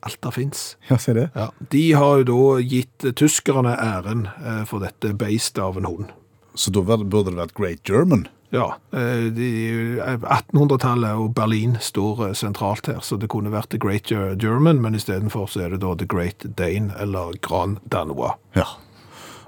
Alt 0.05 0.19
det 0.21 0.31
fins. 0.35 0.77
ja 0.89 0.97
se 0.97 1.13
det. 1.13 1.29
Ja, 1.35 1.49
de 1.71 1.91
har 1.97 2.17
jo 2.21 2.23
da 2.29 2.61
gitt 2.61 3.05
tyskerne 3.17 3.73
æren 3.75 4.27
eh, 4.45 4.63
for 4.69 4.79
dette 4.79 5.13
beistet 5.17 5.59
av 5.63 5.77
en 5.77 5.85
hund. 5.89 6.11
Så 6.55 6.71
da 6.71 6.81
burde 6.85 7.31
det 7.31 7.37
vært 7.39 7.55
Great 7.57 7.81
German. 7.89 8.27
Ja, 8.53 8.77
eh, 8.93 9.27
1800-tallet 9.27 11.17
og 11.19 11.33
Berlin 11.35 11.75
står 11.83 12.27
eh, 12.29 12.33
sentralt 12.37 12.87
her, 12.87 13.01
så 13.03 13.17
det 13.19 13.27
kunne 13.33 13.51
vært 13.51 13.73
The 13.73 13.81
Great 13.81 14.07
German, 14.13 14.79
men 14.81 14.95
istedenfor 14.95 15.49
så 15.51 15.65
er 15.65 15.73
det 15.75 15.81
da 15.83 15.95
The 15.99 16.07
Great 16.07 16.45
Dane, 16.57 16.93
eller 17.01 17.35
Grand 17.43 17.81
Danois. 17.91 18.37
Ja. 18.55 18.67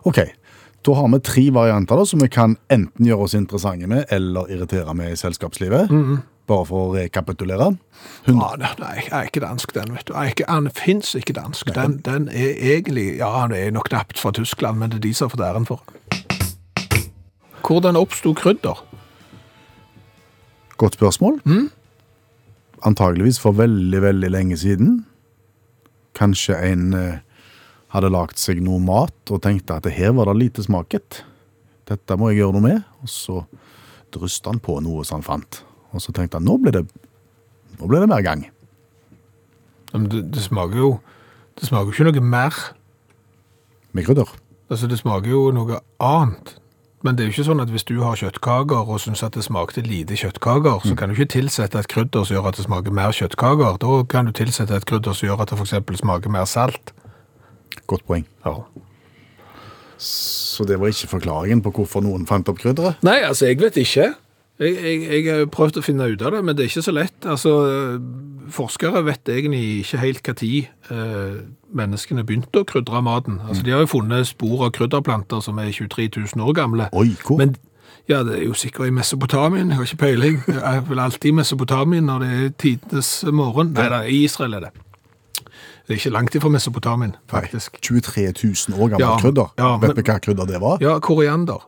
Ok, 0.10 0.20
da 0.86 0.94
har 0.98 1.08
vi 1.14 1.20
tre 1.24 1.46
varianter 1.56 1.96
da, 2.02 2.06
som 2.10 2.20
vi 2.24 2.28
kan 2.32 2.58
enten 2.74 3.06
gjøre 3.08 3.30
oss 3.30 3.38
interessante 3.38 3.88
med, 3.88 4.06
eller 4.12 4.50
irritere 4.52 4.94
med 4.98 5.14
i 5.14 5.20
selskapslivet. 5.20 5.94
Bare 6.50 6.66
for 6.66 6.88
å 6.90 6.94
rekapitulere. 6.98 7.68
Hund- 8.26 8.40
Ja, 8.42 8.56
nei, 8.58 8.72
nei, 8.82 8.94
jeg 9.06 9.14
er 9.14 9.28
ikke 9.30 9.44
dansk 9.44 9.74
den, 9.76 9.92
vet 9.94 10.08
du. 10.10 10.14
Ikke, 10.18 10.48
han 10.50 10.70
finnes 10.74 11.12
ikke 11.20 11.36
dansk. 11.38 11.70
Den, 11.76 12.00
den 12.06 12.28
er 12.30 12.56
egentlig, 12.58 13.18
ja, 13.20 13.30
han 13.44 13.54
er 13.54 13.70
nok 13.76 13.90
knapt 13.92 14.18
fra 14.18 14.32
Tyskland, 14.34 14.80
men 14.82 14.90
det 14.90 14.98
er 14.98 15.06
de 15.08 15.14
som 15.14 15.30
har 15.30 15.36
fått 15.36 15.46
æren 15.46 15.68
for. 15.70 15.84
Hvordan 17.70 18.00
oppstod 18.00 18.40
krydder? 18.42 18.82
Godt 20.80 20.96
spørsmål. 20.98 21.38
Antageligvis 22.88 23.40
for 23.44 23.52
veldig, 23.60 24.02
veldig 24.02 24.30
lenge 24.32 24.58
siden. 24.58 25.06
Kanskje 26.18 26.56
en 26.72 26.94
eh, 26.98 27.20
hadde 27.94 28.10
lagt 28.14 28.40
seg 28.42 28.62
noe 28.64 28.80
mat 28.82 29.34
og 29.34 29.42
tenkte 29.44 29.76
at 29.78 29.90
her 29.94 30.14
var 30.18 30.32
det 30.32 30.38
lite 30.40 30.64
smaket. 30.66 31.22
Dette 31.90 32.18
må 32.18 32.32
jeg 32.32 32.42
gjøre 32.42 32.56
noe 32.58 32.66
med. 32.66 32.84
Og 33.04 33.12
så 33.12 33.42
drysta 34.16 34.50
han 34.54 34.64
på 34.64 34.80
noe 34.82 35.04
som 35.06 35.20
han 35.20 35.28
fant. 35.28 35.62
Og 35.94 36.04
så 36.04 36.14
tenkte 36.16 36.38
han 36.38 36.48
nå 36.48 36.58
ble 36.62 36.74
det, 36.76 36.84
nå 37.80 37.90
ble 37.90 38.02
det 38.04 38.10
mer 38.12 38.26
gang. 38.26 38.46
Men 39.94 40.10
det, 40.12 40.28
det 40.36 40.44
smaker 40.46 40.78
jo 40.78 40.92
det 41.60 41.68
smaker 41.68 41.92
jo 41.92 41.92
ikke 41.92 42.22
noe 42.22 42.32
mer. 42.32 42.56
Med 43.92 44.06
krydder. 44.08 44.30
Altså, 44.70 44.88
det 44.88 45.00
smaker 45.02 45.32
jo 45.32 45.50
noe 45.52 45.80
annet. 46.00 46.56
Men 47.04 47.16
det 47.16 47.24
er 47.24 47.30
jo 47.30 47.34
ikke 47.34 47.48
sånn 47.48 47.64
at 47.64 47.72
hvis 47.72 47.86
du 47.88 47.96
har 48.04 48.20
kjøttkaker 48.20 48.92
og 48.92 49.00
syns 49.00 49.24
at 49.24 49.36
det 49.36 49.46
smakte 49.46 49.82
lite 49.86 50.18
kjøttkaker, 50.20 50.84
så 50.84 50.96
kan 51.00 51.10
du 51.10 51.16
ikke 51.16 51.32
tilsette 51.32 51.80
et 51.80 51.88
krydder 51.92 52.28
som 52.28 52.36
gjør 52.36 52.50
at 52.52 52.60
det 52.60 52.66
smaker 52.68 52.96
mer 52.96 53.16
kjøttkaker. 53.16 53.80
Da 53.82 54.00
kan 54.12 54.28
du 54.28 54.34
tilsette 54.36 54.76
et 54.76 54.88
krydder 54.88 55.16
som 55.16 55.30
gjør 55.30 55.44
at 55.44 55.52
det 55.52 55.60
f.eks. 55.60 56.00
smaker 56.04 56.34
mer 56.36 56.48
salt. 56.48 56.94
Godt 57.88 58.04
poeng. 58.08 58.28
Ja. 58.46 58.58
Så 60.00 60.68
det 60.68 60.80
var 60.80 60.92
ikke 60.92 61.12
forklaringen 61.16 61.64
på 61.64 61.72
hvorfor 61.76 62.04
noen 62.04 62.28
fant 62.28 62.52
opp 62.52 62.60
krydderet? 62.60 63.00
Nei, 63.08 63.20
altså, 63.24 63.48
jeg 63.48 63.60
vet 63.64 63.80
ikke. 63.80 64.12
Jeg, 64.60 64.76
jeg, 64.84 65.26
jeg 65.26 65.38
har 65.38 65.46
prøvd 65.54 65.78
å 65.80 65.84
finne 65.86 66.10
ut 66.12 66.22
av 66.22 66.34
det, 66.36 66.42
men 66.44 66.56
det 66.58 66.66
er 66.66 66.70
ikke 66.74 66.82
så 66.84 66.92
lett. 66.92 67.26
Altså, 67.32 67.54
forskere 68.52 69.06
vet 69.08 69.30
egentlig 69.32 69.62
ikke 69.86 70.02
helt 70.02 70.30
tid 70.42 70.68
eh, 70.92 71.38
menneskene 71.80 72.26
begynte 72.28 72.64
å 72.64 72.68
krydre 72.68 73.00
maten. 73.06 73.40
Altså, 73.48 73.64
de 73.64 73.72
har 73.76 73.86
jo 73.86 73.92
funnet 73.94 74.28
spor 74.28 74.66
av 74.68 74.74
krydderplanter 74.76 75.40
som 75.46 75.62
er 75.64 75.72
23 75.72 76.10
000 76.36 76.44
år 76.44 76.58
gamle. 76.58 76.90
Oi, 76.92 77.14
hvor? 77.24 77.40
Men 77.40 77.56
ja, 78.10 78.24
det 78.26 78.40
er 78.40 78.46
jo 78.50 78.56
sikkert 78.58 78.90
i 78.90 78.94
Mesopotamien, 78.96 79.70
jeg 79.70 79.78
har 79.78 79.86
ikke 79.88 80.02
peiling. 80.04 80.40
Jeg 80.50 80.62
er 80.66 80.84
vel 80.90 81.00
alltid 81.04 81.30
i 81.32 81.36
Mesopotamien 81.40 82.08
når 82.10 82.24
det 82.26 82.30
er 82.40 82.54
tidenes 82.66 83.10
morgen. 83.32 83.72
Nei, 83.78 83.88
da, 83.94 84.00
i 84.10 84.24
Israel 84.26 84.58
er 84.58 84.68
det. 84.68 84.72
Det 85.40 85.96
er 85.96 86.00
ikke 86.02 86.12
langt 86.14 86.36
ifra 86.38 86.50
Mesopotamien, 86.54 87.16
faktisk. 87.32 87.78
23 87.86 88.28
000 88.44 88.76
år 88.82 88.92
gamle 88.96 89.06
Ja, 89.08 89.16
krydder. 89.22 89.54
ja, 89.58 89.72
Vet 89.82 89.94
men- 89.94 90.02
vi 90.04 90.08
hva 90.12 90.20
krydder 90.26 90.50
det 90.50 90.60
var? 90.62 90.82
Ja, 90.82 90.98
koriander. 91.00 91.64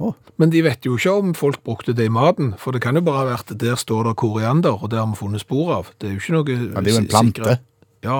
Å. 0.00 0.14
Men 0.40 0.48
de 0.52 0.62
vet 0.64 0.86
jo 0.88 0.94
ikke 0.96 1.12
om 1.20 1.34
folk 1.36 1.58
brukte 1.66 1.92
det 1.96 2.06
i 2.08 2.12
maten, 2.12 2.54
for 2.56 2.72
det 2.72 2.80
kan 2.80 2.96
jo 2.96 3.02
bare 3.04 3.20
ha 3.26 3.36
vært 3.36 3.50
der 3.60 3.76
står 3.76 4.06
det 4.08 4.14
koriander, 4.22 4.78
og 4.80 4.88
det 4.90 4.96
har 4.98 5.06
vi 5.10 5.18
funnet 5.18 5.42
spor 5.44 5.74
av. 5.76 5.90
Det 6.00 6.08
er 6.08 6.14
jo 6.14 6.20
ikke 6.22 6.36
noe 6.38 6.54
Ja, 6.56 6.80
det 6.80 6.88
er 6.88 6.94
jo 6.94 7.02
en 7.02 7.08
plante. 7.12 7.42
sikre- 7.42 7.58
Ja, 8.02 8.18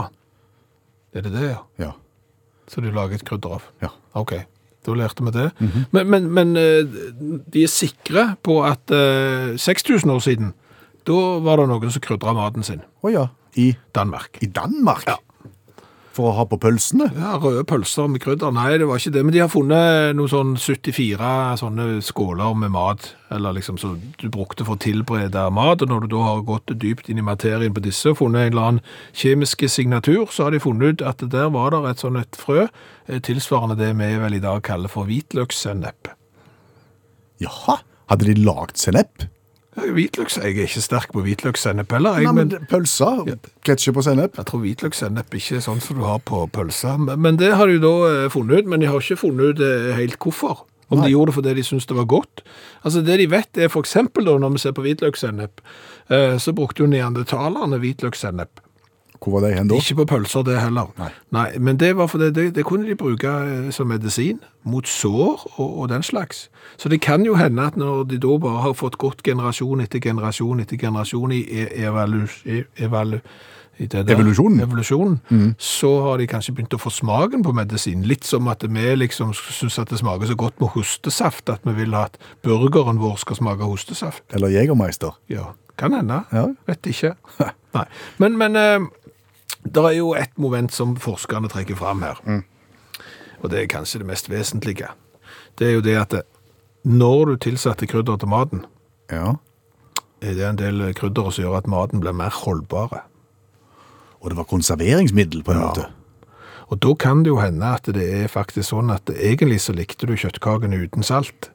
er 1.17 1.23
det 1.25 1.33
det, 1.33 1.47
ja? 1.55 1.61
Ja. 1.81 1.93
Så 2.69 2.83
du 2.85 2.91
lager 2.93 3.15
et 3.17 3.25
krydder 3.25 3.55
av? 3.57 3.63
Ja. 3.83 3.89
Ok, 4.15 4.35
da 4.87 4.93
lærte 4.95 5.25
vi 5.25 5.33
det. 5.35 5.47
Men, 5.93 6.07
men, 6.13 6.29
men 6.37 6.53
eh, 6.57 6.85
de 7.51 7.65
er 7.65 7.73
sikre 7.73 8.37
på 8.45 8.61
at 8.69 8.93
eh, 8.93 9.57
6000 9.57 10.11
år 10.13 10.21
siden, 10.21 10.53
da 11.09 11.17
var 11.41 11.57
det 11.63 11.69
noen 11.73 11.91
som 11.91 12.05
krydra 12.05 12.35
maten 12.37 12.63
sin. 12.63 12.83
Å 13.03 13.11
ja. 13.11 13.25
I, 13.57 13.73
Danmark. 13.97 14.37
I 14.45 14.47
Danmark? 14.47 15.09
Ja. 15.09 15.17
For 16.21 16.35
å 16.35 16.37
ha 16.37 16.45
på 16.45 16.59
pølsene? 16.61 17.07
Ja, 17.17 17.39
røde 17.41 17.63
pølser 17.65 18.09
med 18.13 18.21
krydder. 18.21 18.53
Nei, 18.53 18.75
det 18.77 18.85
var 18.91 19.01
ikke 19.01 19.15
det. 19.15 19.23
Men 19.25 19.33
de 19.33 19.41
har 19.41 19.49
funnet 19.49 20.13
noen 20.19 20.29
sånn 20.29 20.51
74 20.61 21.31
sånne 21.63 21.87
skåler 22.05 22.59
med 22.61 22.75
mat, 22.75 23.07
eller 23.33 23.57
liksom 23.57 23.79
så 23.81 23.95
du 24.21 24.27
brukte 24.29 24.67
for 24.69 24.77
å 24.77 24.83
tilberede 24.85 25.47
mat. 25.57 25.81
Og 25.81 25.89
når 25.89 26.05
du 26.05 26.11
da 26.13 26.27
har 26.27 26.45
gått 26.45 26.75
dypt 26.83 27.09
inn 27.09 27.23
i 27.23 27.25
materien 27.25 27.73
på 27.73 27.85
disse 27.87 28.13
og 28.13 28.21
funnet 28.21 28.51
en 28.51 28.53
eller 28.53 28.69
annen 28.69 28.93
kjemiske 29.17 29.71
signatur, 29.73 30.27
så 30.29 30.47
har 30.47 30.53
de 30.53 30.61
funnet 30.61 31.01
ut 31.01 31.09
at 31.09 31.25
der 31.33 31.49
var 31.57 31.73
det 31.73 31.81
et 31.89 32.05
sånn 32.05 32.21
et 32.21 32.37
frø, 32.37 32.69
eh, 33.09 33.25
tilsvarende 33.25 33.81
det 33.81 33.95
vi 33.97 34.13
vel 34.21 34.37
i 34.37 34.45
dag 34.45 34.61
kaller 34.69 34.93
for 34.93 35.09
hvitløkssennep. 35.09 36.13
Jaha. 37.41 37.81
Hadde 38.13 38.29
de 38.29 38.43
lagd 38.45 38.77
sennep? 38.77 39.31
Ja, 39.77 39.87
Hvitløks, 39.95 40.37
jeg 40.41 40.57
er 40.57 40.67
ikke 40.67 40.83
sterk 40.83 41.13
på 41.15 41.23
hvitløkssennep 41.23 41.93
heller, 41.95 42.19
jeg, 42.19 42.27
Nei, 42.27 42.33
men 42.35 42.49
men 42.51 42.67
pølser, 42.71 43.37
ketsjup 43.67 44.01
og 44.01 44.07
sennep. 44.09 44.35
Jeg 44.41 44.49
tror 44.49 44.65
hvitløkssennep 44.65 45.37
ikke 45.39 45.61
er 45.61 45.63
sånn 45.63 45.83
som 45.85 46.01
du 46.01 46.03
har 46.03 46.19
på 46.27 46.43
pølser. 46.51 46.99
Men 46.99 47.23
men 47.23 47.39
det 47.39 47.53
har 47.55 47.71
de 47.71 47.79
da 47.83 47.93
eh, 48.09 48.27
funnet 48.35 48.65
ut, 48.65 48.73
men 48.73 48.83
de 48.83 48.91
har 48.91 48.99
ikke 48.99 49.21
funnet 49.23 49.55
ut 49.55 49.63
eh, 49.63 49.93
helt 49.95 50.19
hvorfor. 50.19 50.65
Om 50.91 50.99
Nei. 50.99 51.07
de 51.07 51.13
gjorde 51.15 51.31
det 51.31 51.37
fordi 51.37 51.55
de 51.55 51.63
syntes 51.63 51.87
det 51.87 51.97
var 52.01 52.09
godt. 52.11 52.43
Altså 52.83 53.05
Det 53.07 53.19
de 53.21 53.29
vet, 53.31 53.59
er 53.63 53.71
da, 53.71 54.39
når 54.39 54.51
vi 54.57 54.59
ser 54.59 54.75
på 54.75 54.83
hvitløkssennep, 54.83 55.63
eh, 56.11 56.37
så 56.39 56.53
brukte 56.53 56.83
jo 56.83 56.91
neandertalerne 56.91 57.79
hvitløkssennep. 57.79 58.61
Hvor 59.21 59.35
var 59.41 59.45
de 59.49 59.55
hen 59.55 59.69
da? 59.69 59.77
Ikke 59.77 59.95
på 60.01 60.05
pølser, 60.15 60.43
det 60.49 60.55
heller. 60.63 60.89
Nei. 61.31 61.59
men 61.59 61.77
det 61.77 61.91
var 61.97 62.07
fordi 62.09 62.31
det, 62.33 62.55
det 62.57 62.65
kunne 62.65 62.87
de 62.89 62.95
bruke 62.97 63.29
eh, 63.29 63.71
som 63.71 63.87
medisin 63.93 64.39
mot 64.65 64.89
sår 64.89 65.45
og, 65.59 65.79
og 65.83 65.89
den 65.93 66.03
slags. 66.03 66.49
Så 66.81 66.89
det 66.89 67.01
kan 67.05 67.25
jo 67.29 67.35
hende 67.37 67.63
at 67.69 67.77
når 67.77 68.05
de 68.09 68.19
da 68.19 68.39
bare 68.41 68.63
har 68.65 68.73
fått 68.73 68.97
gått 68.99 69.23
generasjon 69.23 69.81
etter 69.85 70.01
generasjon 70.01 70.61
etter 70.65 70.77
generasjon 70.81 71.33
i 71.37 71.43
e- 71.45 71.69
evalu... 71.87 72.25
e- 72.47 72.65
evalu 72.81 73.21
der- 73.81 74.05
Evolusjonen? 74.13 74.61
Evolusjonen, 74.61 75.55
så 75.59 75.89
har 76.05 76.19
de 76.21 76.27
kanskje 76.29 76.53
begynt 76.53 76.75
å 76.77 76.81
få 76.83 76.91
smaken 76.93 77.41
på 77.43 77.53
medisin. 77.57 78.03
Litt 78.05 78.25
som 78.29 78.49
at 78.53 78.65
vi 78.69 78.91
liksom 78.97 79.33
syns 79.33 79.79
at 79.81 79.89
det 79.89 79.99
smaker 80.03 80.29
så 80.29 80.37
godt 80.37 80.61
med 80.61 80.69
hostesaft 80.75 81.49
at 81.49 81.65
vi 81.65 81.73
vil 81.79 81.95
at 81.97 82.19
burgeren 82.45 83.01
vår 83.01 83.17
skal 83.23 83.37
smake 83.41 83.65
hostesaft. 83.65 84.21
Eller 84.37 84.53
Jegermeister? 84.53 85.17
Ja, 85.33 85.55
kan 85.81 85.97
hende. 85.97 86.23
Ja. 86.33 86.47
Vet 86.69 86.85
ikke. 86.93 87.15
Nei. 87.77 87.87
Men, 88.21 88.37
men 88.37 88.57
eh, 88.61 88.85
det 89.65 89.85
er 89.85 89.97
jo 89.99 90.15
et 90.15 90.33
moment 90.39 90.73
som 90.73 90.97
forskerne 90.97 91.49
trekker 91.53 91.77
fram 91.77 92.03
her. 92.03 92.21
Og 93.43 93.51
det 93.51 93.63
er 93.63 93.67
kanskje 93.73 93.99
det 94.03 94.07
mest 94.07 94.29
vesentlige. 94.31 94.89
Det 95.59 95.69
er 95.69 95.73
jo 95.79 95.81
det 95.85 95.97
at 95.97 96.15
når 96.85 97.25
du 97.27 97.37
tilsetter 97.37 97.87
krydder 97.87 98.17
til 98.19 98.29
maten, 98.29 98.65
Ja. 99.11 99.35
er 100.23 100.35
det 100.35 100.45
en 100.47 100.57
del 100.57 100.95
krydder 100.95 101.31
som 101.33 101.45
gjør 101.45 101.57
at 101.59 101.67
maten 101.67 102.01
blir 102.01 102.13
mer 102.13 102.31
holdbare. 102.31 103.03
Og 104.21 104.31
det 104.31 104.37
var 104.37 104.45
konserveringsmiddel 104.45 105.43
på 105.43 105.53
en 105.53 105.59
Ja. 105.61 105.67
måte. 105.67 105.87
Og 106.71 106.79
da 106.81 106.95
kan 106.95 107.23
det 107.25 107.27
jo 107.31 107.41
hende 107.41 107.67
at 107.67 107.83
det 107.83 107.97
er 108.25 108.29
faktisk 108.29 108.69
sånn 108.71 108.93
at 108.95 109.05
egentlig 109.07 109.61
så 109.61 109.73
likte 109.75 110.07
du 110.07 110.15
kjøttkakene 110.15 110.87
uten 110.87 111.03
salt. 111.03 111.51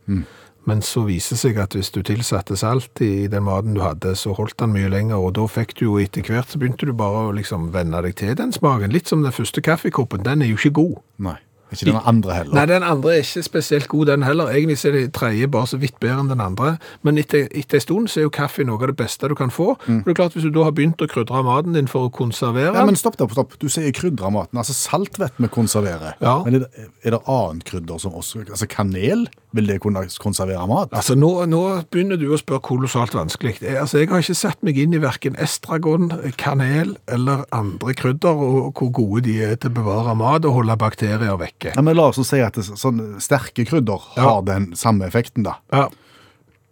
Men 0.65 0.82
så 0.86 1.06
viser 1.06 1.36
det 1.36 1.41
seg 1.43 1.60
at 1.62 1.78
hvis 1.78 1.91
du 1.93 2.01
tilsatte 2.06 2.58
salt 2.58 3.01
i 3.06 3.28
den 3.32 3.45
maten 3.45 3.78
du 3.78 3.84
hadde, 3.86 4.15
så 4.17 4.34
holdt 4.38 4.58
den 4.62 4.73
mye 4.73 4.89
lenger, 4.89 5.21
og 5.21 5.36
da 5.38 5.45
fikk 5.49 5.75
du 5.80 5.86
jo 5.86 5.97
etter 6.01 6.25
hvert 6.25 6.49
så 6.51 6.62
begynte 6.62 6.89
du 6.89 6.93
bare 6.97 7.28
å 7.28 7.36
liksom 7.38 7.69
venne 7.75 8.01
deg 8.06 8.17
til 8.21 8.34
den 8.38 8.54
smaken. 8.56 8.93
Litt 8.93 9.12
som 9.12 9.25
den 9.25 9.36
første 9.36 9.62
kaffekoppen, 9.65 10.25
den 10.25 10.41
er 10.41 10.49
jo 10.49 10.58
ikke 10.60 10.78
god. 10.82 10.95
Nei. 11.30 11.38
Ikke 11.73 11.88
den 11.89 11.97
andre 12.06 12.34
heller. 12.34 12.54
Nei, 12.54 12.65
den 12.69 12.84
andre 12.86 13.13
er 13.15 13.23
ikke 13.23 13.41
spesielt 13.43 13.88
god 13.89 14.06
den 14.12 14.23
heller. 14.23 14.51
Egentlig 14.54 14.78
er 14.86 14.93
det 14.95 15.13
tredje 15.17 15.47
bare 15.51 15.67
så 15.67 15.80
vidt 15.82 15.97
bedre 15.99 16.21
enn 16.21 16.30
den 16.30 16.43
andre. 16.43 16.75
Men 17.06 17.17
etter, 17.17 17.47
etter 17.58 17.80
en 17.80 17.84
stund 17.84 18.12
så 18.12 18.21
er 18.21 18.28
jo 18.28 18.34
kaffe 18.34 18.65
noe 18.67 18.78
av 18.78 18.91
det 18.91 18.97
beste 18.99 19.30
du 19.32 19.36
kan 19.38 19.51
få. 19.54 19.73
Og 19.73 20.06
det 20.06 20.13
er 20.13 20.19
klart, 20.19 20.38
hvis 20.38 20.45
du 20.45 20.54
da 20.56 20.67
har 20.67 20.75
begynt 20.78 21.01
å 21.01 21.10
krydre 21.10 21.41
maten 21.45 21.75
din 21.75 21.89
for 21.91 22.08
å 22.08 22.13
konservere 22.13 22.75
Ja, 22.78 22.86
men 22.88 22.99
stopp, 22.99 23.17
der, 23.19 23.32
stopp. 23.34 23.58
Du 23.62 23.67
sier 23.71 23.89
krydre 23.97 24.32
maten. 24.34 24.62
Altså 24.62 24.78
salt 24.78 25.17
vet 25.21 25.41
vi 25.41 25.49
konserverer. 25.51 26.19
Ja. 26.21 26.38
Men 26.45 26.60
er 26.60 26.67
det, 26.67 26.88
er 27.04 27.17
det 27.17 27.23
annet 27.25 27.65
krydder 27.67 28.01
som 28.01 28.15
også 28.15 28.45
Altså 28.45 28.69
kanel? 28.69 29.25
Vil 29.55 29.69
det 29.69 29.77
kunne 29.83 30.01
konservere 30.19 30.65
mat? 30.67 30.91
Altså, 30.91 31.15
nå, 31.15 31.29
nå 31.47 31.61
begynner 31.93 32.19
du 32.19 32.25
å 32.35 32.39
spørre 32.39 32.59
kolossalt 32.65 33.13
vanskelig. 33.15 33.53
Jeg, 33.63 33.77
altså, 33.79 34.01
jeg 34.01 34.09
har 34.11 34.23
ikke 34.25 34.35
satt 34.35 34.63
meg 34.67 34.79
inn 34.81 34.95
i 34.97 34.99
hverken 34.99 35.37
estragon, 35.39 36.09
kanel 36.41 36.95
eller 37.07 37.45
andre 37.55 37.95
krydder, 37.95 38.35
og 38.35 38.73
hvor 38.75 38.91
gode 38.99 39.23
de 39.29 39.37
er 39.47 39.55
til 39.55 39.71
å 39.71 39.77
bevare 39.77 40.15
mat 40.19 40.43
og 40.49 40.57
holde 40.57 40.75
bakterier 40.81 41.37
vekke. 41.39 41.71
Ja, 41.77 41.83
men 41.85 41.95
La 41.95 42.09
oss 42.11 42.19
si 42.27 42.41
at 42.43 42.59
det, 42.59 42.65
sånn 42.67 42.99
sterke 43.23 43.63
krydder 43.69 44.03
Ja. 44.17 44.25
har 44.27 44.41
den 44.47 44.73
samme 44.75 45.07
effekten, 45.07 45.47
da. 45.47 45.55
Ja, 45.71 45.87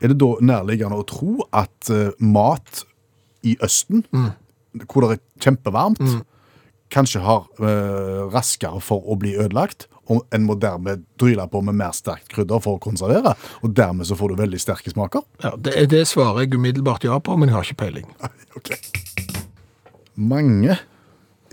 Er 0.03 0.11
det 0.11 0.17
da 0.19 0.33
nærliggende 0.43 0.97
å 0.99 1.05
tro 1.07 1.45
at 1.55 1.87
uh, 1.89 2.09
mat 2.19 2.83
i 3.47 3.55
Østen, 3.63 4.03
hvor 4.91 5.05
det 5.05 5.15
er 5.15 5.21
kjempevarmt, 5.45 6.01
kanskje 6.91 7.21
har 7.23 7.45
uh, 7.63 8.27
raskere 8.33 8.81
for 8.83 8.99
å 9.07 9.15
bli 9.19 9.37
ødelagt, 9.39 9.87
og 10.11 10.25
en 10.35 10.43
må 10.43 10.55
dermed 10.59 11.03
dryle 11.19 11.45
på 11.47 11.61
med 11.63 11.75
mer 11.79 11.91
sterkt 11.95 12.27
krydder 12.33 12.59
for 12.63 12.75
å 12.75 12.81
konservere, 12.83 13.35
og 13.63 13.73
dermed 13.77 14.05
så 14.09 14.17
får 14.19 14.33
du 14.33 14.41
veldig 14.41 14.59
sterke 14.59 14.91
smaker? 14.91 15.21
ja 15.43 15.53
det, 15.55 15.89
det 15.89 16.03
svarer 16.07 16.43
jeg 16.43 16.55
umiddelbart 16.55 17.03
ja 17.07 17.19
på, 17.19 17.37
men 17.39 17.49
jeg 17.49 17.55
har 17.55 17.63
ikke 17.69 17.81
peiling. 17.85 18.09
Ok. 18.57 18.69
Mange 20.15 20.75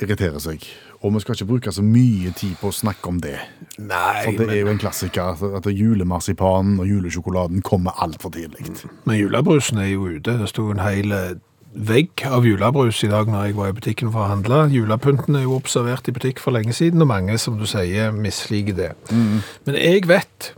irriterer 0.01 0.41
seg, 0.43 0.65
og 1.01 1.15
vi 1.15 1.21
skal 1.23 1.37
ikke 1.37 1.47
bruke 1.49 1.73
så 1.73 1.83
mye 1.85 2.33
tid 2.37 2.55
på 2.61 2.69
å 2.69 2.75
snakke 2.77 3.09
om 3.09 3.21
det. 3.25 3.37
Nei, 3.81 4.25
For 4.27 4.37
det 4.37 4.49
er 4.53 4.61
jo 4.63 4.71
en 4.73 4.81
klassiker 4.81 5.33
at- 5.33 5.57
at 5.61 5.69
julemarsipanen 5.73 6.79
og 6.81 6.87
julesjokoladen 6.89 7.63
kommer 7.63 7.93
altfor 8.01 8.31
tidlig. 8.37 8.85
men 9.07 9.17
julebrusen 9.19 9.79
er 9.79 9.89
jo 9.95 10.07
ute. 10.09 10.37
Det 10.39 10.49
sto 10.49 10.71
en 10.71 10.79
hel 10.85 11.13
eh, 11.13 11.35
vegg 11.75 12.25
av 12.27 12.47
julebrus 12.47 13.05
i 13.07 13.11
dag 13.11 13.29
når 13.31 13.45
jeg 13.47 13.57
var 13.59 13.71
i 13.71 13.77
butikken 13.77 14.11
for 14.11 14.25
å 14.25 14.31
handle. 14.33 14.65
Julepynten 14.75 15.39
er 15.39 15.45
jo 15.47 15.57
observert 15.59 16.09
i 16.11 16.15
butikk 16.17 16.43
for 16.43 16.57
lenge 16.57 16.75
siden, 16.77 17.03
og 17.03 17.11
mange, 17.13 17.39
som 17.39 17.59
du 17.61 17.67
sier, 17.71 18.11
misliker 18.13 18.77
det. 18.77 18.91
Men 19.67 19.79
jeg 19.79 20.09
vet, 20.11 20.53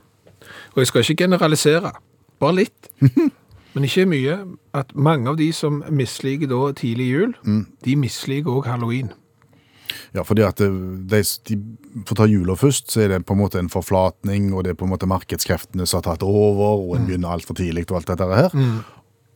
og 0.73 0.83
jeg 0.83 0.91
skal 0.91 1.05
ikke 1.05 1.25
generalisere, 1.25 1.93
bare 2.41 2.59
litt, 2.63 2.93
men 3.75 3.89
ikke 3.89 4.07
mye, 4.09 4.39
at 4.75 4.95
mange 4.95 5.29
av 5.31 5.37
de 5.41 5.51
som 5.53 5.83
misliker 5.93 6.49
da 6.51 6.73
tidlig 6.77 7.11
jul, 7.11 7.35
de 7.85 7.97
misliker 7.97 8.51
også 8.51 8.71
halloween. 8.71 9.13
Ja, 10.15 10.23
fordi 10.25 10.43
at 10.45 10.57
de, 10.57 10.69
de, 11.09 11.21
For 12.07 12.15
å 12.15 12.19
ta 12.23 12.27
jula 12.29 12.55
først, 12.57 12.91
så 12.93 13.03
er 13.05 13.09
det 13.13 13.25
på 13.29 13.35
en 13.35 13.43
måte 13.43 13.61
en 13.61 13.69
forflatning, 13.73 14.53
og 14.55 14.65
det 14.65 14.73
er 14.73 14.79
på 14.81 14.87
en 14.87 14.93
måte 14.93 15.09
markedskreftene 15.11 15.85
som 15.87 16.01
har 16.01 16.07
tatt 16.07 16.25
over, 16.25 16.81
og 16.81 16.97
en 16.97 17.07
begynner 17.09 17.33
altfor 17.33 17.57
tidlig 17.59 17.85
og 17.91 17.99
alt 18.01 18.13
dette 18.13 18.29
her. 18.33 18.57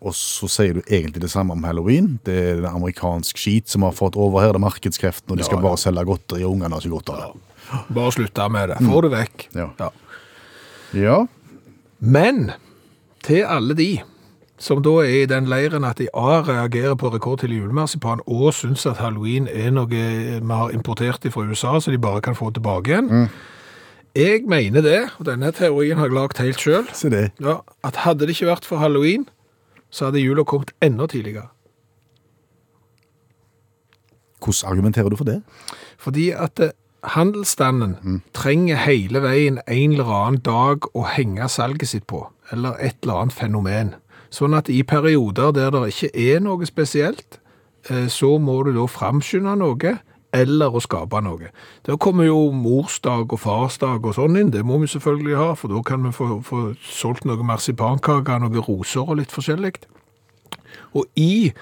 Og 0.05 0.13
så 0.15 0.49
sier 0.53 0.75
du 0.77 0.83
egentlig 0.93 1.23
det 1.25 1.31
samme 1.33 1.55
om 1.57 1.63
halloween. 1.65 2.19
Det 2.27 2.35
er 2.37 2.59
en 2.61 2.67
amerikansk 2.83 3.39
skit 3.41 3.69
som 3.73 3.83
har 3.87 3.95
fått 3.97 4.17
over 4.21 4.43
her, 4.45 4.53
det 4.53 4.61
er 4.61 4.67
markedskreftene, 4.67 5.33
og 5.33 5.39
de 5.41 5.45
skal 5.47 5.57
Ja, 5.59 5.63
ja. 5.63 5.69
bare 5.71 5.81
selge 5.81 6.05
godteri, 6.05 6.43
og 6.45 6.53
ungene 6.53 6.75
har 6.77 6.85
ikke 6.85 6.97
godt 6.99 7.09
av 7.15 7.23
det. 7.23 7.87
Bare 7.97 8.13
slutte 8.13 8.49
med 8.53 8.69
det. 8.69 8.77
Få 8.85 9.01
det 9.07 9.11
vekk. 9.15 9.47
Ja. 9.57 9.91
Ja. 10.95 11.17
Men 12.01 12.53
til 13.25 13.43
alle 13.49 13.75
de 13.75 13.91
som 14.59 14.81
da 14.85 14.93
er 15.05 15.23
i 15.25 15.27
den 15.29 15.49
leiren 15.51 15.85
at 15.85 15.99
de 16.01 16.07
A 16.17 16.39
reagerer 16.47 16.95
på 16.97 17.11
rekordtidlig 17.13 17.59
julemarsipan 17.59 18.23
og 18.27 18.55
syns 18.57 18.87
at 18.89 18.97
halloween 19.03 19.49
er 19.53 19.71
noe 19.75 19.85
vi 19.91 20.01
har 20.49 20.73
importert 20.73 21.27
fra 21.33 21.45
USA, 21.45 21.75
så 21.81 21.91
de 21.93 21.99
bare 22.01 22.23
kan 22.25 22.35
få 22.39 22.49
tilbake 22.57 22.89
igjen. 22.95 23.29
Jeg 24.17 24.47
mener 24.49 24.81
det, 24.81 25.03
og 25.19 25.27
denne 25.29 25.51
teorien 25.53 25.99
har 26.01 26.09
jeg 26.09 26.17
lagd 26.17 26.39
helt 26.41 26.63
sjøl, 26.63 26.87
ja, 27.41 27.59
at 27.85 27.97
hadde 28.07 28.25
det 28.25 28.33
ikke 28.39 28.49
vært 28.49 28.65
for 28.65 28.81
halloween, 28.81 29.27
så 29.97 30.11
hadde 30.11 30.21
jula 30.21 30.45
kommet 30.45 30.75
enda 30.85 31.07
tidligere. 31.09 31.49
Hvordan 34.45 34.71
argumenterer 34.71 35.09
du 35.09 35.17
for 35.17 35.25
det? 35.25 35.41
Fordi 35.99 36.31
at 36.31 36.61
handelsstanden 36.61 36.75
handelsstanden 37.03 38.23
trenger 38.35 38.77
hele 38.77 39.23
veien 39.23 39.61
en 39.67 39.93
eller 39.93 40.11
annen 40.13 40.41
dag 40.45 40.89
å 40.95 41.07
henge 41.09 41.49
salget 41.49 41.89
sitt 41.89 42.07
på, 42.07 42.27
eller 42.53 42.77
et 42.81 42.99
eller 43.03 43.23
annet 43.23 43.37
fenomen. 43.37 43.95
Sånn 44.31 44.57
at 44.59 44.69
i 44.69 44.83
perioder 44.83 45.55
der 45.55 45.71
det 45.73 45.87
ikke 45.95 46.11
er 46.13 46.43
noe 46.45 46.67
spesielt, 46.67 47.39
eh, 47.91 48.09
så 48.13 48.37
må 48.39 48.63
du 48.67 48.75
da 48.77 48.87
framskynde 48.91 49.57
noe, 49.57 49.97
eller 50.37 50.75
å 50.75 50.83
skape 50.85 51.20
noe. 51.25 51.51
Der 51.87 51.99
kommer 52.01 52.29
jo 52.29 52.51
morsdag 52.55 53.33
og 53.33 53.40
farsdag 53.42 54.07
og 54.07 54.16
sånn 54.18 54.38
inn, 54.40 54.53
det 54.55 54.64
må 54.66 54.79
vi 54.83 54.90
selvfølgelig 54.92 55.40
ha, 55.40 55.49
for 55.59 55.72
da 55.72 55.83
kan 55.87 56.05
vi 56.07 56.12
få, 56.16 56.40
få 56.46 56.62
solgt 56.85 57.27
noe 57.29 57.46
marsipankake, 57.46 58.38
noe 58.42 58.64
roser 58.68 59.05
og 59.07 59.20
litt 59.20 59.35
forskjellig. 59.35 59.75
Og 60.96 61.05
i 61.20 61.53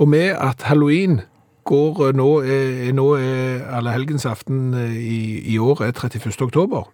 og 0.00 0.08
med 0.08 0.32
at 0.36 0.64
halloween 0.68 1.20
går 1.68 2.06
eh, 2.08 2.14
nå, 2.16 2.28
er, 2.40 2.92
nå 2.96 3.06
er 3.20 3.66
allehelgensaften 3.78 4.72
eh, 4.74 4.96
i, 4.96 5.20
i 5.54 5.58
år 5.60 5.84
er 5.84 5.92
31. 5.92 6.32
oktober, 6.46 6.88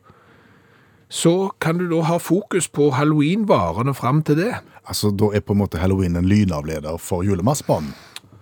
så 1.09 1.53
kan 1.63 1.79
du 1.79 1.87
da 1.91 2.03
ha 2.09 2.19
fokus 2.19 2.67
på 2.69 2.91
halloween-varene 2.97 3.95
fram 3.95 4.25
til 4.27 4.41
det. 4.41 4.55
Altså, 4.87 5.13
Da 5.15 5.31
er 5.35 5.41
på 5.41 5.55
en 5.55 5.63
måte 5.63 5.79
halloween 5.79 6.17
en 6.17 6.27
lynavleder 6.27 6.99
for 6.99 7.23
julemarsipanen. 7.23 7.95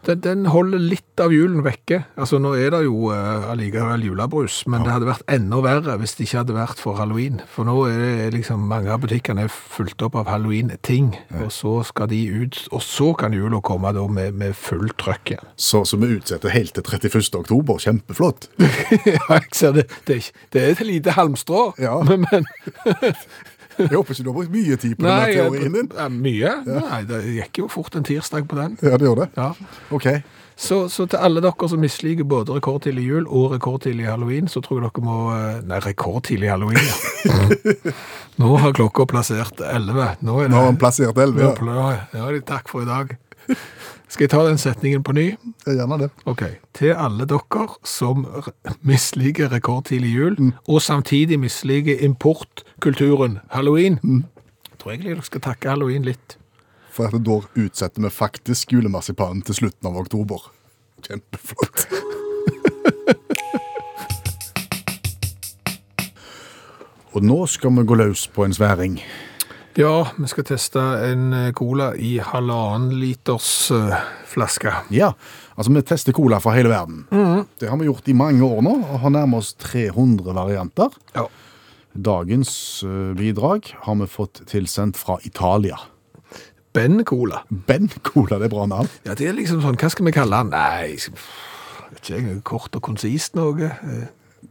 Den, 0.05 0.21
den 0.25 0.47
holder 0.53 0.83
litt 0.83 1.21
av 1.23 1.33
julen 1.33 1.63
vekke. 1.65 2.03
Altså 2.21 2.41
Nå 2.43 2.55
er 2.59 2.73
det 2.75 2.83
jo 2.85 3.09
uh, 3.13 3.47
allikevel 3.53 4.03
julebrus, 4.05 4.63
men 4.71 4.83
det 4.85 4.93
hadde 4.93 5.09
vært 5.09 5.25
enda 5.33 5.61
verre 5.65 5.95
hvis 6.01 6.17
det 6.19 6.27
ikke 6.27 6.41
hadde 6.43 6.57
vært 6.57 6.83
for 6.83 6.99
halloween. 7.01 7.39
For 7.51 7.65
nå 7.69 7.77
er 7.89 8.03
det 8.03 8.33
liksom 8.35 8.67
mange 8.71 8.91
av 8.93 9.01
butikkene 9.05 9.47
er 9.47 9.53
fulgt 9.55 10.03
opp 10.05 10.19
av 10.21 10.29
halloween-ting, 10.33 11.13
og 11.41 11.53
så 11.55 11.77
skal 11.89 12.11
de 12.13 12.21
ut, 12.43 12.59
og 12.75 12.83
så 12.85 13.13
kan 13.19 13.37
jula 13.37 13.63
komme 13.65 13.95
da 13.97 14.05
med, 14.11 14.37
med 14.41 14.57
full 14.59 14.91
trøkk 15.01 15.35
igjen. 15.37 15.53
Så, 15.57 15.85
så 15.89 15.99
vi 16.03 16.13
utsetter 16.19 16.53
helt 16.55 16.75
til 16.77 16.85
31. 16.85 17.31
oktober. 17.41 17.81
Kjempeflott. 17.85 18.51
ja, 18.61 19.19
jeg 19.39 19.49
ser 19.57 19.79
det. 19.79 19.87
Det 20.09 20.19
er, 20.19 20.31
det 20.53 20.65
er 20.65 20.75
et 20.75 20.85
lite 20.89 21.17
halmstrå, 21.17 21.71
Ja. 21.81 21.97
men, 22.07 22.27
men 22.31 22.45
Jeg 23.83 23.91
håper 23.97 24.15
ikke 24.15 24.25
du 24.25 24.31
har 24.31 24.39
brukt 24.39 24.55
mye 24.55 24.77
tid 24.81 24.95
på 24.99 25.05
denne 25.07 25.33
teorien 25.35 25.75
din. 25.75 25.91
mye? 26.23 26.55
Nei, 26.69 27.03
det 27.11 27.21
gikk 27.41 27.61
jo 27.65 27.69
fort 27.73 27.97
en 27.99 28.07
tirsdag 28.07 28.47
på 28.51 28.59
den. 28.61 28.79
Ja, 28.83 28.97
det 29.01 29.09
gjør 29.09 29.25
det. 29.25 29.29
Ja. 29.37 29.51
Ok. 29.95 30.09
Så, 30.55 30.85
så 30.89 31.09
til 31.11 31.19
alle 31.19 31.41
dere 31.43 31.67
som 31.69 31.81
misliker 31.83 32.27
både 32.31 32.55
rekordtidlig 32.55 33.03
jul 33.09 33.25
og 33.27 33.57
rekordtidlig 33.57 34.07
halloween, 34.07 34.47
så 34.47 34.63
tror 34.63 34.79
jeg 34.79 34.87
dere 34.87 35.03
må 35.03 35.17
eh, 35.35 35.57
Nei, 35.67 35.81
rekordtidlig 35.83 36.53
halloween, 36.53 36.79
ja. 37.27 37.95
Nå 38.41 38.53
har 38.63 38.77
klokka 38.79 39.07
plassert 39.11 39.59
11. 39.59 40.13
Nå 40.23 40.39
er 40.39 40.47
det 40.47 40.53
Nå 40.55 40.61
har 40.61 40.69
han 40.71 40.79
plassert 40.79 41.19
11. 41.19 41.43
Ja, 41.43 41.53
Ja. 42.15 42.29
ja, 42.31 42.41
takk 42.47 42.71
for 42.71 42.87
i 42.87 42.91
dag. 42.91 43.17
Skal 44.15 44.29
jeg 44.29 44.31
ta 44.31 44.45
den 44.47 44.61
setningen 44.63 45.03
på 45.03 45.11
ny? 45.13 45.23
Gjerne 45.67 45.97
det. 45.99 46.07
Ok. 46.31 46.45
Til 46.79 46.93
alle 46.95 47.25
dere 47.27 47.65
som 47.83 48.23
misliker 48.87 49.51
rekordtidlig 49.51 50.13
jul, 50.15 50.37
og 50.69 50.83
samtidig 50.83 51.41
misliker 51.43 51.99
importkulturen 51.99 53.41
halloween, 53.51 53.99
tror 54.79 54.91
jeg 54.95 55.03
dere 55.03 55.23
skal 55.27 55.41
takke 55.43 55.69
halloween 55.69 56.07
litt. 56.07 56.39
For 56.95 57.11
at 57.11 57.27
da 57.27 57.41
utsetter 57.59 58.03
vi 58.07 58.11
faktisk 58.15 58.73
julemarsipanen 58.77 59.43
til 59.43 59.55
slutten 59.59 59.91
av 59.91 59.99
oktober. 60.05 60.39
Kjempeflott. 61.03 61.89
Og 67.19 67.23
nå 67.27 67.47
skal 67.51 67.75
vi 67.75 67.83
gå 67.83 67.95
løs 67.99 68.29
på 68.31 68.47
en 68.47 68.55
sværing. 68.55 69.03
Ja, 69.75 70.07
vi 70.17 70.29
skal 70.31 70.45
teste 70.47 70.79
en 71.09 71.33
eh, 71.35 71.49
cola 71.57 71.89
i 71.99 72.13
halvannen 72.23 72.93
liters 72.95 73.73
eh, 73.75 73.97
flaske. 74.31 74.71
Ja, 74.95 75.09
altså 75.57 75.75
vi 75.75 75.83
tester 75.83 76.15
cola 76.15 76.39
fra 76.43 76.53
hele 76.55 76.71
verden. 76.71 77.01
Det 77.59 77.67
har 77.73 77.81
vi 77.81 77.89
gjort 77.89 78.07
i 78.07 78.15
mange 78.15 78.47
år 78.47 78.63
nå, 78.63 78.77
og 78.85 79.03
har 79.03 79.15
nærmet 79.17 79.43
oss 79.43 79.51
300 79.59 80.37
varianter. 80.37 80.95
Ja. 81.17 81.27
Dagens 81.95 82.55
eh, 82.87 83.11
bidrag 83.19 83.73
har 83.83 83.99
vi 83.99 84.11
fått 84.15 84.45
tilsendt 84.51 85.01
fra 85.01 85.19
Italia. 85.27 85.81
Ben 86.75 87.03
Cola. 87.03 87.43
Ben 87.51 87.91
Cola, 88.07 88.39
det 88.39 88.53
er 88.53 88.55
bra 88.55 88.69
navn. 88.71 88.91
Ja, 89.03 89.19
det 89.19 89.27
er 89.27 89.35
liksom 89.35 89.59
sånn, 89.63 89.79
hva 89.79 89.91
skal 89.91 90.07
vi 90.07 90.15
kalle 90.15 90.45
den? 90.45 90.55
Nei, 90.55 90.95
ikke, 91.99 92.15
jeg, 92.15 92.39
kort 92.47 92.79
og 92.79 92.87
konsist 92.93 93.35
noe. 93.35 93.75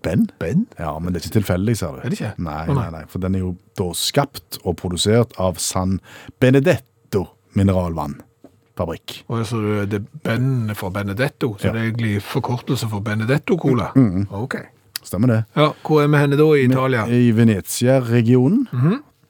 Ben? 0.01 0.29
Ben? 0.39 0.65
Ja, 0.79 0.99
men 0.99 1.13
det 1.13 1.21
er 1.21 1.27
ikke 1.27 1.39
tilfeldig, 1.39 1.77
ser 1.77 1.87
du. 1.95 2.01
Er 2.03 2.09
det 2.09 2.19
ikke? 2.19 2.33
Nei, 2.43 2.65
nei, 2.73 2.89
nei, 2.91 3.03
for 3.07 3.19
den 3.23 3.35
er 3.35 3.39
jo 3.45 3.53
da 3.77 3.91
skapt 3.93 4.57
og 4.63 4.75
produsert 4.81 5.33
av 5.39 5.57
San 5.61 5.99
Benedetto 6.41 7.27
mineralvannfabrikk. 7.53 9.23
Og 9.29 9.45
så 9.47 9.59
det 9.89 10.01
er 10.01 10.05
Ben 10.25 10.71
for 10.75 10.89
Benedetto, 10.89 11.55
så 11.59 11.67
Ja. 11.67 11.71
det 11.73 11.81
er 11.81 11.91
egentlig 11.91 12.21
forkortelse 12.21 12.89
for 12.89 12.99
Benedetto 12.99 13.57
Cola. 13.57 13.91
Ok. 14.31 14.55
Stemmer 15.03 15.27
det? 15.27 15.43
Ja, 15.55 15.71
hvor 15.83 16.01
er 16.03 16.07
vi 16.07 16.17
henne 16.17 16.37
da 16.37 16.43
i 16.55 16.63
Italia? 16.65 17.05
I 17.07 17.31
Venezia-regionen. 17.31 18.67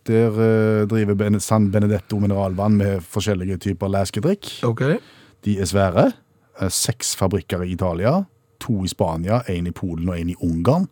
Der 0.06 0.30
uh, 0.30 0.88
driver 0.88 1.16
ben 1.16 1.40
San 1.40 1.72
Benedetto 1.72 2.20
mineralvann 2.20 2.76
med 2.78 3.02
forskjellige 3.02 3.58
typer 3.58 3.88
læskedrikk. 3.88 4.64
Ok. 4.64 4.82
De 5.46 5.60
er 5.60 5.66
svære. 5.66 6.12
Eh, 6.62 6.70
Seks 6.70 7.16
fabrikker 7.16 7.62
i 7.64 7.72
Italia. 7.72 8.26
To 8.64 8.82
i 8.84 8.92
Spania, 8.92 9.42
én 9.52 9.68
i 9.70 9.76
Polen 9.76 10.10
og 10.10 10.18
én 10.18 10.32
i 10.34 10.38
Ungarn. 10.42 10.88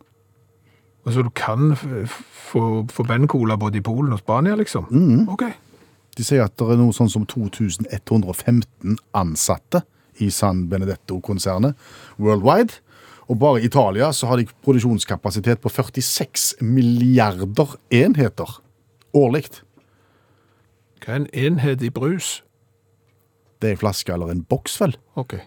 Altså 1.06 1.20
så 1.20 1.26
du 1.26 1.32
kan 1.34 1.74
få, 1.76 2.86
få 2.92 3.04
Ben 3.10 3.28
Cola 3.28 3.58
både 3.58 3.80
i 3.80 3.86
Polen 3.86 4.14
og 4.14 4.22
Spania, 4.22 4.56
liksom? 4.56 4.86
Ok. 5.32 5.48
De 6.18 6.26
sier 6.28 6.44
at 6.46 6.54
det 6.60 6.68
er 6.76 6.80
noe 6.82 6.94
sånn 6.94 7.10
som 7.10 7.26
2115 7.26 9.00
ansatte 9.18 9.82
i 10.22 10.30
San 10.30 10.68
Benedetto-konsernet 10.70 11.78
worldwide. 12.22 12.82
Og 13.32 13.40
bare 13.40 13.62
i 13.62 13.66
Italia 13.70 14.12
så 14.14 14.28
har 14.28 14.42
de 14.42 14.50
produksjonskapasitet 14.66 15.62
på 15.64 15.72
46 15.72 16.60
milliarder 16.62 17.78
enheter 17.90 18.60
årlig. 19.16 19.48
Hva 21.02 21.16
er 21.16 21.22
en 21.22 21.30
enhet 21.34 21.86
i 21.86 21.90
brus? 21.94 22.42
Det 23.62 23.72
er 23.72 23.78
en 23.78 23.82
flaske 23.82 24.14
eller 24.14 24.34
en 24.34 24.44
boks, 24.44 24.78
vel? 24.82 24.98
Ok. 25.16 25.40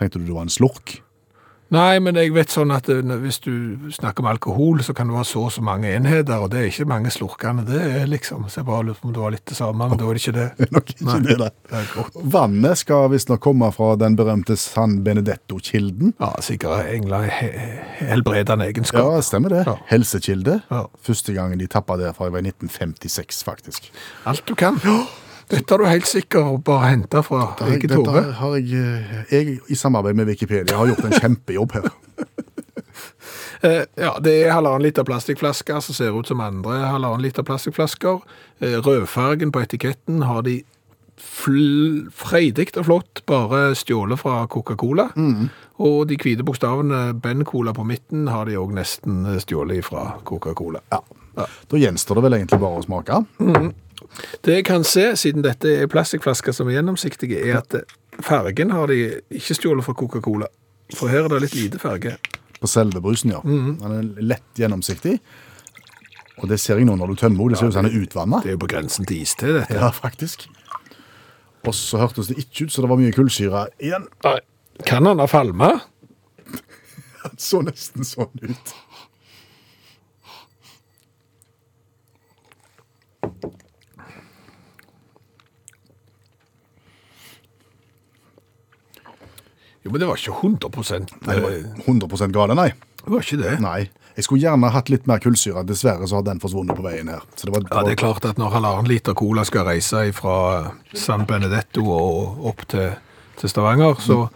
Tenkte 0.00 0.18
du 0.18 0.26
det 0.26 0.34
var 0.34 0.48
en 0.48 0.52
slurk? 0.52 0.98
Nei, 1.72 1.96
men 2.04 2.18
jeg 2.20 2.34
vet 2.34 2.52
sånn 2.52 2.72
at 2.74 2.88
eh, 2.92 3.00
hvis 3.22 3.38
du 3.44 3.52
snakker 3.94 4.20
om 4.20 4.28
alkohol, 4.28 4.82
så 4.84 4.92
kan 4.96 5.08
det 5.08 5.16
være 5.16 5.28
så 5.30 5.46
og 5.46 5.52
så 5.54 5.62
mange 5.64 5.88
enheter, 5.88 6.42
og 6.44 6.50
det 6.52 6.60
er 6.60 6.66
ikke 6.68 6.86
mange 6.90 7.12
slurkene. 7.14 7.64
Det 7.68 7.80
er 7.80 8.10
liksom, 8.10 8.44
så 8.52 8.60
jeg 8.60 8.68
bare 8.68 8.84
lurte 8.90 9.00
på 9.00 9.08
om 9.08 9.14
det 9.16 9.22
var 9.22 9.32
litt 9.32 9.46
det 9.48 9.56
samme, 9.56 9.88
men 9.88 10.00
da 10.00 10.08
er 10.10 10.18
det 10.18 10.22
ikke 10.22 10.34
det. 10.36 10.48
Det 10.58 10.66
er 10.68 10.74
nok 10.76 10.92
ikke 10.92 11.06
Nei. 11.08 11.16
det, 11.24 11.38
da. 11.40 11.48
Det. 11.72 12.26
Vannet 12.36 12.82
skal 12.82 13.08
visstnok 13.14 13.42
komme 13.42 13.70
fra 13.72 13.94
den 14.00 14.18
berømte 14.20 14.58
San 14.60 14.98
Benedetto-kilden. 15.06 16.12
Ja, 16.20 16.30
sikkert 16.44 16.92
engler 16.92 17.24
helbredende 17.32 18.68
egenskap. 18.68 19.08
Ja, 19.08 19.24
stemmer 19.24 19.56
det. 19.56 19.64
Ja. 19.68 19.78
Helsekilde. 19.88 20.60
Ja. 20.68 20.84
Første 21.08 21.32
gangen 21.36 21.60
de 21.62 21.70
tappa 21.72 21.96
derfra 22.00 22.28
var 22.28 22.44
i 22.44 22.52
1956, 22.52 23.42
faktisk. 23.48 23.88
Alt 24.28 24.44
du 24.48 24.54
kan. 24.58 24.76
Dette 25.52 25.74
har 25.74 25.82
du 25.82 25.88
helt 25.88 26.08
sikkert 26.08 26.62
bare 26.64 26.92
hentet 26.94 27.26
fra 27.26 27.42
eget 27.68 27.90
Dette 27.92 28.24
har 28.38 28.54
jeg, 28.56 28.72
eh, 28.72 29.16
jeg, 29.32 29.58
i 29.68 29.76
samarbeid 29.76 30.16
med 30.16 30.30
Wikipedia, 30.30 30.78
har 30.78 30.88
gjort 30.88 31.04
en 31.08 31.18
kjempejobb 31.20 31.78
her. 31.78 31.92
Eh, 33.62 33.84
ja, 33.94 34.16
det 34.18 34.32
er 34.42 34.56
halvannen 34.56 34.82
liter 34.82 35.04
plastflasker 35.06 35.76
som 35.86 35.94
ser 35.94 36.16
ut 36.18 36.26
som 36.26 36.40
andre 36.42 36.80
halvannen 36.82 37.22
liter 37.22 37.44
plastflasker. 37.46 38.24
Eh, 38.58 38.74
rødfargen 38.82 39.52
på 39.54 39.62
etiketten 39.62 40.24
har 40.26 40.42
de 40.42 40.56
freidig 41.22 42.72
og 42.80 42.88
flott 42.88 43.22
bare 43.30 43.60
stjålet 43.78 44.18
fra 44.18 44.40
Coca-Cola. 44.50 45.12
Og 45.78 46.08
de 46.10 46.18
hvite 46.18 46.42
bokstavene 46.42 47.12
Ben 47.22 47.46
Cola 47.46 47.70
på 47.76 47.86
midten 47.86 48.26
har 48.34 48.50
de 48.50 48.58
også 48.58 48.78
nesten 48.80 49.22
stjålet 49.46 49.86
fra 49.86 50.08
Coca-Cola. 50.26 50.82
Ja. 50.90 50.98
Da 51.38 51.78
gjenstår 51.78 52.18
det 52.18 52.26
vel 52.26 52.40
egentlig 52.40 52.60
bare 52.66 52.82
å 52.82 52.84
smake. 52.88 53.22
Det 54.44 54.58
jeg 54.58 54.64
kan 54.68 54.84
se, 54.84 55.12
siden 55.16 55.44
dette 55.44 55.70
er 55.82 55.90
plastflasker 55.90 56.54
som 56.56 56.68
er 56.68 56.78
gjennomsiktige, 56.78 57.40
er 57.48 57.60
at 57.62 57.76
fargen 58.22 58.74
har 58.74 58.90
de 58.92 58.98
ikke 59.32 59.56
stjålet 59.56 59.86
fra 59.86 59.94
Coca-Cola. 59.96 60.50
For 60.96 61.08
her 61.12 61.26
er 61.26 61.32
det 61.32 61.46
litt 61.46 61.56
lite 61.56 61.80
farge. 61.80 62.16
På 62.60 62.68
selve 62.70 63.00
brusen, 63.02 63.32
ja. 63.32 63.40
Den 63.44 63.96
er 63.96 64.10
lett 64.34 64.60
gjennomsiktig. 64.60 65.16
Og 66.42 66.48
det 66.50 66.58
ser 66.60 66.80
jeg 66.80 66.88
nå 66.88 66.96
når 66.98 67.12
du 67.12 67.20
tømmer 67.22 67.44
den. 67.44 67.54
Det 67.54 67.60
ser 67.60 67.70
ut 67.70 67.76
som 67.76 67.86
den 67.86 67.92
er 67.92 68.04
utvannet. 68.04 68.44
Det 68.44 68.52
er 68.52 68.56
jo 68.56 68.62
på 68.64 68.70
grensen 68.72 69.08
til 69.08 69.22
iste, 69.22 69.48
dette. 69.58 69.78
Ja, 69.78 69.90
faktisk. 69.94 70.48
Og 71.66 71.74
så 71.78 72.00
hørtes 72.02 72.30
det 72.30 72.38
ikke 72.42 72.66
ut, 72.66 72.72
så 72.74 72.82
det 72.82 72.90
var 72.90 72.98
mye 72.98 73.14
kullsyre 73.14 73.66
igjen. 73.82 74.08
Nei. 74.26 74.38
Kan 74.88 75.06
han 75.06 75.20
ha 75.22 75.28
falma? 75.30 75.74
Den 77.22 77.38
så 77.48 77.62
nesten 77.62 78.06
sånn 78.06 78.32
ut. 78.42 78.72
Jo, 89.82 89.90
men 89.90 90.00
det 90.02 90.08
var 90.08 90.20
ikke 90.20 90.36
100 90.38 90.70
Nei, 91.26 91.34
det 91.34 91.42
var 91.42 91.56
eh, 91.56 91.82
100 91.86 92.30
gale, 92.34 92.54
nei. 92.58 92.70
Det 93.02 93.10
var 93.10 93.24
ikke 93.24 93.40
det. 93.40 93.56
Nei. 93.62 93.80
Jeg 94.12 94.26
skulle 94.26 94.42
gjerne 94.44 94.68
hatt 94.70 94.90
litt 94.92 95.06
mer 95.08 95.22
kullsyre. 95.24 95.64
Dessverre 95.66 96.06
så 96.06 96.20
har 96.20 96.26
den 96.26 96.40
forsvunnet 96.42 96.76
på 96.76 96.84
veien 96.84 97.08
her. 97.08 97.24
Så 97.34 97.48
det 97.48 97.54
var, 97.54 97.64
Ja, 97.70 97.82
det 97.86 97.94
er 97.96 98.00
klart 98.02 98.26
at 98.28 98.38
når 98.38 98.52
halvannen 98.58 98.90
liter 98.90 99.16
cola 99.18 99.44
skal 99.48 99.66
reise 99.66 100.04
fra 100.14 100.36
San 100.94 101.24
Benedetto 101.26 101.86
og 101.88 102.46
opp 102.52 102.66
til, 102.70 102.92
til 103.40 103.50
Stavanger, 103.52 103.96
så 104.04 104.26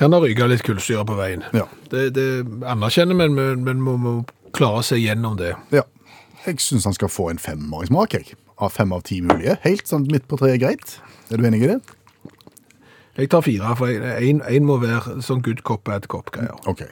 kan 0.00 0.14
det 0.14 0.22
ryke 0.24 0.48
litt 0.48 0.64
kullsyre 0.66 1.04
på 1.06 1.18
veien. 1.18 1.44
Ja. 1.54 1.66
Det, 1.92 2.08
det 2.16 2.28
anerkjenner 2.64 3.18
vi, 3.20 3.28
men, 3.36 3.66
men 3.66 3.82
må, 3.84 3.98
må 4.00 4.14
klare 4.56 4.82
seg 4.86 5.04
gjennom 5.04 5.36
det. 5.38 5.52
Ja. 5.74 5.84
Jeg 6.46 6.58
syns 6.64 6.88
han 6.88 6.96
skal 6.96 7.12
få 7.12 7.28
en 7.30 7.38
femmer 7.38 7.84
i 7.84 7.92
smak, 7.92 8.16
jeg. 8.16 8.34
Av 8.62 8.72
fem 8.72 8.90
av 8.96 9.04
ti 9.06 9.20
mulige. 9.22 9.58
Helt 9.62 9.86
sånn 9.90 10.08
midt 10.10 10.24
på 10.30 10.40
treet 10.40 10.62
greit. 10.62 10.96
Er 11.30 11.38
du 11.38 11.46
enig 11.46 11.62
i 11.62 11.74
det? 11.74 11.80
Jeg 13.18 13.28
tar 13.28 13.42
fire, 13.44 13.74
for 13.76 13.86
én 13.92 14.64
må 14.64 14.78
være 14.80 15.18
sånn 15.22 15.42
good 15.44 15.60
cop, 15.68 15.84
bad 15.84 16.06
cop-greier. 16.08 16.56
OK. 16.70 16.82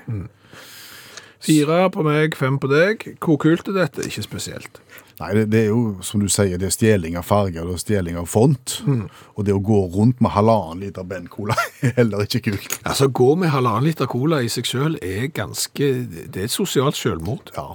Fire 1.40 1.86
på 1.94 2.02
meg, 2.04 2.34
fem 2.36 2.58
på 2.60 2.68
deg. 2.68 3.06
Hvor 3.24 3.38
kult 3.40 3.70
er 3.72 3.76
dette? 3.78 4.04
Ikke 4.04 4.22
spesielt. 4.26 4.82
Nei, 5.20 5.30
det, 5.36 5.46
det 5.52 5.60
er 5.62 5.70
jo, 5.70 5.80
som 6.04 6.20
du 6.20 6.28
sier, 6.32 6.56
det 6.60 6.68
er 6.68 6.72
stjeling 6.74 7.16
av 7.20 7.24
farger, 7.28 7.64
det 7.68 7.76
er 7.76 7.80
stjeling 7.80 8.18
av 8.20 8.28
font. 8.28 8.74
Og 9.36 9.44
det 9.48 9.52
å 9.56 9.60
gå 9.64 9.78
rundt 9.94 10.20
med 10.24 10.32
halvannen 10.36 10.80
liter 10.84 11.04
Ben-cola 11.08 11.56
er 11.84 11.94
heller 11.98 12.24
ikke 12.26 12.42
kult. 12.50 12.76
Altså, 12.88 13.08
Gå 13.08 13.30
med 13.40 13.52
halvannen 13.52 13.88
liter 13.88 14.08
cola 14.12 14.42
i 14.44 14.52
seg 14.52 14.68
sjøl 14.68 14.96
er 15.00 15.26
ganske 15.36 15.90
Det 16.28 16.36
er 16.36 16.46
et 16.48 16.52
sosialt 16.54 16.96
selvmord. 17.00 17.52
Ja. 17.56 17.66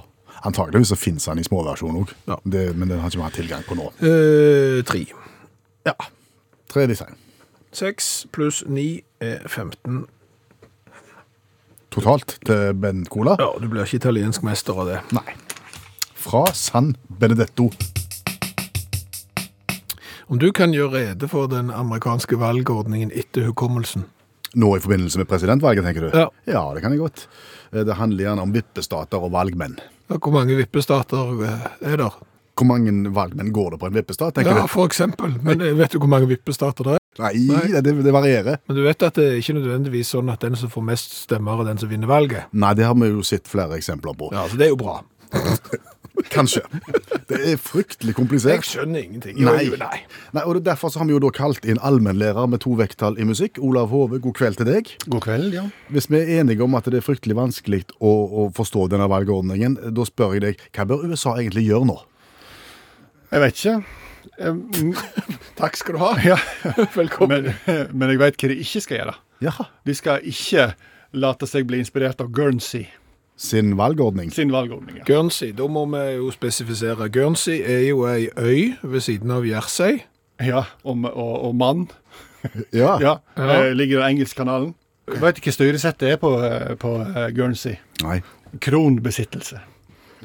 Antakeligvis 0.46 0.90
så 0.94 0.98
finnes 1.00 1.26
han 1.26 1.38
i 1.42 1.46
småversjon 1.46 1.98
òg, 2.04 2.14
Ja. 2.30 2.38
men 2.46 2.86
den 2.90 2.98
har 3.02 3.10
ikke 3.10 3.18
vi 3.18 3.26
hatt 3.26 3.38
tilgang 3.42 3.66
på 3.66 3.74
nå. 3.78 3.90
Eh, 4.06 4.82
tre. 4.86 5.02
Ja. 5.86 5.94
Tre 6.70 6.86
design. 6.90 7.18
Seks 7.76 8.26
pluss 8.32 8.62
ni 8.72 9.02
er 9.20 9.42
15. 9.52 10.06
Totalt 11.92 12.38
til 12.48 12.70
Ben-cola? 12.80 13.34
Ja, 13.40 13.50
du 13.60 13.66
blir 13.68 13.84
ikke 13.84 13.98
italiensk 14.00 14.44
mester 14.46 14.78
av 14.80 14.88
det. 14.88 15.00
Nei. 15.16 15.34
Fra 16.16 16.46
San 16.56 16.94
Benedetto. 17.20 17.68
Om 20.26 20.40
du 20.42 20.48
kan 20.56 20.72
gjøre 20.74 21.02
rede 21.04 21.28
for 21.30 21.46
den 21.52 21.68
amerikanske 21.70 22.38
valgordningen 22.40 23.12
etter 23.14 23.44
hukommelsen. 23.50 24.06
Nå 24.56 24.72
i 24.78 24.80
forbindelse 24.80 25.20
med 25.20 25.28
presidentvalget, 25.28 25.84
tenker 25.84 26.06
du? 26.08 26.16
Ja. 26.16 26.26
ja, 26.48 26.62
det 26.74 26.80
kan 26.82 26.94
jeg 26.96 27.02
godt. 27.04 27.26
Eh, 27.74 27.84
Det 27.84 27.98
handler 28.00 28.24
gjerne 28.24 28.46
om 28.48 28.54
vippestater 28.56 29.20
og 29.20 29.34
valgmenn. 29.36 29.76
Ja, 30.08 30.16
Hvor 30.16 30.32
mange 30.32 30.56
vippestater 30.56 31.44
eh, 31.44 31.66
er 31.92 32.00
der? 32.00 32.16
Hvor 32.56 32.70
mange 32.72 33.12
valgmenn 33.12 33.52
går 33.52 33.74
det 33.76 33.80
på 33.84 33.90
en 33.90 33.98
vippestat, 34.00 34.34
tenker 34.38 34.56
Ja, 34.56 34.64
du? 34.64 34.72
for 34.72 34.88
eksempel. 34.88 35.36
Men 35.44 35.60
eh, 35.60 35.76
vet 35.76 35.92
du 35.92 35.98
hvor 36.00 36.08
mange 36.08 36.30
vippestater 36.32 36.88
det 36.94 37.02
er? 37.18 37.34
Nei, 37.40 37.80
Det, 37.80 37.94
det 38.04 38.12
varierer. 38.14 38.60
Men 38.68 38.76
du 38.78 38.82
vet 38.84 39.02
at 39.06 39.18
det 39.18 39.26
er 39.32 39.40
ikke 39.40 39.56
nødvendigvis 39.58 40.12
sånn 40.14 40.30
at 40.32 40.44
den 40.44 40.56
som 40.58 40.72
får 40.72 40.86
mest 40.92 41.16
stemmer, 41.24 41.62
er 41.62 41.72
den 41.72 41.80
som 41.82 41.90
vinner 41.92 42.10
valget. 42.10 42.48
Nei, 42.52 42.72
det 42.78 42.86
har 42.88 42.96
vi 42.98 43.10
jo 43.10 43.24
sett 43.26 43.48
flere 43.50 43.78
eksempler 43.80 44.16
på. 44.18 44.32
Ja, 44.36 44.46
så 44.50 44.58
det 44.60 44.68
er 44.68 44.74
jo 44.74 44.80
bra. 44.80 45.00
Kanskje. 46.32 46.62
Det 47.28 47.38
er 47.52 47.58
fryktelig 47.60 48.14
komplisert. 48.16 48.62
Jeg 48.64 48.68
skjønner 48.70 49.02
ingenting. 49.04 49.36
Nei. 49.44 49.66
Jo, 49.68 49.76
nei. 49.80 49.98
Nei, 50.32 50.44
og 50.48 50.62
Derfor 50.64 50.88
så 50.92 51.02
har 51.02 51.08
vi 51.08 51.12
jo 51.12 51.20
da 51.22 51.28
kalt 51.34 51.66
inn 51.68 51.80
allmennlærer 51.84 52.48
med 52.50 52.62
to 52.64 52.72
vekttall 52.78 53.18
i 53.20 53.26
musikk. 53.28 53.60
Olav 53.62 53.90
Hove, 53.92 54.20
god 54.24 54.36
kveld 54.38 54.56
til 54.60 54.70
deg. 54.70 54.94
God 55.06 55.22
kveld, 55.26 55.52
ja. 55.54 55.66
Hvis 55.92 56.08
vi 56.12 56.22
er 56.22 56.40
enige 56.40 56.64
om 56.64 56.74
at 56.78 56.88
det 56.88 57.02
er 57.02 57.06
fryktelig 57.06 57.36
vanskelig 57.36 57.82
å, 58.00 58.08
å 58.10 58.48
forstå 58.56 58.88
denne 58.94 59.10
valgordningen, 59.12 59.76
da 59.96 60.08
spør 60.08 60.38
jeg 60.38 60.46
deg, 60.46 60.66
hva 60.76 60.88
bør 60.88 61.04
USA 61.10 61.36
egentlig 61.36 61.66
gjøre 61.68 61.90
nå? 61.92 61.98
Jeg 63.34 63.42
vet 63.44 63.60
ikke. 63.60 63.76
Um, 64.38 64.94
Takk 65.60 65.76
skal 65.76 65.94
du 65.96 66.00
ha. 66.02 66.10
ja. 66.24 66.36
Velkommen. 66.94 67.50
Men, 67.66 67.86
men 67.98 68.10
jeg 68.12 68.18
vet 68.20 68.36
hva 68.42 68.50
de 68.52 68.58
ikke 68.60 68.80
skal 68.84 68.98
gjøre. 69.00 69.14
Ja. 69.44 69.52
De 69.86 69.94
skal 69.96 70.24
ikke 70.28 70.70
late 71.16 71.46
seg 71.48 71.66
bli 71.68 71.78
inspirert 71.80 72.20
av 72.20 72.28
Guernsey 72.34 72.86
Sin 73.36 73.74
valgordning. 73.76 74.30
sin 74.32 74.48
valgordning. 74.52 74.96
Ja. 75.02 75.04
Guernsey, 75.04 75.50
da 75.52 75.66
må 75.68 75.82
vi 75.92 76.02
jo 76.16 76.30
spesifisere. 76.32 77.10
Guernsey 77.12 77.58
er 77.60 77.82
jo 77.90 78.06
ei 78.08 78.30
øy 78.36 78.72
ved 78.82 79.00
siden 79.04 79.30
av 79.30 79.44
Jersey. 79.44 79.98
Ja, 80.40 80.62
og, 80.84 81.04
og, 81.12 81.34
og 81.50 81.54
mann. 81.56 81.86
Ja. 82.72 82.96
Ja, 83.00 83.14
Ja. 83.36 83.60
eh, 83.66 83.72
ligger 83.76 84.00
i 84.06 84.10
Engelskkanalen. 84.14 84.72
Veit 85.06 85.20
vet 85.22 85.38
ikke 85.42 85.52
hva 85.52 85.56
styresettet 85.58 86.08
er 86.14 86.16
på, 86.22 86.32
eh, 86.44 86.74
på 86.80 86.94
eh, 87.04 87.28
Guernsey. 87.36 87.76
Nei. 88.02 88.22
Kronbesittelse. 88.60 89.60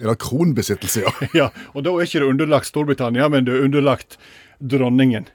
Eller 0.01 0.17
kronbesittelse, 0.19 1.05
ja. 1.05 1.13
Ja, 1.41 1.51
og 1.75 1.85
da 1.85 1.93
er 1.93 2.07
ikke 2.07 2.23
det 2.23 2.31
underlagt 2.33 2.71
Storbritannia, 2.71 3.29
men 3.29 3.45
du 3.45 3.53
er 3.55 3.67
underlagt 3.67 4.17
dronningen. 4.59 5.29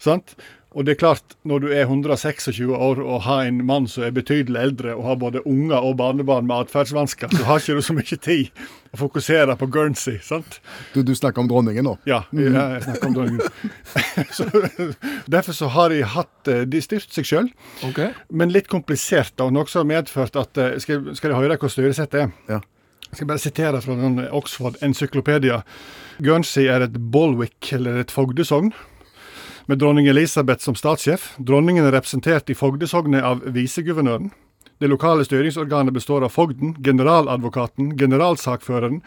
Sant? 0.00 0.36
Og 0.70 0.86
det 0.86 0.92
er 0.94 0.98
klart, 1.00 1.34
når 1.42 1.64
du 1.64 1.66
er 1.74 1.82
126 1.82 2.68
år 2.70 3.00
og 3.02 3.24
har 3.24 3.48
en 3.48 3.58
mann 3.66 3.88
som 3.90 4.04
er 4.06 4.12
betydelig 4.14 4.60
eldre, 4.60 4.92
og 4.94 5.08
har 5.08 5.16
både 5.18 5.42
unger 5.42 5.82
og 5.82 5.96
barnebarn 5.98 6.46
med 6.46 6.68
atferdsvansker, 6.68 7.32
så 7.34 7.46
har 7.48 7.58
ikke 7.58 7.80
du 7.80 7.82
så 7.82 7.96
mye 7.96 8.18
tid 8.22 8.62
å 8.94 9.00
fokusere 9.00 9.56
på 9.58 9.66
Guernsey. 9.74 10.20
sant? 10.22 10.60
Du, 10.94 11.02
du 11.02 11.10
snakker 11.18 11.42
om 11.42 11.50
dronningen 11.50 11.88
nå. 11.90 11.96
Ja, 12.06 12.22
ja 12.30 12.68
jeg 12.76 12.84
snakker 12.86 13.10
om 13.10 13.18
dronningen. 13.18 13.42
så, 14.36 14.46
derfor 15.26 15.58
så 15.58 15.72
har 15.74 15.90
de 15.90 16.04
hatt 16.06 16.50
eh, 16.50 16.62
De 16.70 16.82
styrt 16.84 17.10
seg 17.10 17.26
sjøl, 17.26 17.50
okay. 17.90 18.14
men 18.30 18.54
litt 18.54 18.70
komplisert, 18.70 19.34
da, 19.42 19.50
noe 19.50 19.66
som 19.66 19.82
har 19.82 19.90
medført 19.96 20.38
at 20.38 20.60
eh, 20.60 20.76
Skal, 20.78 21.10
skal 21.18 21.32
dere 21.32 21.40
høre 21.42 21.58
hva 21.58 21.72
styresettet 21.72 22.28
er? 22.28 22.36
Ja. 22.46 22.62
Jeg 23.10 23.18
skal 23.18 23.26
bare 23.26 23.42
sitere 23.42 23.80
fra 23.82 23.96
den 23.98 24.20
Oxford 24.30 24.76
Encyklopedia. 24.86 25.64
Guernsey 26.22 26.68
er 26.70 26.84
et 26.86 26.98
Bolwick, 27.10 27.72
eller 27.74 27.98
et 27.98 28.14
fogdesogn, 28.14 28.70
med 29.66 29.80
dronning 29.82 30.06
Elisabeth 30.10 30.62
som 30.62 30.76
statssjef. 30.78 31.32
Dronningen 31.38 31.88
er 31.88 31.96
representert 31.96 32.50
i 32.50 32.54
fogdesognet 32.54 33.26
av 33.26 33.42
viseguvernøren. 33.56 34.30
Det 34.80 34.88
lokale 34.88 35.26
styringsorganet 35.26 35.92
består 35.92 36.24
av 36.24 36.32
fogden, 36.32 36.76
generaladvokaten, 36.80 37.92
generalsakføreren, 38.00 39.02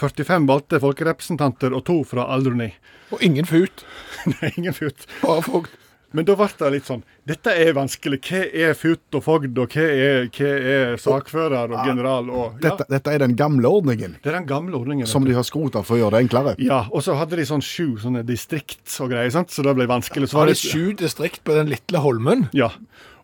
45 0.00 0.48
valgte 0.48 0.80
folkerepresentanter 0.82 1.76
og 1.76 1.84
to 1.86 2.00
fra 2.08 2.24
Alderney. 2.32 2.72
Og 3.12 3.22
ingen 3.22 3.46
fut. 3.46 3.84
Nei, 4.32 4.50
ingen 4.56 4.74
fut. 4.74 5.06
Bare 5.20 5.44
fogd. 5.44 5.76
Men 6.12 6.26
da 6.28 6.34
ble 6.36 6.48
det 6.58 6.70
litt 6.74 6.88
sånn 6.88 7.02
Dette 7.28 7.54
er 7.56 7.72
vanskelig. 7.76 8.18
Hva 8.26 8.40
er 8.66 8.74
fut 8.76 9.16
og 9.16 9.24
fogd, 9.24 9.58
og 9.62 9.76
hva 9.76 9.84
er, 9.84 10.26
hva 10.34 10.50
er 10.72 10.96
sakfører 11.00 11.72
og 11.72 11.86
general 11.88 12.30
og 12.30 12.42
ja, 12.58 12.64
Dette, 12.68 12.86
dette 12.92 13.14
er 13.14 13.22
den 13.24 13.36
gamle 13.38 13.70
ordningen, 13.70 14.18
Det 14.22 14.32
er 14.32 14.38
den 14.40 14.48
gamle 14.50 14.76
ordningen. 14.76 15.08
som 15.08 15.24
de 15.24 15.36
har 15.36 15.46
skrota 15.46 15.84
for 15.86 15.96
å 15.96 16.02
gjøre 16.02 16.18
det 16.18 16.24
enklere. 16.26 16.54
Ja, 16.62 16.82
og 16.90 17.04
så 17.06 17.16
hadde 17.20 17.38
de 17.40 17.46
sånn 17.48 17.64
sju 17.64 17.96
sånne 18.02 18.24
distrikt 18.28 18.84
og 19.00 19.12
greier, 19.14 19.32
sant? 19.34 19.54
så 19.54 19.64
det 19.64 19.76
ble 19.78 19.88
vanskelig. 19.90 20.28
Så 20.32 20.40
Var 20.42 20.52
det 20.52 20.58
sju 20.60 20.92
distrikt 20.98 21.44
på 21.44 21.56
den 21.56 21.72
lille 21.72 22.02
holmen? 22.04 22.48
Ja. 22.56 22.72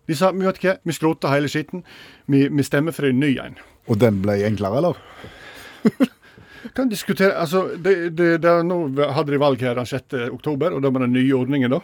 De 0.09 0.16
sa 0.16 0.30
vi 0.32 0.47
vet 0.47 0.62
hva, 0.64 0.78
vi 0.89 0.95
skroter 0.97 1.34
hele 1.34 1.51
skitten. 1.53 1.84
Vi, 2.26 2.47
vi 2.49 2.64
stemmer 2.64 2.97
for 2.97 3.09
en 3.11 3.20
ny 3.20 3.34
en. 3.43 3.59
Og 3.89 4.01
den 4.01 4.22
ble 4.24 4.39
enklere, 4.49 4.80
eller? 4.80 5.03
Kan 6.76 6.89
diskutere, 6.91 7.36
altså, 7.39 7.68
det, 7.76 8.16
det, 8.16 8.39
det, 8.43 8.55
Nå 8.66 8.80
hadde 9.14 9.32
de 9.32 9.41
valg 9.41 9.61
her 9.62 9.76
den 9.78 9.86
6. 9.89 10.16
oktober, 10.32 10.74
og 10.74 10.82
da 10.84 10.91
var 10.93 11.05
den 11.07 11.14
nye 11.16 11.36
ordningen, 11.36 11.76
da. 11.76 11.80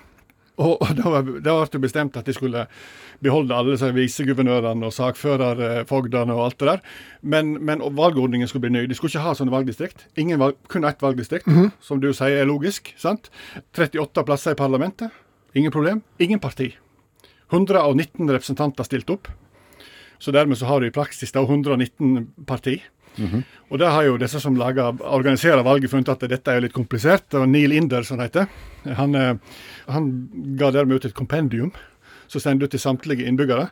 Og, 0.62 0.76
og 0.78 0.92
da 0.94 1.10
da 1.18 1.22
ble 1.24 1.66
det 1.72 1.80
bestemt 1.82 2.16
at 2.16 2.28
de 2.28 2.34
skulle 2.36 2.66
beholde 3.24 3.56
alle 3.56 3.74
disse 3.74 3.88
viseguvernørene 3.94 4.86
og 4.86 4.94
sakførerfogdene 4.94 6.34
og 6.34 6.44
alt 6.44 6.58
det 6.60 6.68
der. 6.68 6.82
Men, 7.22 7.56
men 7.64 7.82
valgordningen 7.96 8.48
skulle 8.50 8.68
bli 8.68 8.74
ny. 8.76 8.84
De 8.86 8.94
skulle 8.94 9.10
ikke 9.10 9.24
ha 9.24 9.34
sånne 9.34 9.54
valgdistrikt. 9.54 10.06
Ingen 10.20 10.38
valg, 10.42 10.58
kun 10.70 10.86
ett 10.86 11.02
valgdistrikt, 11.02 11.50
som 11.82 12.02
du 12.02 12.12
sier 12.14 12.42
er 12.42 12.50
logisk. 12.50 12.92
sant? 13.00 13.30
38 13.74 14.26
plasser 14.28 14.54
i 14.54 14.60
parlamentet. 14.60 15.10
Ingen 15.54 15.74
problem. 15.74 16.02
Ingen 16.22 16.42
parti. 16.42 16.72
119 17.50 18.30
representanter 18.30 18.86
stilte 18.86 19.18
opp. 19.18 19.28
Så 20.18 20.32
dermed 20.32 20.58
så 20.58 20.66
har 20.70 20.80
du 20.80 20.86
i 20.88 20.94
praksis 20.94 21.34
da 21.34 21.42
119 21.42 22.30
parti. 22.46 22.78
Og 23.70 23.80
der 23.80 23.90
har 23.94 24.06
jo 24.06 24.18
disse 24.20 24.40
som 24.42 24.56
lager, 24.58 24.94
organiserer 25.02 25.64
valget 25.66 25.90
funnet 25.90 26.12
at 26.12 26.24
dette 26.30 26.52
er 26.52 26.64
litt 26.64 26.74
komplisert. 26.74 27.26
Det 27.30 27.40
var 27.40 27.50
Neil 27.50 27.72
Inder, 27.72 28.02
som 28.06 28.22
heter. 28.22 28.48
Han, 28.98 29.14
eh, 29.14 29.34
han 29.88 30.08
ga 30.58 30.70
dermed 30.74 31.00
ut 31.00 31.08
et 31.10 31.16
kompendium 31.16 31.72
som 32.26 32.42
sendte 32.42 32.66
ut 32.66 32.74
til 32.74 32.82
samtlige 32.82 33.26
innbyggere. 33.28 33.68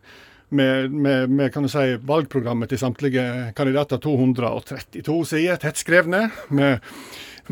Med, 0.53 0.93
med, 0.93 1.31
med 1.31 1.53
kan 1.53 1.65
du 1.65 1.71
si, 1.73 1.97
valgprogrammet 1.97 2.69
til 2.69 2.81
samtlige 2.81 3.25
kandidater. 3.57 4.01
232 4.03 5.19
sider, 5.31 5.61
tettskrevne. 5.61 6.27
Med, 6.53 6.83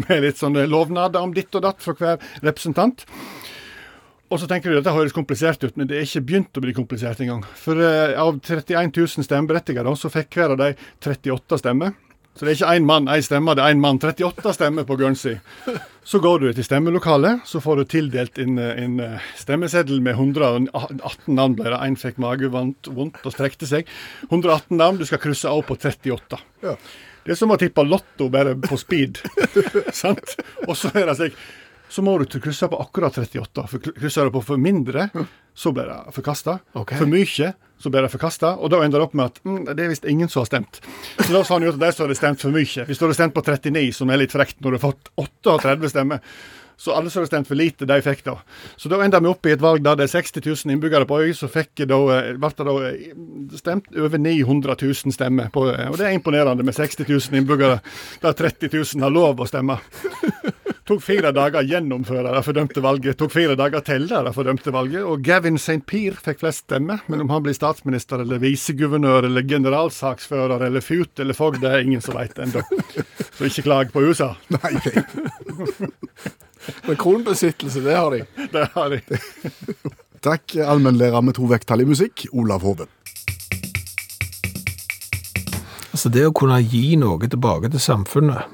med 0.06 0.22
litt 0.24 0.40
sånne 0.40 0.66
lovnader 0.70 1.24
om 1.24 1.32
ditt 1.34 1.54
og 1.56 1.64
datt 1.64 1.80
fra 1.82 1.96
hver 1.98 2.20
representant. 2.44 3.06
Og 4.30 4.38
så 4.38 4.46
tenker 4.46 4.70
du 4.70 4.78
at 4.78 4.84
dette 4.84 4.94
høres 4.94 5.14
komplisert 5.14 5.64
ut, 5.64 5.74
men 5.74 5.88
det 5.90 5.98
er 5.98 6.06
ikke 6.06 6.22
begynt 6.28 6.58
å 6.58 6.62
bli 6.62 6.74
komplisert 6.76 7.18
engang. 7.24 7.42
For 7.58 7.78
uh, 7.78 8.14
av 8.14 8.38
31 8.38 8.92
000 8.94 9.26
stemmeberettigede, 9.26 9.94
så 9.98 10.10
fikk 10.12 10.38
hver 10.38 10.54
av 10.54 10.60
de 10.60 10.70
38 11.02 11.58
stemmer. 11.58 11.96
Så 12.38 12.46
det 12.46 12.52
er 12.52 12.58
ikke 12.60 12.74
én 12.78 12.86
mann, 12.86 13.08
én 13.10 13.24
stemme, 13.26 13.52
det 13.58 13.64
er 13.64 13.74
én 13.74 13.80
mann. 13.82 13.98
38 13.98 14.54
stemmer 14.54 14.86
på 14.86 14.96
Guernsey. 14.96 15.40
Så 16.06 16.20
går 16.22 16.38
du 16.38 16.46
til 16.54 16.64
stemmelokalet, 16.64 17.42
så 17.44 17.60
får 17.60 17.82
du 17.82 17.84
tildelt 17.90 18.38
en, 18.38 18.58
eh, 18.58 18.78
en 18.84 19.00
eh, 19.02 19.26
stemmeseddel 19.36 20.00
med 20.00 20.14
118 20.14 21.34
navn. 21.34 21.56
ble 21.58 21.64
det. 21.74 21.80
Én 21.84 21.98
fikk 21.98 22.22
magevondt 22.22 22.88
vondt 22.88 23.26
og 23.26 23.34
strekte 23.34 23.66
seg. 23.66 23.90
118 24.30 24.78
navn, 24.78 24.96
du 24.98 25.04
skal 25.04 25.18
krysse 25.18 25.50
av 25.50 25.66
på 25.66 25.76
38. 25.76 26.38
Ja. 26.62 26.76
Det 27.24 27.34
er 27.34 27.36
som 27.36 27.50
å 27.52 27.58
tippe 27.60 27.82
lotto 27.84 28.30
bare 28.32 28.54
på 28.56 28.78
speed. 28.78 29.20
sant? 29.92 30.36
Og 30.66 30.76
så 30.78 30.88
er 30.94 31.10
det 31.10 31.18
slik 31.18 31.36
så 31.90 32.04
må 32.06 32.14
du 32.18 32.26
krysse 32.40 32.68
på 32.70 32.78
akkurat 32.80 33.18
38. 33.18 33.66
For 33.70 33.90
krysser 33.90 34.28
du 34.28 34.34
på 34.36 34.44
for 34.46 34.60
mindre, 34.60 35.08
så 35.54 35.72
blir 35.74 35.90
det 35.90 36.14
forkasta. 36.14 36.60
Okay. 36.78 37.00
For 37.00 37.10
mye, 37.10 37.52
så 37.80 37.90
blir 37.90 38.06
det 38.06 38.12
forkasta. 38.12 38.54
Og 38.62 38.70
da 38.70 38.82
ender 38.84 39.00
det 39.00 39.08
opp 39.08 39.16
med 39.18 39.32
at 39.32 39.42
mm, 39.42 39.58
det 39.72 39.84
er 39.84 39.92
visst 39.92 40.06
ingen 40.08 40.30
som 40.30 40.44
har 40.44 40.50
stemt. 40.52 40.80
Så 41.18 41.32
da 41.32 41.42
sa 41.42 41.56
han 41.56 41.66
jo 41.66 41.74
at 41.74 41.82
de 41.82 41.90
som 41.96 42.06
hadde 42.06 42.18
stemt 42.18 42.42
for 42.44 42.54
mye 42.54 42.86
Hvis 42.86 43.00
du 43.00 43.06
hadde 43.06 43.18
stemt 43.18 43.36
på 43.36 43.44
39, 43.44 43.84
som 43.96 44.10
er 44.10 44.22
litt 44.22 44.34
frekt 44.36 44.60
når 44.60 44.76
du 44.76 44.78
har 44.78 44.86
fått 44.90 45.12
38 45.18 45.92
stemmer, 45.92 46.22
så 46.80 46.94
alle 46.96 47.10
som 47.12 47.20
hadde 47.20 47.28
stemt 47.28 47.48
for 47.48 47.58
lite, 47.60 47.84
de 47.84 47.96
fikk 48.00 48.22
da. 48.24 48.38
Så 48.80 48.88
da 48.88 49.02
ender 49.04 49.20
vi 49.20 49.28
opp 49.28 49.44
i 49.44 49.52
et 49.52 49.60
valg 49.60 49.82
der 49.84 49.98
det 50.00 50.06
er 50.06 50.12
60 50.14 50.40
000 50.46 50.72
innbyggere 50.72 51.04
på 51.08 51.18
øy, 51.20 51.34
så 51.36 51.50
fikk 51.52 51.82
da, 51.84 51.98
eh, 52.14 52.30
ble 52.40 52.50
det 52.56 52.66
da 52.70 52.76
eh, 52.88 53.10
stemt 53.60 53.90
over 54.00 54.16
900 54.16 54.78
000 54.80 55.12
stemmer. 55.12 55.50
På, 55.52 55.66
eh, 55.68 55.90
og 55.90 55.98
det 56.00 56.08
er 56.08 56.16
imponerende 56.16 56.64
med 56.64 56.78
60 56.78 57.04
000 57.04 57.42
innbyggere 57.42 57.82
der 58.22 58.38
30 58.38 58.72
000 58.72 59.04
har 59.04 59.12
lov 59.12 59.44
å 59.44 59.48
stemme. 59.50 59.76
Tok 60.90 61.02
fire 61.04 61.30
dager 61.34 61.60
å 61.60 61.68
gjennomføre 61.68 62.32
det 62.34 62.42
fordømte 62.42 62.82
valget. 62.82 63.18
tok 63.18 63.30
fire 63.30 63.54
dager 63.58 63.82
til 63.86 64.08
det 64.10 64.32
fordømte 64.34 64.72
valget. 64.74 65.04
Og 65.06 65.22
Gavin 65.22 65.58
St. 65.60 65.84
Pierre 65.86 66.18
fikk 66.18 66.40
flest 66.42 66.64
stemmer. 66.66 67.04
Men 67.06 67.22
om 67.24 67.30
han 67.30 67.44
blir 67.44 67.54
statsminister 67.54 68.24
eller 68.24 68.42
viseguvernør 68.42 69.28
eller 69.28 69.46
generalsaksfører 69.46 70.66
eller 70.66 70.82
fut 70.82 71.22
eller 71.22 71.36
fogd, 71.38 71.60
det 71.62 71.70
er 71.70 71.86
ingen 71.86 72.02
som 72.02 72.18
veit 72.18 72.38
ennå. 72.42 72.64
Så 73.36 73.46
ikke 73.46 73.66
klag 73.68 73.92
på 73.94 74.02
USA. 74.02 74.32
Nei, 74.56 74.74
Men 76.86 76.96
kronbesittelse, 77.00 77.80
det 77.80 77.94
har 77.96 78.10
de. 78.12 78.24
Det 78.52 78.66
har 78.74 78.90
de. 78.92 79.00
Takk, 80.20 80.56
allmennlærer 80.60 81.22
med 81.24 81.38
to 81.38 81.46
vekttall 81.48 81.80
i 81.84 81.86
musikk, 81.88 82.26
Olav 82.36 82.66
Hoven. 82.66 82.90
Altså 85.90 86.10
det 86.12 86.26
å 86.28 86.34
kunne 86.36 86.58
gi 86.62 86.96
noe 87.00 87.30
tilbake 87.30 87.70
til 87.72 87.82
samfunnet, 87.82 88.50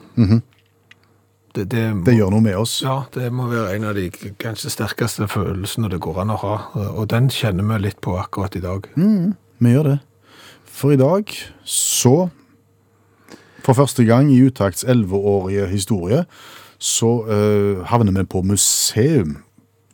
det, 1.57 1.65
det, 1.73 1.85
må, 1.97 2.05
Det 2.07 2.15
gjør 2.17 2.35
noe 2.35 2.45
med 2.45 2.57
oss. 2.61 2.79
ja, 2.85 2.99
det 3.15 3.31
må 3.33 3.49
være 3.51 3.77
en 3.77 3.89
av 3.89 3.97
de 3.97 4.11
kanskje 4.41 4.73
sterkeste 4.75 5.29
følelsene 5.33 5.91
det 5.93 6.01
går 6.05 6.23
an 6.23 6.35
å 6.35 6.41
ha. 6.43 6.57
Og 6.93 7.09
den 7.13 7.31
kjenner 7.33 7.67
vi 7.73 7.81
litt 7.87 8.03
på 8.05 8.17
akkurat 8.21 8.57
i 8.59 8.63
dag. 8.65 8.89
Vi 8.97 9.73
gjør 9.73 9.91
det. 9.95 9.97
For 10.77 10.93
i 10.93 11.01
dag 11.01 11.33
så 11.65 12.29
For 13.65 13.75
første 13.75 14.05
gang 14.07 14.29
i 14.31 14.39
Utakts 14.47 14.85
elleveårige 14.87 15.65
historie 15.67 16.21
så 16.79 17.09
uh, 17.27 17.81
havner 17.89 18.13
vi 18.15 18.23
på 18.31 18.43
museum 18.47 19.39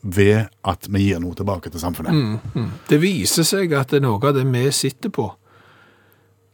ved 0.02 0.50
at 0.66 0.88
vi 0.90 1.06
gir 1.06 1.22
noe 1.22 1.32
tilbake 1.38 1.70
til 1.70 1.80
samfunnet. 1.80 2.42
Det 2.90 2.98
viser 3.00 3.46
seg 3.46 3.72
at 3.78 3.94
det 3.94 4.02
er 4.02 4.04
noe 4.04 4.18
av 4.18 4.34
det 4.36 4.44
vi 4.44 4.66
sitter 4.74 5.14
på, 5.14 5.28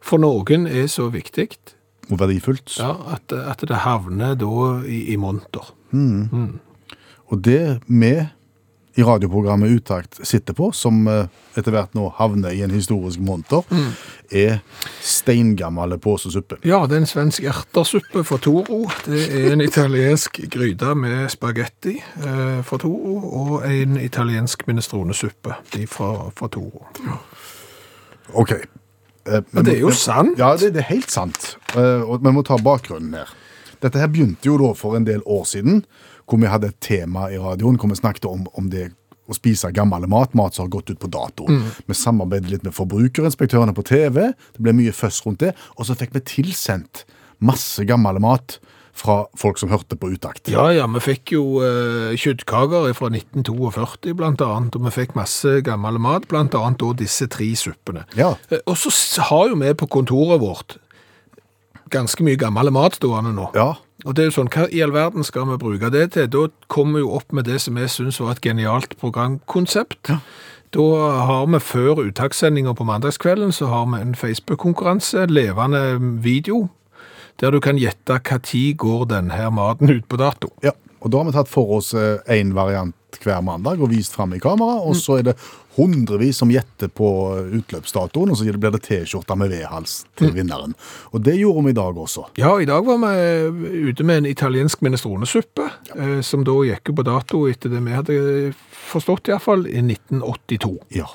for 0.04 0.22
noen 0.22 0.68
er 0.68 0.86
så 0.92 1.08
viktig 1.10 1.48
Og 2.08 2.18
verdifullt. 2.20 2.78
ja, 2.78 2.94
at, 3.14 3.32
at 3.32 3.60
det 3.68 3.84
havner 3.84 4.34
da 4.38 4.82
i, 4.88 5.04
i 5.12 5.16
monter. 5.20 5.72
Og 7.28 7.40
det 7.44 7.80
vi 7.86 8.14
i 8.98 9.02
radioprogrammet 9.02 9.70
Utakt 9.70 10.26
sitter 10.26 10.56
på, 10.58 10.72
som 10.74 11.04
eh, 11.06 11.28
etter 11.54 11.70
hvert 11.70 11.92
nå 11.94 12.08
havner 12.18 12.50
i 12.50 12.64
en 12.66 12.72
historisk 12.74 13.20
monter, 13.22 13.62
er 14.34 14.58
steingammel 15.04 15.94
påsesuppe. 16.02 16.58
Ja, 16.66 16.80
det 16.90 16.96
er 16.96 17.04
en 17.04 17.06
svensk 17.06 17.46
ertersuppe 17.46 18.24
for 18.26 18.42
Toro. 18.42 18.80
Det 19.06 19.20
er 19.28 19.52
en 19.52 19.62
italiensk 19.62 20.40
gryte 20.50 20.96
med 20.98 21.28
spagetti 21.30 21.94
eh, 22.00 22.58
for 22.66 22.82
Toro, 22.82 23.20
og 23.28 23.68
en 23.70 24.00
italiensk 24.02 24.66
minestronesuppe 24.66 25.60
fra, 25.86 26.10
fra 26.34 26.50
Toro. 26.50 26.88
Ok. 28.34 28.56
Eh, 29.28 29.42
Men 29.52 29.66
det 29.68 29.76
er 29.76 29.82
jo 29.84 29.92
sant. 29.94 30.38
Ja, 30.40 30.54
det, 30.56 30.72
det 30.74 30.82
er 30.84 30.90
helt 30.94 31.12
sant. 31.12 31.56
Eh, 31.76 32.02
og 32.02 32.24
vi 32.24 32.32
må 32.34 32.44
ta 32.46 32.56
bakgrunnen 32.62 33.14
her. 33.20 33.34
Dette 33.82 34.00
her 34.00 34.08
begynte 34.10 34.48
jo 34.48 34.56
da 34.58 34.72
for 34.74 34.96
en 34.98 35.04
del 35.06 35.20
år 35.28 35.44
siden, 35.46 35.84
hvor 36.28 36.40
vi 36.42 36.48
hadde 36.50 36.72
et 36.72 36.80
tema 36.84 37.28
i 37.32 37.38
radioen 37.40 37.78
hvor 37.78 37.92
vi 37.92 37.98
snakket 38.00 38.26
om, 38.28 38.46
om 38.58 38.70
det 38.72 38.88
å 39.28 39.36
spise 39.36 39.68
gammel 39.76 40.06
mat, 40.08 40.32
mat 40.36 40.56
som 40.56 40.64
har 40.64 40.72
gått 40.72 40.90
ut 40.90 40.98
på 41.02 41.10
dato. 41.12 41.44
Vi 41.86 41.94
samarbeidet 41.96 42.50
litt 42.50 42.64
med 42.64 42.72
forbrukerinspektørene 42.76 43.74
på 43.76 43.84
TV, 43.84 44.30
det 44.32 44.64
ble 44.64 44.72
mye 44.76 44.94
føss 44.96 45.20
rundt 45.26 45.42
det, 45.44 45.52
og 45.76 45.84
så 45.84 45.96
fikk 46.00 46.16
vi 46.16 46.24
tilsendt 46.32 47.04
masse 47.44 47.84
gammel 47.86 48.18
mat 48.24 48.56
fra 48.98 49.18
folk 49.38 49.60
som 49.60 49.70
hørte 49.72 49.96
på 49.98 50.10
utakt. 50.14 50.50
Ja, 50.50 50.68
ja, 50.74 50.86
vi 50.90 51.02
fikk 51.04 51.34
jo 51.36 51.44
uh, 51.62 52.14
kjøttkaker 52.18 52.90
fra 52.98 53.10
1942 53.12 54.16
blant 54.18 54.42
annet, 54.44 54.76
og 54.76 54.88
vi 54.88 54.94
fikk 54.94 55.16
masse 55.18 55.58
gammel 55.66 56.00
mat, 56.02 56.28
blant 56.30 56.56
annet 56.58 56.82
da 56.82 56.92
disse 56.98 57.28
tre 57.30 57.48
suppene. 57.58 58.04
Ja. 58.18 58.34
Uh, 58.50 58.60
og 58.66 58.76
så 58.82 58.92
har 59.30 59.52
jo 59.52 59.58
vi 59.62 59.74
på 59.78 59.90
kontoret 59.98 60.42
vårt 60.42 60.78
ganske 61.92 62.24
mye 62.24 62.36
gammel 62.36 62.70
mat 62.74 62.98
stående 62.98 63.32
nå. 63.32 63.50
Ja, 63.56 63.74
Og 64.06 64.14
det 64.14 64.22
er 64.22 64.28
jo 64.28 64.36
sånn, 64.36 64.50
hva 64.54 64.68
i 64.70 64.78
all 64.84 64.92
verden 64.94 65.24
skal 65.26 65.48
vi 65.48 65.56
bruke 65.58 65.88
det 65.90 66.12
til? 66.14 66.28
Da 66.30 66.44
kommer 66.70 67.00
vi 67.00 67.02
jo 67.02 67.16
opp 67.18 67.32
med 67.34 67.48
det 67.48 67.58
som 67.64 67.78
jeg 67.80 67.90
synes 67.90 68.20
var 68.22 68.36
et 68.36 68.44
genialt 68.44 68.94
programkonsept. 69.00 70.12
Da 70.76 70.84
har 71.26 71.48
vi 71.50 71.58
før 71.58 72.04
uttakssendinger 72.04 72.76
på 72.78 72.86
mandagskvelden, 72.86 73.50
så 73.52 73.66
har 73.72 73.88
vi 73.90 74.02
en 74.04 74.14
Facebook-konkurranse, 74.14 75.26
levende 75.26 75.98
video, 76.22 76.68
der 77.38 77.54
du 77.54 77.60
kan 77.62 77.78
gjette 77.78 78.20
tid 78.42 78.76
går 78.76 79.08
denne 79.14 79.50
maten 79.54 79.90
ut 79.90 80.08
på 80.08 80.20
dato. 80.20 80.52
ja. 80.62 80.74
Og 80.98 81.12
da 81.14 81.20
har 81.20 81.28
vi 81.28 81.32
tatt 81.36 81.46
for 81.46 81.76
oss 81.76 81.92
én 81.94 82.48
variant 82.56 82.94
hver 83.22 83.40
mandag 83.46 83.78
og 83.78 83.92
vist 83.92 84.16
fram 84.16 84.34
i 84.34 84.40
kamera, 84.42 84.80
og 84.82 84.96
så 84.98 85.20
er 85.20 85.28
det 85.28 85.34
hundrevis 85.78 86.40
som 86.42 86.50
gjetter 86.50 86.90
på 86.90 87.08
utløpsdatoen, 87.54 88.32
og 88.32 88.38
så 88.38 88.46
blir 88.50 88.74
det 88.74 88.82
T-skjorte 88.82 89.36
med 89.38 89.52
V-hals 89.54 90.00
til 90.18 90.32
vinneren. 90.34 90.74
Og 91.14 91.22
det 91.22 91.36
gjorde 91.38 91.64
vi 91.68 91.74
i 91.74 91.78
dag 91.78 92.00
også. 92.02 92.26
Ja, 92.40 92.56
i 92.58 92.66
dag 92.68 92.82
var 92.86 92.98
vi 93.04 93.92
ute 93.92 94.06
med 94.06 94.24
en 94.24 94.30
italiensk 94.30 94.82
minestronesuppe, 94.82 95.68
ja. 95.92 96.08
som 96.26 96.42
da 96.46 96.56
gikk 96.66 96.90
på 96.98 97.06
dato 97.06 97.44
etter 97.50 97.72
det 97.72 97.82
vi 97.86 97.94
hadde 97.94 98.18
forstått 98.90 99.30
i 99.30 99.36
hvert 99.36 99.46
fall, 99.46 99.66
i 99.70 99.82
1982. 99.84 100.74
Ja. 100.98 101.06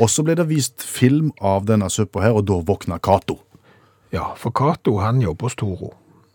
Og 0.00 0.08
så 0.12 0.24
ble 0.24 0.38
det 0.40 0.48
vist 0.48 0.80
film 0.80 1.34
av 1.44 1.68
denne 1.68 1.92
suppa 1.92 2.24
her, 2.24 2.40
og 2.40 2.48
da 2.48 2.62
våkna 2.64 3.00
Cato. 3.04 3.42
Ja, 4.14 4.32
for 4.36 4.50
Cato 4.54 4.98
han 5.02 5.22
jobber 5.22 5.50
hos 5.50 5.56
Toro. 5.56 5.94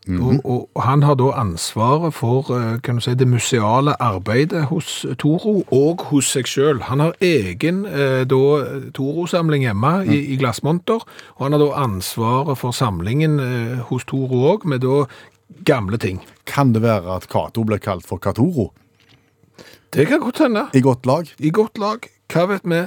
og, 0.10 0.46
og, 0.46 0.70
og 0.74 0.82
han 0.82 1.04
har 1.06 1.14
da 1.16 1.28
ansvaret 1.38 2.16
for 2.18 2.48
eh, 2.56 2.80
kan 2.82 2.98
du 2.98 3.04
si, 3.06 3.14
det 3.14 3.28
museale 3.30 3.94
arbeidet 4.02 4.64
hos 4.72 5.06
Toro 5.22 5.62
og 5.70 6.02
hos 6.10 6.32
seg 6.34 6.50
sjøl. 6.50 6.82
Han 6.90 7.04
har 7.04 7.14
egen 7.22 7.84
eh, 7.86 8.26
Toro-samling 8.26 9.68
hjemme 9.68 9.94
i, 10.10 10.18
i 10.34 10.40
glassmonter, 10.42 11.06
og 11.38 11.46
han 11.46 11.54
har 11.54 11.62
da 11.62 11.84
ansvaret 11.84 12.58
for 12.58 12.74
samlingen 12.74 13.38
eh, 13.40 13.78
hos 13.92 14.08
Toro 14.10 14.42
òg, 14.56 14.66
med 14.66 14.82
da 14.82 15.06
gamle 15.70 16.02
ting. 16.02 16.22
Kan 16.50 16.74
det 16.74 16.82
være 16.82 17.20
at 17.20 17.30
Cato 17.30 17.64
ble 17.68 17.78
kalt 17.78 18.08
for 18.08 18.18
Catoro? 18.18 18.72
Det 19.94 20.08
kan 20.08 20.24
godt 20.24 20.40
hende. 20.40 20.66
I 20.74 20.82
godt 20.82 21.06
lag? 21.06 21.30
I 21.38 21.52
godt 21.54 21.78
lag, 21.78 22.10
hva 22.32 22.46
vet 22.50 22.64
vi. 22.68 22.82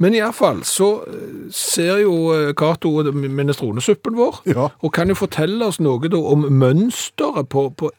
Men 0.00 0.14
iallfall 0.16 0.62
så 0.64 0.90
eh, 1.04 1.48
ser 1.52 1.98
jo 2.04 2.12
eh, 2.32 2.52
Cato 2.56 2.92
minestronesuppen 3.12 4.16
vår, 4.16 4.42
Ja. 4.48 4.68
og 4.80 4.92
kan 4.96 5.08
jo 5.12 5.14
fortelle 5.18 5.66
oss 5.66 5.80
noe 5.80 6.08
da 6.08 6.16
om 6.16 6.46
mønsteret 6.48 7.48
på, 7.52 7.66
på, 7.76 7.90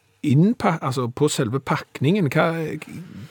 altså 0.82 1.08
på 1.14 1.28
selve 1.30 1.60
pakningen. 1.60 2.30
Hva 2.32 2.48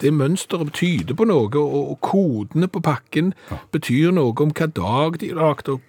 det 0.01 0.13
mønsteret 0.15 0.71
tyder 0.73 1.15
på 1.19 1.27
noe, 1.27 1.49
og, 1.51 1.75
og 1.91 1.99
kodene 2.01 2.67
på 2.71 2.79
pakken 2.83 3.33
betyr 3.71 4.11
noe 4.15 4.31
om 4.39 4.51
hva 4.55 4.67
dag 4.71 5.19
de 5.19 5.31
er 5.31 5.39
lagd, 5.41 5.69
og, 5.69 5.81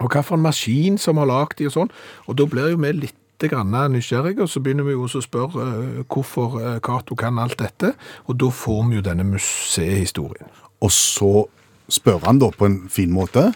og 0.00 0.16
en 0.36 0.44
maskin 0.44 0.98
som 1.00 1.16
har 1.20 1.28
lagd 1.28 1.58
de 1.58 1.68
og 1.70 1.76
sånn. 1.76 1.90
Og 2.28 2.36
da 2.40 2.46
blir 2.48 2.72
jo 2.74 2.80
vi 2.80 2.92
litt 2.92 3.16
grann 3.40 3.72
nysgjerrige, 3.72 4.44
og 4.44 4.50
så 4.52 4.60
begynner 4.60 4.84
vi 4.84 4.92
jo 4.92 5.06
å 5.08 5.22
spørre 5.24 5.64
eh, 5.64 6.00
hvorfor 6.12 6.58
Cato 6.84 7.16
kan 7.16 7.38
alt 7.40 7.56
dette, 7.64 7.94
og 8.28 8.36
da 8.36 8.50
får 8.52 8.82
vi 8.90 9.00
jo 9.00 9.06
denne 9.08 9.24
museehistorien. 9.24 10.52
Og 10.80 10.90
så 10.94 11.46
spør 11.90 12.20
han 12.26 12.38
da 12.42 12.50
på 12.54 12.66
en 12.68 12.80
fin 12.92 13.10
måte. 13.12 13.48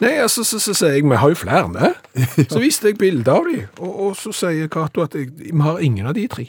Nei, 0.00 0.14
altså, 0.22 0.44
så, 0.48 0.56
så 0.62 0.72
sier 0.72 0.94
jeg, 0.96 1.04
vi 1.04 1.16
har 1.20 1.28
jo 1.28 1.36
flere, 1.36 1.66
ne? 1.74 1.90
Så 2.52 2.60
viste 2.62 2.88
jeg 2.88 2.96
bilder 2.98 3.34
av 3.36 3.44
de, 3.50 3.58
og, 3.84 3.90
og 4.06 4.14
så 4.16 4.32
sier 4.32 4.70
Cato 4.72 5.02
at 5.04 5.12
jeg, 5.18 5.28
vi 5.36 5.52
har 5.60 5.82
ingen 5.84 6.06
av 6.08 6.14
de 6.16 6.24
tre. 6.32 6.46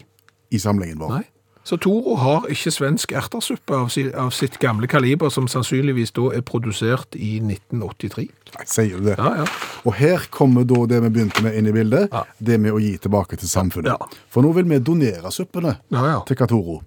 i 0.51 0.57
samlingen 0.61 0.97
vår. 1.01 1.11
Nei. 1.17 1.25
Så 1.67 1.75
Toro 1.77 2.15
har 2.17 2.47
ikke 2.49 2.71
svensk 2.71 3.11
ertersuppe 3.13 3.75
av, 3.75 3.89
si, 3.93 4.05
av 4.17 4.31
sitt 4.33 4.55
gamle 4.63 4.87
kaliber, 4.89 5.29
som 5.29 5.45
sannsynligvis 5.51 6.13
da 6.15 6.29
er 6.39 6.41
produsert 6.47 7.13
i 7.19 7.35
1983. 7.43 8.23
Nei, 8.55 8.65
sier 8.71 8.95
du 9.03 9.09
det? 9.11 9.17
Ja, 9.19 9.43
ja. 9.43 9.49
Og 9.83 9.93
her 9.99 10.23
kommer 10.33 10.63
da 10.65 10.79
det 10.89 11.01
vi 11.03 11.11
begynte 11.19 11.43
med 11.45 11.59
inn 11.59 11.67
i 11.69 11.75
bildet, 11.75 12.07
Ja. 12.15 12.23
det 12.39 12.57
med 12.63 12.73
å 12.73 12.79
gi 12.81 12.95
tilbake 13.03 13.37
til 13.37 13.51
samfunnet. 13.51 13.91
Ja. 13.91 14.23
For 14.31 14.41
nå 14.47 14.55
vil 14.55 14.65
vi 14.71 14.79
donere 14.79 15.29
suppene 15.35 15.75
til 15.91 16.39
Katoro. 16.39 16.79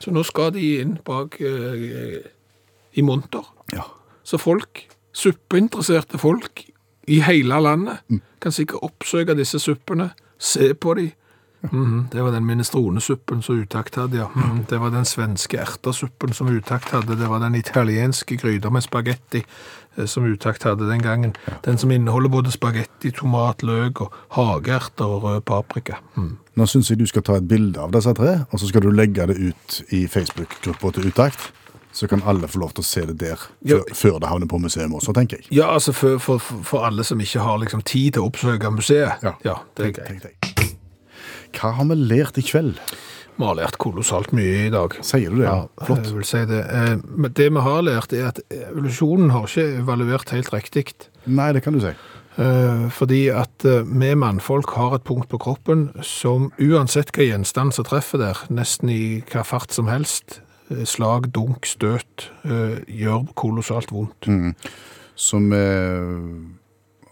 Ja, 0.00 0.04
ja. 0.04 0.04
Så 0.04 0.10
nå 0.10 0.22
skal 0.22 0.52
de 0.54 0.80
inn 0.80 0.98
bak 1.04 1.40
eh, 1.40 2.20
i 2.92 3.02
monter. 3.02 3.44
Ja. 3.72 3.82
Så 4.24 4.38
folk, 4.38 4.88
suppeinteresserte 5.12 6.18
folk 6.18 6.64
i 7.08 7.20
hele 7.20 7.60
landet, 7.60 7.98
kan 8.40 8.52
sikkert 8.52 8.82
oppsøke 8.82 9.34
disse 9.34 9.58
suppene, 9.58 10.10
se 10.38 10.74
på 10.74 10.94
de. 10.94 11.10
Mhm, 11.62 12.08
det 12.12 12.22
var 12.24 12.30
den 12.30 12.46
minestronesuppen 12.46 13.42
som 13.42 13.58
Utakt 13.60 13.94
hadde, 13.96 14.16
ja. 14.16 14.28
Mhm, 14.34 14.64
det 14.70 14.80
var 14.80 14.90
den 14.90 15.04
svenske 15.04 15.58
ertersuppen 15.58 16.32
som 16.32 16.48
Utakt 16.48 16.90
hadde. 16.90 17.18
Det 17.18 17.28
var 17.28 17.38
den 17.38 17.54
italienske 17.54 18.36
gryta 18.36 18.70
med 18.70 18.82
spagetti 18.82 19.44
som 20.06 20.24
Utakt 20.24 20.62
hadde 20.64 20.86
den 20.88 21.02
gangen. 21.02 21.32
Den 21.64 21.78
som 21.78 21.90
inneholder 21.90 22.28
både 22.32 22.50
spagetti, 22.54 23.10
tomat, 23.10 23.62
løk 23.66 24.00
og 24.00 24.12
hageerter 24.36 25.04
og 25.04 25.22
rød 25.24 25.40
paprika. 25.48 25.98
Mm. 26.16 26.36
Nå 26.56 26.66
syns 26.66 26.90
jeg 26.90 26.98
du 27.00 27.06
skal 27.06 27.22
ta 27.26 27.36
et 27.40 27.48
bilde 27.48 27.80
av 27.80 27.92
disse 27.94 28.12
tre, 28.14 28.44
og 28.50 28.60
så 28.60 28.68
skal 28.70 28.84
du 28.84 28.90
legge 28.90 29.26
det 29.30 29.36
ut 29.50 29.80
i 29.96 30.04
Facebook-gruppa 30.06 30.92
til 30.96 31.10
Utakt. 31.10 31.50
Så 31.92 32.06
kan 32.06 32.22
alle 32.22 32.46
få 32.46 32.60
lov 32.62 32.70
til 32.76 32.84
å 32.84 32.86
se 32.86 33.02
det 33.08 33.16
der 33.18 33.40
Ja. 33.66 33.80
før, 33.94 34.20
det 34.22 34.28
havner 34.30 34.46
på 34.46 34.60
museum 34.62 34.92
også, 34.94 35.12
tenker 35.12 35.40
jeg. 35.40 35.48
Ja, 35.50 35.72
altså 35.74 35.92
for, 35.92 36.18
for, 36.22 36.38
for 36.38 36.86
alle 36.86 37.02
som 37.04 37.18
ikke 37.20 37.40
har 37.42 37.58
liksom 37.58 37.82
tid 37.82 38.12
til 38.14 38.22
å 38.22 38.28
oppsøke 38.30 38.70
museet. 38.70 39.18
Ja. 39.44 39.56
det 39.76 39.86
er 39.88 39.96
greit. 39.98 40.76
Hva 41.58 41.72
har 41.74 41.84
vi 41.90 41.94
lært 41.98 42.38
i 42.38 42.44
kveld? 42.46 42.78
Vi 43.40 43.46
har 43.48 43.56
lært 43.56 43.78
kolossalt 43.80 44.34
mye 44.36 44.66
i 44.66 44.70
dag. 44.72 44.98
Sier 45.00 45.32
du 45.32 45.38
det? 45.40 45.46
Ja, 45.48 45.62
Flott. 45.86 46.04
Jeg 46.04 46.16
vil 46.18 46.26
si 46.28 46.42
det. 46.50 46.60
Eh, 46.68 46.96
Men 47.08 47.32
det 47.32 47.46
vi 47.54 47.62
har 47.64 47.82
lært 47.86 48.12
er 48.12 48.26
at 48.28 48.40
evolusjonen 48.52 49.30
har 49.32 49.46
ikke 49.48 49.78
evaluert 49.80 50.32
helt 50.34 50.52
riktig. 50.52 50.84
Nei, 51.24 51.52
det 51.56 51.62
kan 51.64 51.72
du 51.72 51.80
si. 51.80 51.94
Eh, 52.36 52.84
Fordi 52.92 53.22
at 53.32 53.64
eh, 53.64 53.80
vi 53.88 54.12
mannfolk 54.14 54.74
har 54.76 54.98
et 54.98 55.04
punkt 55.08 55.30
på 55.32 55.40
kroppen 55.40 55.88
som 56.04 56.50
uansett 56.60 57.14
hva 57.16 57.30
gjenstand 57.30 57.72
som 57.72 57.88
treffer 57.88 58.20
der, 58.20 58.44
nesten 58.52 58.92
i 58.92 59.00
hva 59.32 59.42
fart 59.48 59.72
som 59.72 59.88
helst, 59.88 60.42
slag, 60.86 61.32
dunk, 61.34 61.64
støt, 61.66 62.28
gjør 62.86 63.24
kolossalt 63.34 63.90
vondt. 63.90 64.28
Som 65.18 65.48
eh, 65.52 66.59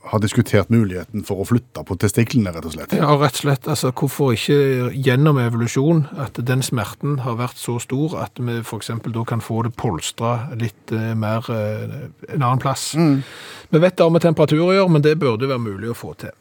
har 0.09 0.21
diskutert 0.23 0.71
muligheten 0.73 1.25
for 1.27 1.43
å 1.43 1.47
flytte 1.49 1.83
på 1.85 1.97
testiklene, 2.01 2.53
rett 2.55 2.69
og 2.69 2.75
slett. 2.75 2.95
Ja, 2.97 3.11
rett 3.19 3.37
og 3.37 3.43
slett. 3.43 3.69
Altså, 3.69 3.91
hvorfor 3.93 4.33
ikke 4.37 4.93
gjennom 4.95 5.41
evolusjon 5.43 6.07
at 6.21 6.39
den 6.49 6.63
smerten 6.65 7.19
har 7.25 7.39
vært 7.41 7.61
så 7.61 7.77
stor 7.83 8.17
at 8.23 8.41
vi 8.41 8.61
eksempel 8.79 9.13
da 9.17 9.27
kan 9.29 9.43
få 9.45 9.65
det 9.67 9.75
polstra 9.79 10.55
litt 10.59 10.95
eh, 10.95 11.13
mer 11.19 11.51
eh, 11.53 12.09
en 12.31 12.41
annen 12.41 12.63
plass. 12.63 12.93
Vi 12.95 13.83
vet 13.83 13.99
det 13.99 14.07
har 14.07 14.15
med 14.15 14.25
temperatur 14.25 14.65
å 14.71 14.75
gjøre, 14.77 14.93
men 14.97 15.05
det 15.05 15.19
burde 15.21 15.51
være 15.51 15.67
mulig 15.67 15.93
å 15.93 15.99
få 15.99 16.15
til. 16.21 16.33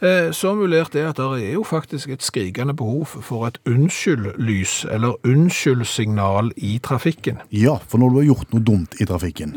Eh, 0.00 0.30
så 0.32 0.54
mulert 0.56 0.94
er 0.94 1.10
det 1.10 1.12
at 1.12 1.20
det 1.20 1.48
er 1.50 1.56
jo 1.58 1.64
faktisk 1.66 2.08
et 2.14 2.24
skrikende 2.24 2.74
behov 2.76 3.06
for 3.20 3.46
et 3.48 3.58
unnskyld-lys, 3.68 4.86
eller 4.90 5.18
unnskyld-signal 5.28 6.52
i 6.56 6.78
trafikken. 6.82 7.42
Ja, 7.52 7.76
for 7.88 8.00
når 8.00 8.08
du 8.08 8.20
har 8.20 8.28
gjort 8.30 8.54
noe 8.54 8.64
dumt 8.64 8.96
i 9.00 9.06
trafikken, 9.08 9.52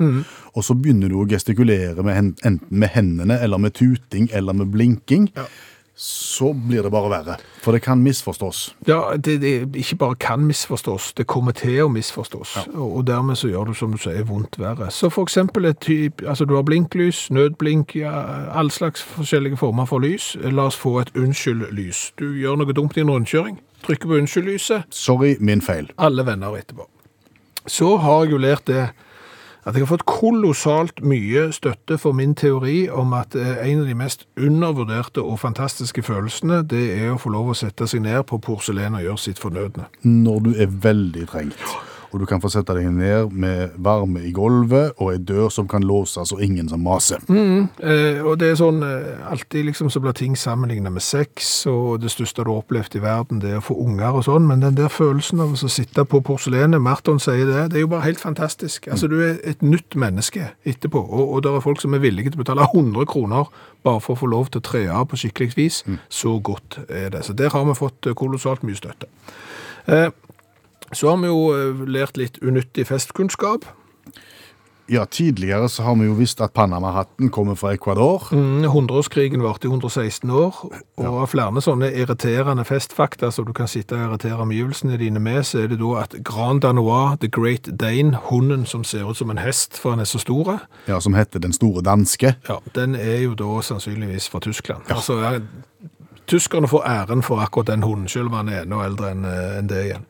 og 0.53 0.63
så 0.67 0.75
begynner 0.75 1.09
du 1.09 1.21
å 1.21 1.27
gestikulere 1.29 2.03
med, 2.03 2.19
enten 2.43 2.59
med 2.69 2.91
hendene, 2.93 3.39
eller 3.39 3.57
med 3.57 3.73
tuting, 3.79 4.29
eller 4.33 4.53
med 4.53 4.71
blinking, 4.73 5.29
så 5.95 6.53
blir 6.57 6.81
det 6.83 6.89
bare 6.91 7.09
verre. 7.11 7.35
For 7.61 7.71
det 7.75 7.83
kan 7.85 8.01
misforstås. 8.01 8.75
Ja, 8.87 9.13
det, 9.17 9.35
det 9.43 9.75
ikke 9.77 9.95
bare 10.01 10.15
kan 10.15 10.41
misforstås, 10.47 11.11
det 11.13 11.27
kommer 11.29 11.53
til 11.53 11.83
å 11.83 11.89
misforstås. 11.93 12.55
Og, 12.73 12.95
og 12.97 13.03
dermed 13.07 13.37
så 13.37 13.51
gjør 13.51 13.69
du, 13.69 13.73
som 13.77 13.93
du 13.93 13.99
sier, 14.01 14.23
vondt 14.25 14.57
verre. 14.59 14.89
Så 14.91 15.11
for 15.13 15.27
eksempel 15.29 15.69
et 15.69 15.79
typ, 15.85 16.23
altså 16.25 16.47
du 16.49 16.55
har 16.57 16.65
blinklys, 16.65 17.27
nødblink, 17.31 17.95
ja, 18.01 18.13
all 18.57 18.71
slags 18.73 19.05
forskjellige 19.13 19.61
former 19.61 19.85
for 19.85 20.01
lys. 20.03 20.33
La 20.41 20.65
oss 20.71 20.79
få 20.81 20.97
et 21.03 21.13
unnskyld-lys. 21.13 22.07
Du 22.19 22.25
gjør 22.41 22.57
noe 22.63 22.73
dumt 22.73 22.97
i 22.97 23.05
en 23.05 23.13
rundkjøring, 23.13 23.61
trykker 23.85 24.09
på 24.09 24.17
unnskyld-lyset, 24.23 24.89
Sorry, 24.89 25.35
min 25.39 25.61
feil. 25.61 25.91
alle 25.97 26.25
venner 26.25 26.57
etterpå. 26.57 26.89
Så 27.69 27.97
har 28.01 28.25
jeg 28.25 28.33
jo 28.33 28.41
lært 28.43 28.65
det 28.67 28.89
at 29.63 29.75
jeg 29.75 29.85
har 29.85 29.91
fått 29.93 30.05
kolossalt 30.09 30.99
mye 31.05 31.47
støtte 31.55 31.97
for 32.01 32.15
min 32.17 32.35
teori 32.35 32.89
om 32.91 33.15
at 33.15 33.35
eh, 33.39 33.63
en 33.63 33.83
av 33.83 33.87
de 33.87 33.95
mest 33.97 34.27
undervurderte 34.35 35.23
og 35.23 35.39
fantastiske 35.39 36.03
følelsene, 36.03 36.63
det 36.67 36.83
er 36.97 37.13
å 37.13 37.21
få 37.21 37.31
lov 37.33 37.53
å 37.53 37.57
sette 37.57 37.87
seg 37.87 38.03
ned 38.03 38.25
på 38.27 38.41
porselen 38.43 38.99
og 38.99 39.07
gjøre 39.07 39.23
sitt 39.23 39.39
fornødne. 39.39 39.87
Når 40.03 40.45
du 40.47 40.53
er 40.57 40.77
veldig 40.83 41.27
trengt. 41.31 41.75
Og 42.13 42.21
du 42.21 42.27
kan 42.29 42.41
få 42.43 42.51
sette 42.53 42.75
deg 42.77 42.91
ned 42.93 43.33
med 43.33 43.73
varme 43.81 44.21
i 44.21 44.31
gulvet 44.35 44.99
og 45.01 45.13
ei 45.13 45.17
dør 45.17 45.49
som 45.53 45.67
kan 45.69 45.83
låses 45.85 46.33
og 46.35 46.43
ingen 46.45 46.69
som 46.69 46.83
maser. 46.85 47.23
Eh, 47.29 48.21
og 48.21 48.37
det 48.41 48.51
er 48.51 48.59
sånn, 48.59 48.83
eh, 48.85 49.23
alltid 49.31 49.65
liksom 49.71 49.89
så 49.89 50.01
blir 50.03 50.15
ting 50.17 50.37
sammenlignet 50.37 50.93
med 50.93 51.03
sex, 51.03 51.65
og 51.69 52.03
det 52.03 52.13
største 52.13 52.45
du 52.45 52.51
har 52.51 52.61
opplevd 52.61 52.99
i 52.99 53.03
verden, 53.03 53.41
det 53.41 53.51
er 53.51 53.61
å 53.61 53.65
få 53.65 53.77
unger 53.81 54.19
og 54.19 54.27
sånn, 54.27 54.47
men 54.47 54.61
den 54.61 54.77
der 54.77 54.93
følelsen 54.93 55.41
av 55.43 55.57
å 55.57 55.71
sitte 55.71 56.05
på 56.05 56.21
porselenet, 56.25 56.81
Marton 56.81 57.21
sier 57.23 57.49
det, 57.49 57.67
det 57.73 57.81
er 57.81 57.87
jo 57.87 57.93
bare 57.95 58.07
helt 58.07 58.21
fantastisk. 58.21 58.87
Altså, 58.87 59.09
du 59.09 59.19
er 59.25 59.41
et 59.43 59.65
nytt 59.65 59.97
menneske 59.99 60.53
etterpå, 60.69 61.01
og, 61.01 61.25
og 61.33 61.43
det 61.43 61.51
er 61.51 61.65
folk 61.65 61.81
som 61.81 61.97
er 61.97 62.03
villige 62.03 62.33
til 62.33 62.41
å 62.41 62.45
betale 62.45 62.69
100 62.69 63.09
kroner 63.09 63.49
bare 63.83 64.01
for 64.03 64.15
å 64.15 64.21
få 64.21 64.29
lov 64.31 64.51
til 64.51 64.61
å 64.61 64.67
tre 64.67 64.83
av 64.91 65.07
på 65.11 65.19
skikkelig 65.19 65.57
vis. 65.57 65.81
Så 66.09 66.37
godt 66.43 66.79
er 66.87 67.09
det. 67.13 67.25
Så 67.27 67.35
der 67.37 67.51
har 67.53 67.65
vi 67.67 67.75
fått 67.77 68.07
eh, 68.07 68.17
kolossalt 68.17 68.63
mye 68.63 68.79
støtte. 68.79 69.09
Eh, 69.91 70.09
så 70.93 71.09
har 71.13 71.17
vi 71.23 71.27
jo 71.31 71.53
eh, 71.53 71.85
lært 71.87 72.17
litt 72.17 72.37
unyttig 72.43 72.87
festkunnskap. 72.87 73.65
Ja, 74.91 75.05
tidligere 75.05 75.69
så 75.71 75.83
har 75.83 75.95
vi 75.95 76.05
jo 76.09 76.13
visst 76.17 76.41
at 76.43 76.51
Panama-hatten 76.53 77.29
kommer 77.31 77.55
fra 77.55 77.71
Ecuador. 77.71 78.25
Mm, 78.35 78.65
100-årskrigen 78.67 79.39
varte 79.41 79.69
i 79.69 79.71
116 79.71 80.27
år, 80.29 80.57
og 80.99 81.21
av 81.21 81.29
flere 81.31 81.63
sånne 81.63 81.87
irriterende 81.95 82.65
festfakta 82.67 83.29
som 83.31 83.47
du 83.47 83.53
kan 83.55 83.71
sitte 83.71 83.95
og 83.95 84.03
irritere 84.09 84.43
omgivelsene 84.43 84.99
dine 84.99 85.23
med, 85.23 85.39
så 85.47 85.61
er 85.63 85.71
det 85.71 85.79
da 85.79 85.93
at 86.03 86.17
Grand 86.27 86.61
Danois, 86.67 87.15
the 87.23 87.31
Great 87.31 87.71
Dane, 87.79 88.19
hunden 88.27 88.65
som 88.67 88.83
ser 88.83 89.07
ut 89.07 89.17
som 89.17 89.31
en 89.31 89.39
hest 89.39 89.79
for 89.79 89.95
han 89.95 90.03
er 90.03 90.09
så 90.11 90.19
store, 90.19 90.59
Ja, 90.91 90.99
som 90.99 91.15
heter 91.15 91.39
Den 91.39 91.53
store 91.55 91.81
danske. 91.81 92.35
ja, 92.49 92.59
den 92.75 92.95
er 92.99 93.23
jo 93.23 93.33
da 93.39 93.61
sannsynligvis 93.63 94.27
fra 94.29 94.43
Tyskland. 94.43 94.83
Altså, 94.91 95.15
ja, 95.23 95.39
Tyskerne 96.27 96.69
får 96.71 96.85
æren 96.87 97.23
for 97.25 97.43
akkurat 97.43 97.67
den 97.67 97.83
hunden, 97.83 98.07
selv 98.07 98.31
om 98.31 98.37
han 98.39 98.49
er 98.49 98.63
enda 98.63 98.83
eldre 98.85 99.11
enn 99.11 99.25
eh, 99.27 99.59
det 99.67 99.81
igjen. 99.89 100.05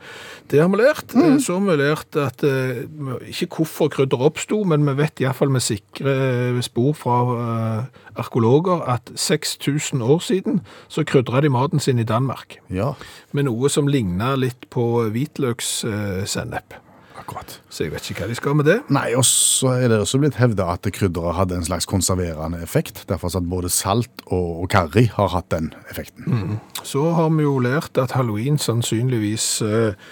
Det 0.52 0.60
har 0.62 0.70
vi 0.70 0.78
lært. 0.78 1.16
Mm. 1.16 1.40
Så 1.42 1.58
har 1.58 1.66
vi 1.66 1.78
lært 1.80 2.18
at 2.20 2.44
eh, 2.46 2.84
ikke 3.32 3.50
hvorfor 3.58 3.90
krydder 3.94 4.22
oppsto, 4.22 4.62
men 4.68 4.86
vi 4.86 4.96
vet 5.00 5.24
iallfall 5.24 5.50
med 5.54 5.64
sikre 5.66 6.14
eh, 6.14 6.62
spor 6.66 6.94
fra 6.98 7.18
eh, 7.34 8.02
arkeologer 8.22 8.86
at 8.94 9.10
6000 9.16 10.04
år 10.04 10.22
siden 10.22 10.62
så 10.88 11.06
krydra 11.08 11.42
de 11.42 11.50
maten 11.50 11.82
sin 11.82 12.00
i 12.00 12.08
Danmark. 12.08 12.60
Ja, 12.70 12.94
Med 13.32 13.48
noe 13.50 13.70
som 13.70 13.90
ligna 13.90 14.36
litt 14.38 14.70
på 14.70 15.08
hvitløkssennep. 15.10 16.83
Akkurat. 17.24 17.58
Så 17.72 17.88
jeg 17.88 17.94
vet 17.96 18.12
ikke 18.12 18.26
hva 18.26 18.30
de 18.32 18.38
skal 18.38 18.58
med 18.60 18.70
det. 18.70 18.78
Nei, 18.94 19.10
og 19.18 19.26
så 19.28 19.74
er 19.80 19.90
det 19.92 20.02
også 20.04 20.22
blitt 20.22 20.38
hevda 20.40 20.70
at 20.76 20.88
krydderet 20.94 21.40
hadde 21.40 21.58
en 21.60 21.68
slags 21.68 21.90
konserverende 21.90 22.62
effekt. 22.64 23.06
Derfor 23.10 23.34
at 23.34 23.50
både 23.50 23.72
salt 23.74 24.26
og, 24.28 24.68
karri 24.74 25.08
har 25.16 25.34
hatt 25.34 25.50
den 25.54 25.74
effekten. 25.92 26.60
Så 26.84 27.12
har 27.18 27.30
vi 27.34 27.46
jo 27.46 27.58
lært 27.64 27.98
at 28.02 28.16
halloween 28.18 28.58
sannsynligvis 28.62 29.48
eh, 29.66 30.10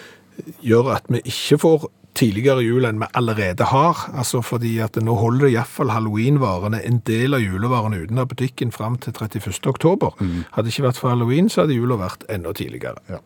gjør 0.65 0.95
at 0.97 1.09
vi 1.11 1.23
ikke 1.25 1.59
får 1.61 1.89
tidligere 2.17 2.63
jul 2.65 2.85
enn 2.87 3.01
vi 3.01 3.09
allerede 3.17 3.67
har. 3.71 4.05
Altså 4.13 4.41
fordi 4.45 4.77
at 4.83 4.99
nå 5.01 5.15
holder 5.19 5.51
iallfall 5.51 5.93
halloweenvarene 5.93 6.81
en 6.87 7.01
del 7.07 7.37
av 7.37 7.43
julevarene 7.43 8.03
uten 8.03 8.21
av 8.21 8.29
butikken 8.31 8.73
fram 8.75 8.99
til 9.01 9.15
31. 9.15 9.61
oktober. 9.71 10.17
Hadde 10.19 10.67
det 10.67 10.75
ikke 10.75 10.89
vært 10.89 11.01
for 11.01 11.13
halloween, 11.13 11.49
så 11.49 11.65
hadde 11.65 11.79
jula 11.79 11.99
vært 12.01 12.27
enda 12.29 12.53
tidligere. 12.57 12.99
Ja. 13.09 13.21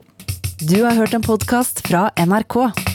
Du 0.62 0.78
har 0.86 0.96
hørt 0.96 1.14
en 1.14 1.26
podkast 1.26 1.84
fra 1.88 2.10
NRK. 2.16 2.95